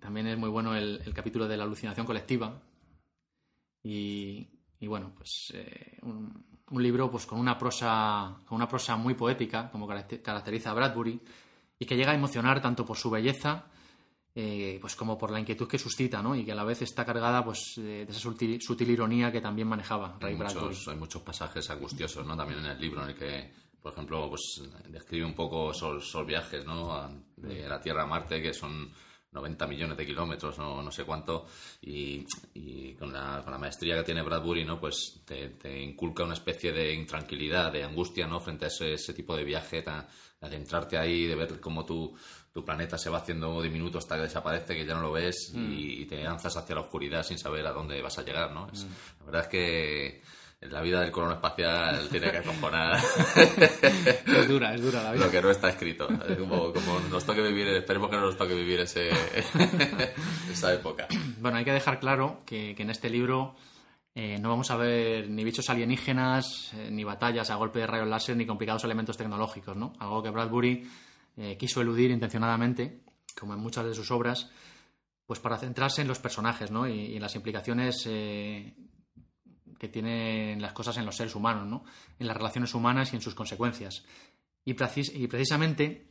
[0.00, 2.60] También es muy bueno el, el capítulo de la alucinación colectiva.
[3.82, 4.48] Y,
[4.80, 9.14] y bueno, pues eh, un, un libro pues con una prosa con una prosa muy
[9.14, 11.20] poética, como caracte- caracteriza a Bradbury,
[11.78, 13.66] y que llega a emocionar tanto por su belleza
[14.38, 16.36] eh, pues como por la inquietud que suscita, ¿no?
[16.36, 19.40] Y que a la vez está cargada pues de, de esa sutil, sutil ironía que
[19.40, 20.66] también manejaba Ray Hay Bradbury.
[20.66, 22.36] muchos, hay muchos pasajes angustiosos, ¿no?
[22.36, 23.50] También en el libro en el que,
[23.80, 27.08] por ejemplo, pues describe un poco esos, esos viajes, ¿no?
[27.36, 28.92] De la Tierra a Marte, que son
[29.32, 31.46] 90 millones de kilómetros, no, no sé cuánto,
[31.82, 34.78] y, y con, la, con la maestría que tiene Bradbury, ¿no?
[34.80, 38.40] Pues te, te inculca una especie de intranquilidad, de angustia, ¿no?
[38.40, 40.06] Frente a ese, ese tipo de viaje, tan-
[40.46, 42.16] adentrarte ahí, de ver cómo tu,
[42.52, 46.02] tu planeta se va haciendo diminuto hasta que desaparece, que ya no lo ves, y,
[46.02, 48.68] y te lanzas hacia la oscuridad sin saber a dónde vas a llegar, ¿no?
[48.72, 48.86] Es-
[49.20, 50.22] La verdad es que
[50.62, 52.96] la vida del colono espacial tiene que acompañar
[54.26, 55.26] Es dura, es dura la vida.
[55.26, 56.08] lo que no está escrito.
[56.28, 59.10] Es como, como nos toque vivir, esperemos que no nos toque vivir ese,
[60.50, 61.06] esa época.
[61.40, 63.54] Bueno, hay que dejar claro que, que en este libro
[64.18, 68.08] eh, no vamos a ver ni bichos alienígenas, eh, ni batallas a golpe de rayos
[68.08, 69.92] láser, ni complicados elementos tecnológicos, ¿no?
[69.98, 70.88] Algo que Bradbury
[71.36, 73.02] eh, quiso eludir intencionadamente,
[73.38, 74.50] como en muchas de sus obras,
[75.26, 76.88] pues para centrarse en los personajes, ¿no?
[76.88, 78.04] Y, en las implicaciones
[79.78, 81.84] que tienen las cosas en los seres humanos, ¿no?
[82.18, 84.04] En las relaciones humanas y en sus consecuencias.
[84.64, 86.06] Y, precis- y precisamente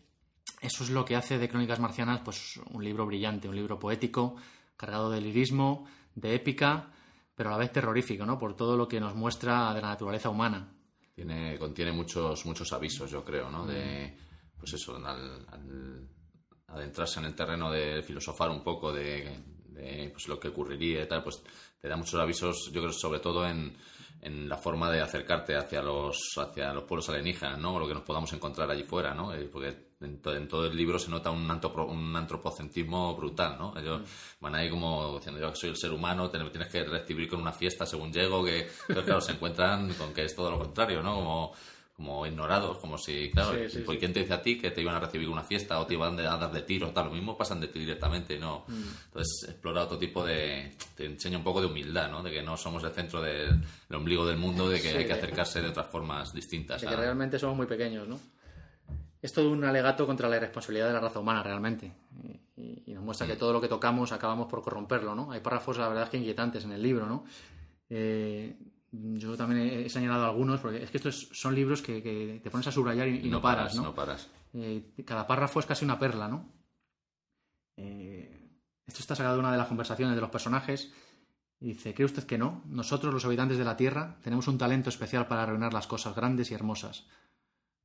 [0.62, 4.36] eso es lo que hace de Crónicas Marcianas pues un libro brillante, un libro poético,
[4.78, 6.92] cargado de lirismo, de épica,
[7.36, 8.40] pero a la vez terrorífico, ¿no?
[8.40, 10.72] Por todo lo que nos muestra de la naturaleza humana.
[11.14, 13.66] Tiene, contiene muchos, muchos avisos, yo creo, ¿no?
[13.66, 14.18] De,
[14.58, 16.10] pues eso, al, al
[16.68, 21.08] adentrarse en el terreno de filosofar un poco de, de, pues lo que ocurriría y
[21.08, 21.42] tal, pues
[21.80, 23.76] te da muchos avisos, yo creo, sobre todo en,
[24.22, 27.76] en la forma de acercarte hacia los, hacia los pueblos alienígenas, ¿no?
[27.76, 29.34] O lo que nos podamos encontrar allí fuera, ¿no?
[29.34, 33.58] Eh, porque en, to- en todo el libro se nota un, antropro- un antropocentrismo brutal,
[33.60, 33.74] ¿no?
[33.78, 34.02] Ellos
[34.40, 37.52] van ahí como diciendo, yo soy el ser humano, te- tienes que recibir con una
[37.54, 41.16] fiesta según llego, que, pero claro, se encuentran con que es todo lo contrario, ¿no?
[41.16, 41.54] Como,
[41.96, 44.00] como ignorados, como si, claro, Sí, sí, ¿por sí.
[44.00, 46.20] quién te dice a ti que te iban a recibir una fiesta o te iban
[46.20, 46.90] a dar de tiro?
[46.90, 48.66] Tal, lo mismo pasan de ti directamente, ¿no?
[48.68, 48.84] Mm.
[49.06, 50.76] Entonces, explora otro tipo de.
[50.96, 52.22] Te enseña un poco de humildad, ¿no?
[52.22, 55.14] De que no somos el centro del el ombligo del mundo, de que hay que
[55.14, 56.82] acercarse de otras formas distintas.
[56.82, 58.20] De a- que realmente somos muy pequeños, ¿no?
[59.22, 61.92] Es todo un alegato contra la irresponsabilidad de la raza humana, realmente.
[62.58, 65.32] Y, nos muestra que todo lo que tocamos acabamos por corromperlo, ¿no?
[65.32, 67.26] Hay párrafos, la verdad, que inquietantes en el libro, ¿no?
[67.90, 68.56] Eh,
[69.18, 72.68] yo también he señalado algunos, porque es que estos son libros que, que te pones
[72.68, 73.84] a subrayar y, y no, paras, ¿no?
[73.84, 74.30] No paras.
[74.54, 76.54] Eh, cada párrafo es casi una perla, ¿no?
[77.78, 78.36] Eh,
[78.86, 80.94] esto está sacado de una de las conversaciones de los personajes.
[81.60, 82.64] Y dice, ¿cree usted que no?
[82.66, 86.52] Nosotros, los habitantes de la Tierra, tenemos un talento especial para arruinar las cosas grandes
[86.52, 87.08] y hermosas.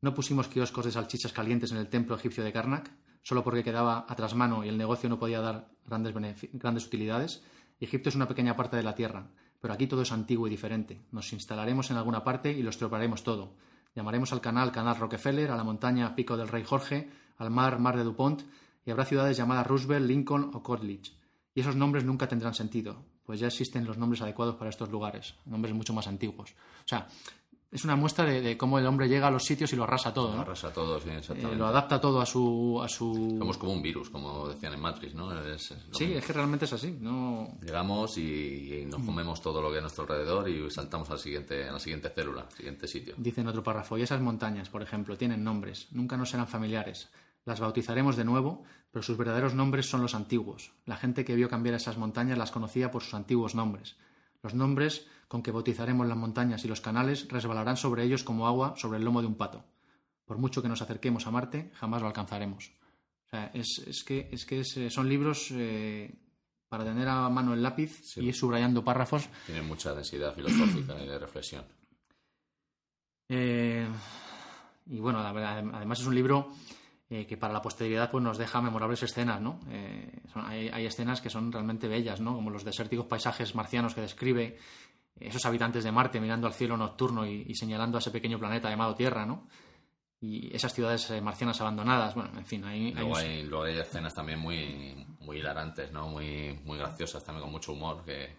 [0.03, 2.91] ¿No pusimos kioscos de salchichas calientes en el templo egipcio de Karnak?
[3.23, 6.15] Solo porque quedaba a trasmano y el negocio no podía dar grandes,
[6.53, 7.45] grandes utilidades.
[7.79, 9.31] Egipto es una pequeña parte de la Tierra,
[9.61, 11.01] pero aquí todo es antiguo y diferente.
[11.13, 13.55] Nos instalaremos en alguna parte y lo estropearemos todo.
[13.95, 17.97] Llamaremos al canal Canal Rockefeller, a la montaña Pico del Rey Jorge, al mar Mar
[17.97, 18.43] de Dupont,
[18.85, 21.13] y habrá ciudades llamadas Roosevelt, Lincoln o Coolidge.
[21.55, 25.35] Y esos nombres nunca tendrán sentido, pues ya existen los nombres adecuados para estos lugares,
[25.45, 26.53] nombres mucho más antiguos.
[26.85, 27.09] O sea,
[27.71, 30.35] es una muestra de, cómo el hombre llega a los sitios y lo arrasa todo,
[30.35, 30.43] ¿no?
[30.43, 31.55] Arrasa todo, sí, exactamente.
[31.55, 33.37] Eh, lo adapta todo a su, a su...
[33.39, 35.31] Somos como un virus, como decían en Matrix, ¿no?
[35.57, 37.57] sí, es que realmente es así, ¿no?
[37.63, 41.69] Llegamos y, nos comemos todo lo que hay a nuestro alrededor y saltamos al siguiente,
[41.69, 43.15] a la siguiente célula, al siguiente sitio.
[43.17, 47.09] Dice en otro párrafo, y esas montañas, por ejemplo, tienen nombres, nunca nos serán familiares.
[47.45, 50.73] Las bautizaremos de nuevo, pero sus verdaderos nombres son los antiguos.
[50.87, 53.97] La gente que vio cambiar esas montañas las conocía por sus antiguos nombres.
[54.43, 58.75] Los nombres con que bautizaremos las montañas y los canales resbalarán sobre ellos como agua
[58.77, 59.65] sobre el lomo de un pato.
[60.25, 62.73] Por mucho que nos acerquemos a Marte, jamás lo alcanzaremos.
[63.27, 66.13] O sea, es, que, es que eh, son libros eh,
[66.69, 69.29] para tener a mano el lápiz y ir subrayando párrafos.
[69.47, 71.65] Tienen mucha densidad filosófica y de reflexión.
[73.29, 73.87] Eh,
[74.87, 76.53] y bueno, además es un libro
[77.11, 79.59] que para la posteridad pues, nos deja memorables escenas, ¿no?
[80.35, 82.37] hay, hay, escenas que son realmente bellas, ¿no?
[82.37, 84.57] Como los desérticos paisajes marcianos que describe,
[85.21, 88.95] esos habitantes de Marte mirando al cielo nocturno y, señalando a ese pequeño planeta llamado
[88.95, 89.49] Tierra, ¿no?
[90.21, 92.93] Y esas ciudades eh, marcianas abandonadas, bueno, en fin, hay...
[92.93, 96.09] Luego hay, luego hay escenas también muy, muy hilarantes, ¿no?
[96.09, 98.39] Muy, muy graciosas, también con mucho humor, que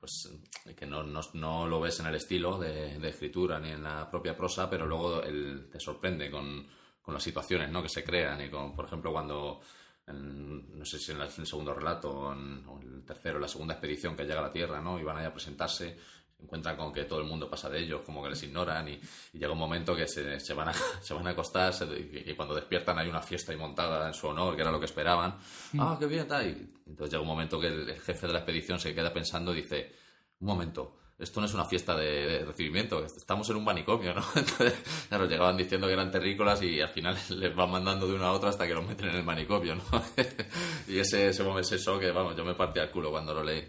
[0.00, 0.30] pues
[0.76, 4.68] que no, no, lo ves en el estilo de, escritura ni en la propia prosa,
[4.70, 6.66] pero luego el, te sorprende con,
[7.02, 7.82] con, las situaciones ¿no?
[7.82, 9.60] que se crean y con, por ejemplo, cuando,
[10.08, 14.24] no sé si en, el segundo relato o en, el tercero, la segunda expedición que
[14.24, 14.98] llega a la Tierra, ¿no?
[14.98, 15.96] y van a presentarse
[16.42, 19.00] encuentran con que todo el mundo pasa de ellos, como que les ignoran y,
[19.32, 22.98] llega un momento que se, se, van, a, se van a acostar y, cuando despiertan
[22.98, 25.36] hay una fiesta y montada en su honor, que era lo que esperaban.
[25.72, 25.80] Mm.
[25.80, 26.42] Ah, qué bien, está.
[26.44, 29.62] Y entonces llega un momento que el, jefe de la expedición se queda pensando y
[29.62, 29.94] dice,
[30.40, 34.22] un momento, esto no es una fiesta de, recibimiento, estamos en un manicomio, ¿no?
[34.34, 34.74] Entonces,
[35.08, 38.32] claro, llegaban diciendo que eran terrícolas y al final les van mandando de una a
[38.32, 39.82] otra hasta que los meten en el manicomio, ¿no?
[40.88, 43.44] y ese, ese momento es eso que, vamos, yo me partí al culo cuando lo
[43.44, 43.64] leí.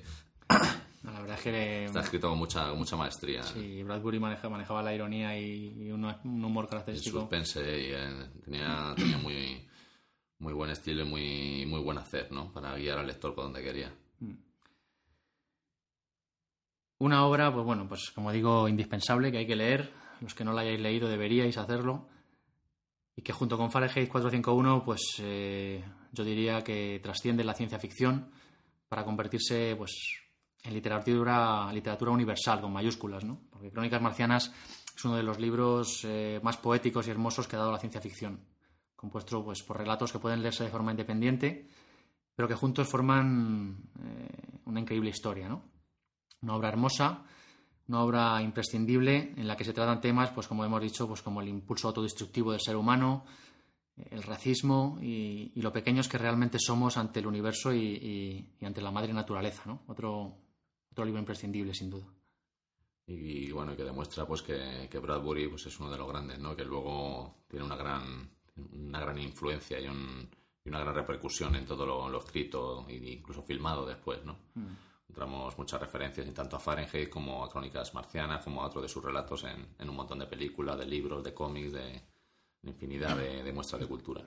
[1.03, 1.85] La verdad es que...
[1.85, 3.41] Está escrito con mucha, mucha maestría.
[3.43, 7.27] Sí, Bradbury manejaba la ironía y, un, humor característico.
[7.31, 9.67] El suspense y eh, tenía, tenía muy,
[10.37, 12.51] muy buen estilo y muy, muy buen hacer, ¿no?
[12.51, 13.91] Para guiar al lector por donde quería.
[14.19, 14.33] Mm.
[17.01, 19.91] Una obra, pues bueno, pues como digo, indispensable, que hay que leer.
[20.19, 22.07] Los que no la hayáis leído deberíais hacerlo.
[23.15, 28.29] Y que junto con Fahrenheit 451, pues eh, yo diría que trasciende la ciencia ficción
[28.87, 29.91] para convertirse, pues,
[30.61, 33.41] en literatura, literatura universal, con mayúsculas, ¿no?
[33.49, 34.53] Porque Crónicas Marcianas
[34.95, 37.99] es uno de los libros eh, más poéticos y hermosos que ha dado la ciencia
[37.99, 38.45] ficción,
[38.95, 41.67] compuesto pues, por relatos que pueden leerse de forma independiente,
[42.35, 45.70] pero que juntos forman eh, una increíble historia, ¿no?
[46.41, 47.23] Una obra hermosa,
[47.87, 51.41] una obra imprescindible en la que se tratan temas, pues como hemos dicho, pues como
[51.41, 53.25] el impulso autodestructivo del ser humano,
[54.09, 58.91] el racismo y, lo pequeños que realmente somos ante el universo y, y ante la
[58.91, 59.81] madre naturaleza, ¿no?
[59.87, 60.35] Otro,
[60.91, 62.07] otro libro imprescindible, sin duda.
[63.07, 66.55] Y bueno, que demuestra pues que, Bradbury pues, es uno de los grandes, ¿no?
[66.55, 68.29] Que luego tiene una gran,
[68.73, 74.23] una gran influencia y, una gran repercusión en todo lo, escrito e incluso filmado después,
[74.23, 74.37] ¿no?
[74.55, 74.90] Mm.
[75.11, 79.03] Encontramos muchas referencias tanto a Fahrenheit como a Crónicas Marcianas, como a otro de sus
[79.03, 82.01] relatos en, un montón de películas, de libros, de cómics, de,
[82.63, 84.23] infinidad de muestras de cultura.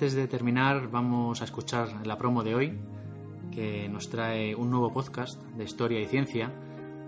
[0.00, 2.78] Antes de terminar vamos a escuchar la promo de hoy,
[3.52, 6.50] que nos trae un nuevo podcast de historia y ciencia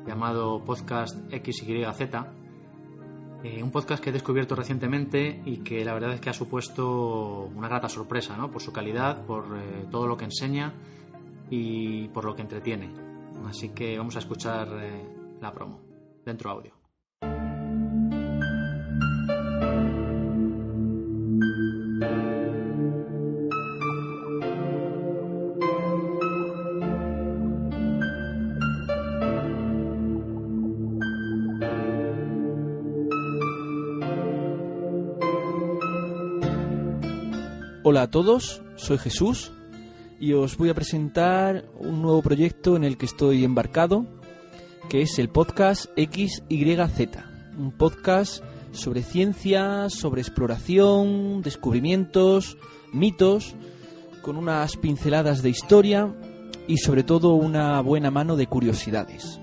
[0.06, 2.00] llamado Podcast XYZ.
[3.44, 7.50] Eh, un podcast que he descubierto recientemente y que la verdad es que ha supuesto
[7.54, 8.50] una grata sorpresa, ¿no?
[8.50, 10.74] Por su calidad, por eh, todo lo que enseña
[11.48, 12.92] y por lo que entretiene.
[13.46, 15.80] Así que vamos a escuchar eh, la promo.
[16.26, 16.81] Dentro audio.
[38.02, 39.52] A todos, soy Jesús
[40.18, 44.06] y os voy a presentar un nuevo proyecto en el que estoy embarcado,
[44.88, 47.08] que es el podcast XYZ,
[47.56, 48.42] un podcast
[48.72, 52.56] sobre ciencia, sobre exploración, descubrimientos,
[52.92, 53.54] mitos,
[54.20, 56.12] con unas pinceladas de historia
[56.66, 59.38] y sobre todo una buena mano de curiosidades.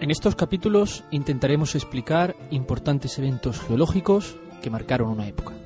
[0.00, 5.59] En estos capítulos intentaremos explicar importantes eventos geológicos que marcaron una época.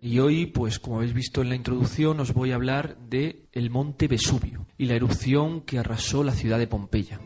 [0.00, 3.70] Y hoy, pues como habéis visto en la introducción, os voy a hablar de el
[3.70, 7.20] monte Vesubio y la erupción que arrasó la ciudad de Pompeya.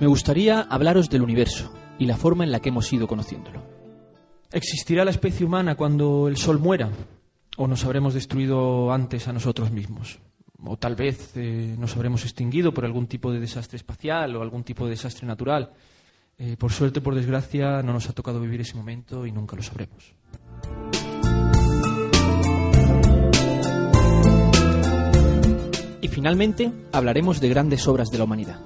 [0.00, 3.62] Me gustaría hablaros del universo y la forma en la que hemos ido conociéndolo.
[4.52, 6.90] ¿Existirá la especie humana cuando el Sol muera?
[7.56, 10.18] ¿O nos habremos destruido antes a nosotros mismos?
[10.66, 14.64] o tal vez eh, nos habremos extinguido por algún tipo de desastre espacial o algún
[14.64, 15.72] tipo de desastre natural.
[16.36, 19.62] Eh, por suerte, por desgracia, no nos ha tocado vivir ese momento y nunca lo
[19.62, 20.14] sabremos.
[26.00, 28.60] Y finalmente hablaremos de grandes obras de la humanidad.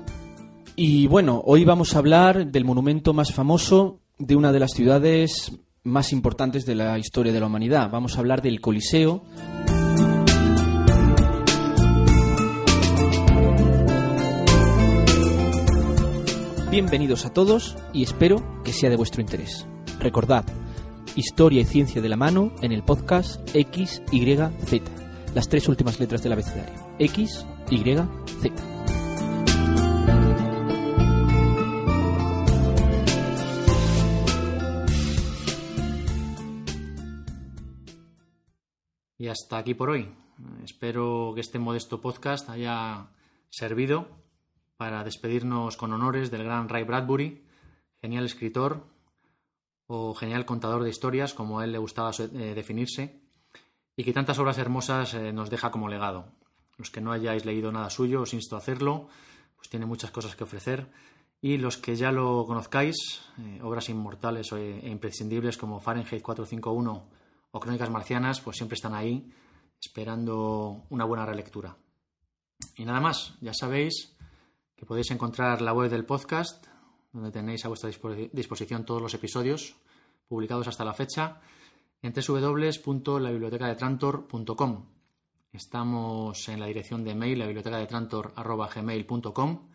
[0.76, 5.52] Y bueno, hoy vamos a hablar del monumento más famoso de una de las ciudades
[5.82, 7.90] más importantes de la historia de la humanidad.
[7.90, 9.24] Vamos a hablar del Coliseo.
[16.70, 19.66] Bienvenidos a todos y espero que sea de vuestro interés.
[20.00, 20.44] Recordad,
[21.16, 24.82] historia y ciencia de la mano en el podcast XYZ,
[25.34, 26.74] las tres últimas letras del abecedario.
[26.98, 28.52] XYZ.
[39.16, 40.10] Y hasta aquí por hoy.
[40.62, 43.08] Espero que este modesto podcast haya
[43.48, 44.27] servido
[44.78, 47.44] para despedirnos con honores del gran Ray Bradbury,
[48.00, 48.86] genial escritor
[49.88, 53.20] o genial contador de historias, como a él le gustaba eh, definirse,
[53.96, 56.26] y que tantas obras hermosas eh, nos deja como legado.
[56.76, 59.08] Los que no hayáis leído nada suyo, os insto a hacerlo,
[59.56, 60.92] pues tiene muchas cosas que ofrecer.
[61.40, 67.08] Y los que ya lo conozcáis, eh, obras inmortales e imprescindibles como Fahrenheit 451
[67.50, 69.28] o Crónicas Marcianas, pues siempre están ahí
[69.80, 71.76] esperando una buena relectura.
[72.76, 74.17] Y nada más, ya sabéis
[74.78, 76.68] que podéis encontrar la web del podcast,
[77.12, 77.90] donde tenéis a vuestra
[78.32, 79.74] disposición todos los episodios
[80.28, 81.40] publicados hasta la fecha,
[82.00, 84.84] en www.labibliotecadetrantor.com.
[85.52, 89.68] Estamos en la dirección de mail, la biblioteca de trantor.gmail.com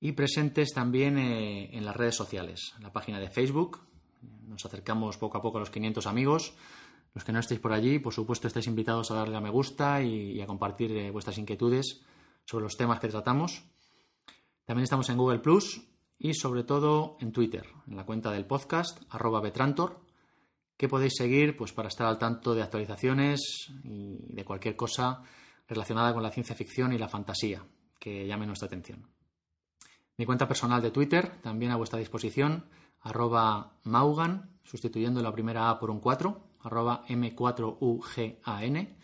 [0.00, 3.80] y presentes también eh, en las redes sociales, en la página de Facebook.
[4.46, 6.54] Nos acercamos poco a poco a los 500 amigos.
[7.14, 10.00] Los que no estéis por allí, por supuesto, estáis invitados a darle a me gusta
[10.02, 12.02] y, a compartir eh, vuestras inquietudes
[12.44, 13.64] sobre los temas que tratamos.
[14.64, 15.82] También estamos en Google Plus
[16.18, 20.00] y sobre todo en Twitter, en la cuenta del podcast, arroba Betrantor,
[20.76, 23.40] que podéis seguir pues, para estar al tanto de actualizaciones
[23.84, 25.22] y de cualquier cosa
[25.68, 27.62] relacionada con la ciencia ficción y la fantasía
[27.98, 29.06] que llame nuestra atención.
[30.16, 32.64] Mi cuenta personal de Twitter, también a vuestra disposición,
[33.02, 38.96] arroba Maugan, sustituyendo la primera A por un 4, arroba M4UGAN.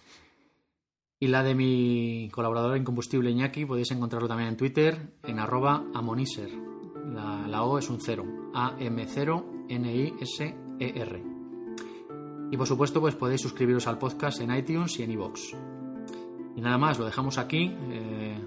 [1.22, 6.48] Y la de mi colaborador incombustible Iñaki podéis encontrarlo también en Twitter en arroba amoniser.
[7.12, 8.24] La, O es un 0,
[8.54, 11.24] A-M-0-N-I-S-E-R.
[12.50, 15.40] Y por supuesto pues podéis suscribiros al podcast en iTunes y en iVoox.
[16.56, 17.76] Y nada más, lo dejamos aquí.
[17.90, 18.40] Eh,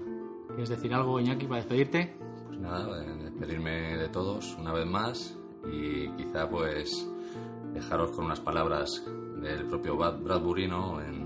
[0.48, 2.16] ¿Quieres decir algo, Iñaki, para despedirte?
[2.48, 5.38] Pues nada, eh, despedirme de todos una vez más
[5.72, 7.08] y quizá pues
[7.72, 9.04] dejaros con unas palabras
[9.40, 11.00] del propio Bradbury ¿no?
[11.00, 11.23] en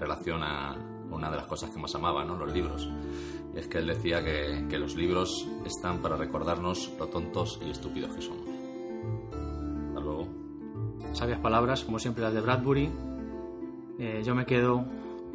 [0.00, 0.76] relación a,
[1.10, 2.36] una de las cosas que más amaba, ¿no?
[2.36, 2.88] Los libros.
[3.54, 7.70] Y es que él decía que, que los libros están para recordarnos lo tontos y
[7.70, 8.48] estúpidos que somos.
[9.88, 10.28] Hasta luego.
[11.12, 12.90] Sabias palabras, como siempre las de Bradbury.
[13.98, 14.84] Eh, yo me quedo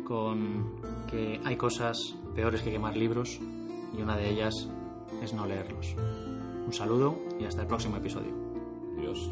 [0.05, 1.97] con que hay cosas
[2.33, 3.39] peores que quemar libros
[3.95, 4.69] y una de ellas
[5.21, 5.95] es no leerlos.
[6.65, 8.33] Un saludo y hasta el próximo episodio.
[8.97, 9.29] Adiós.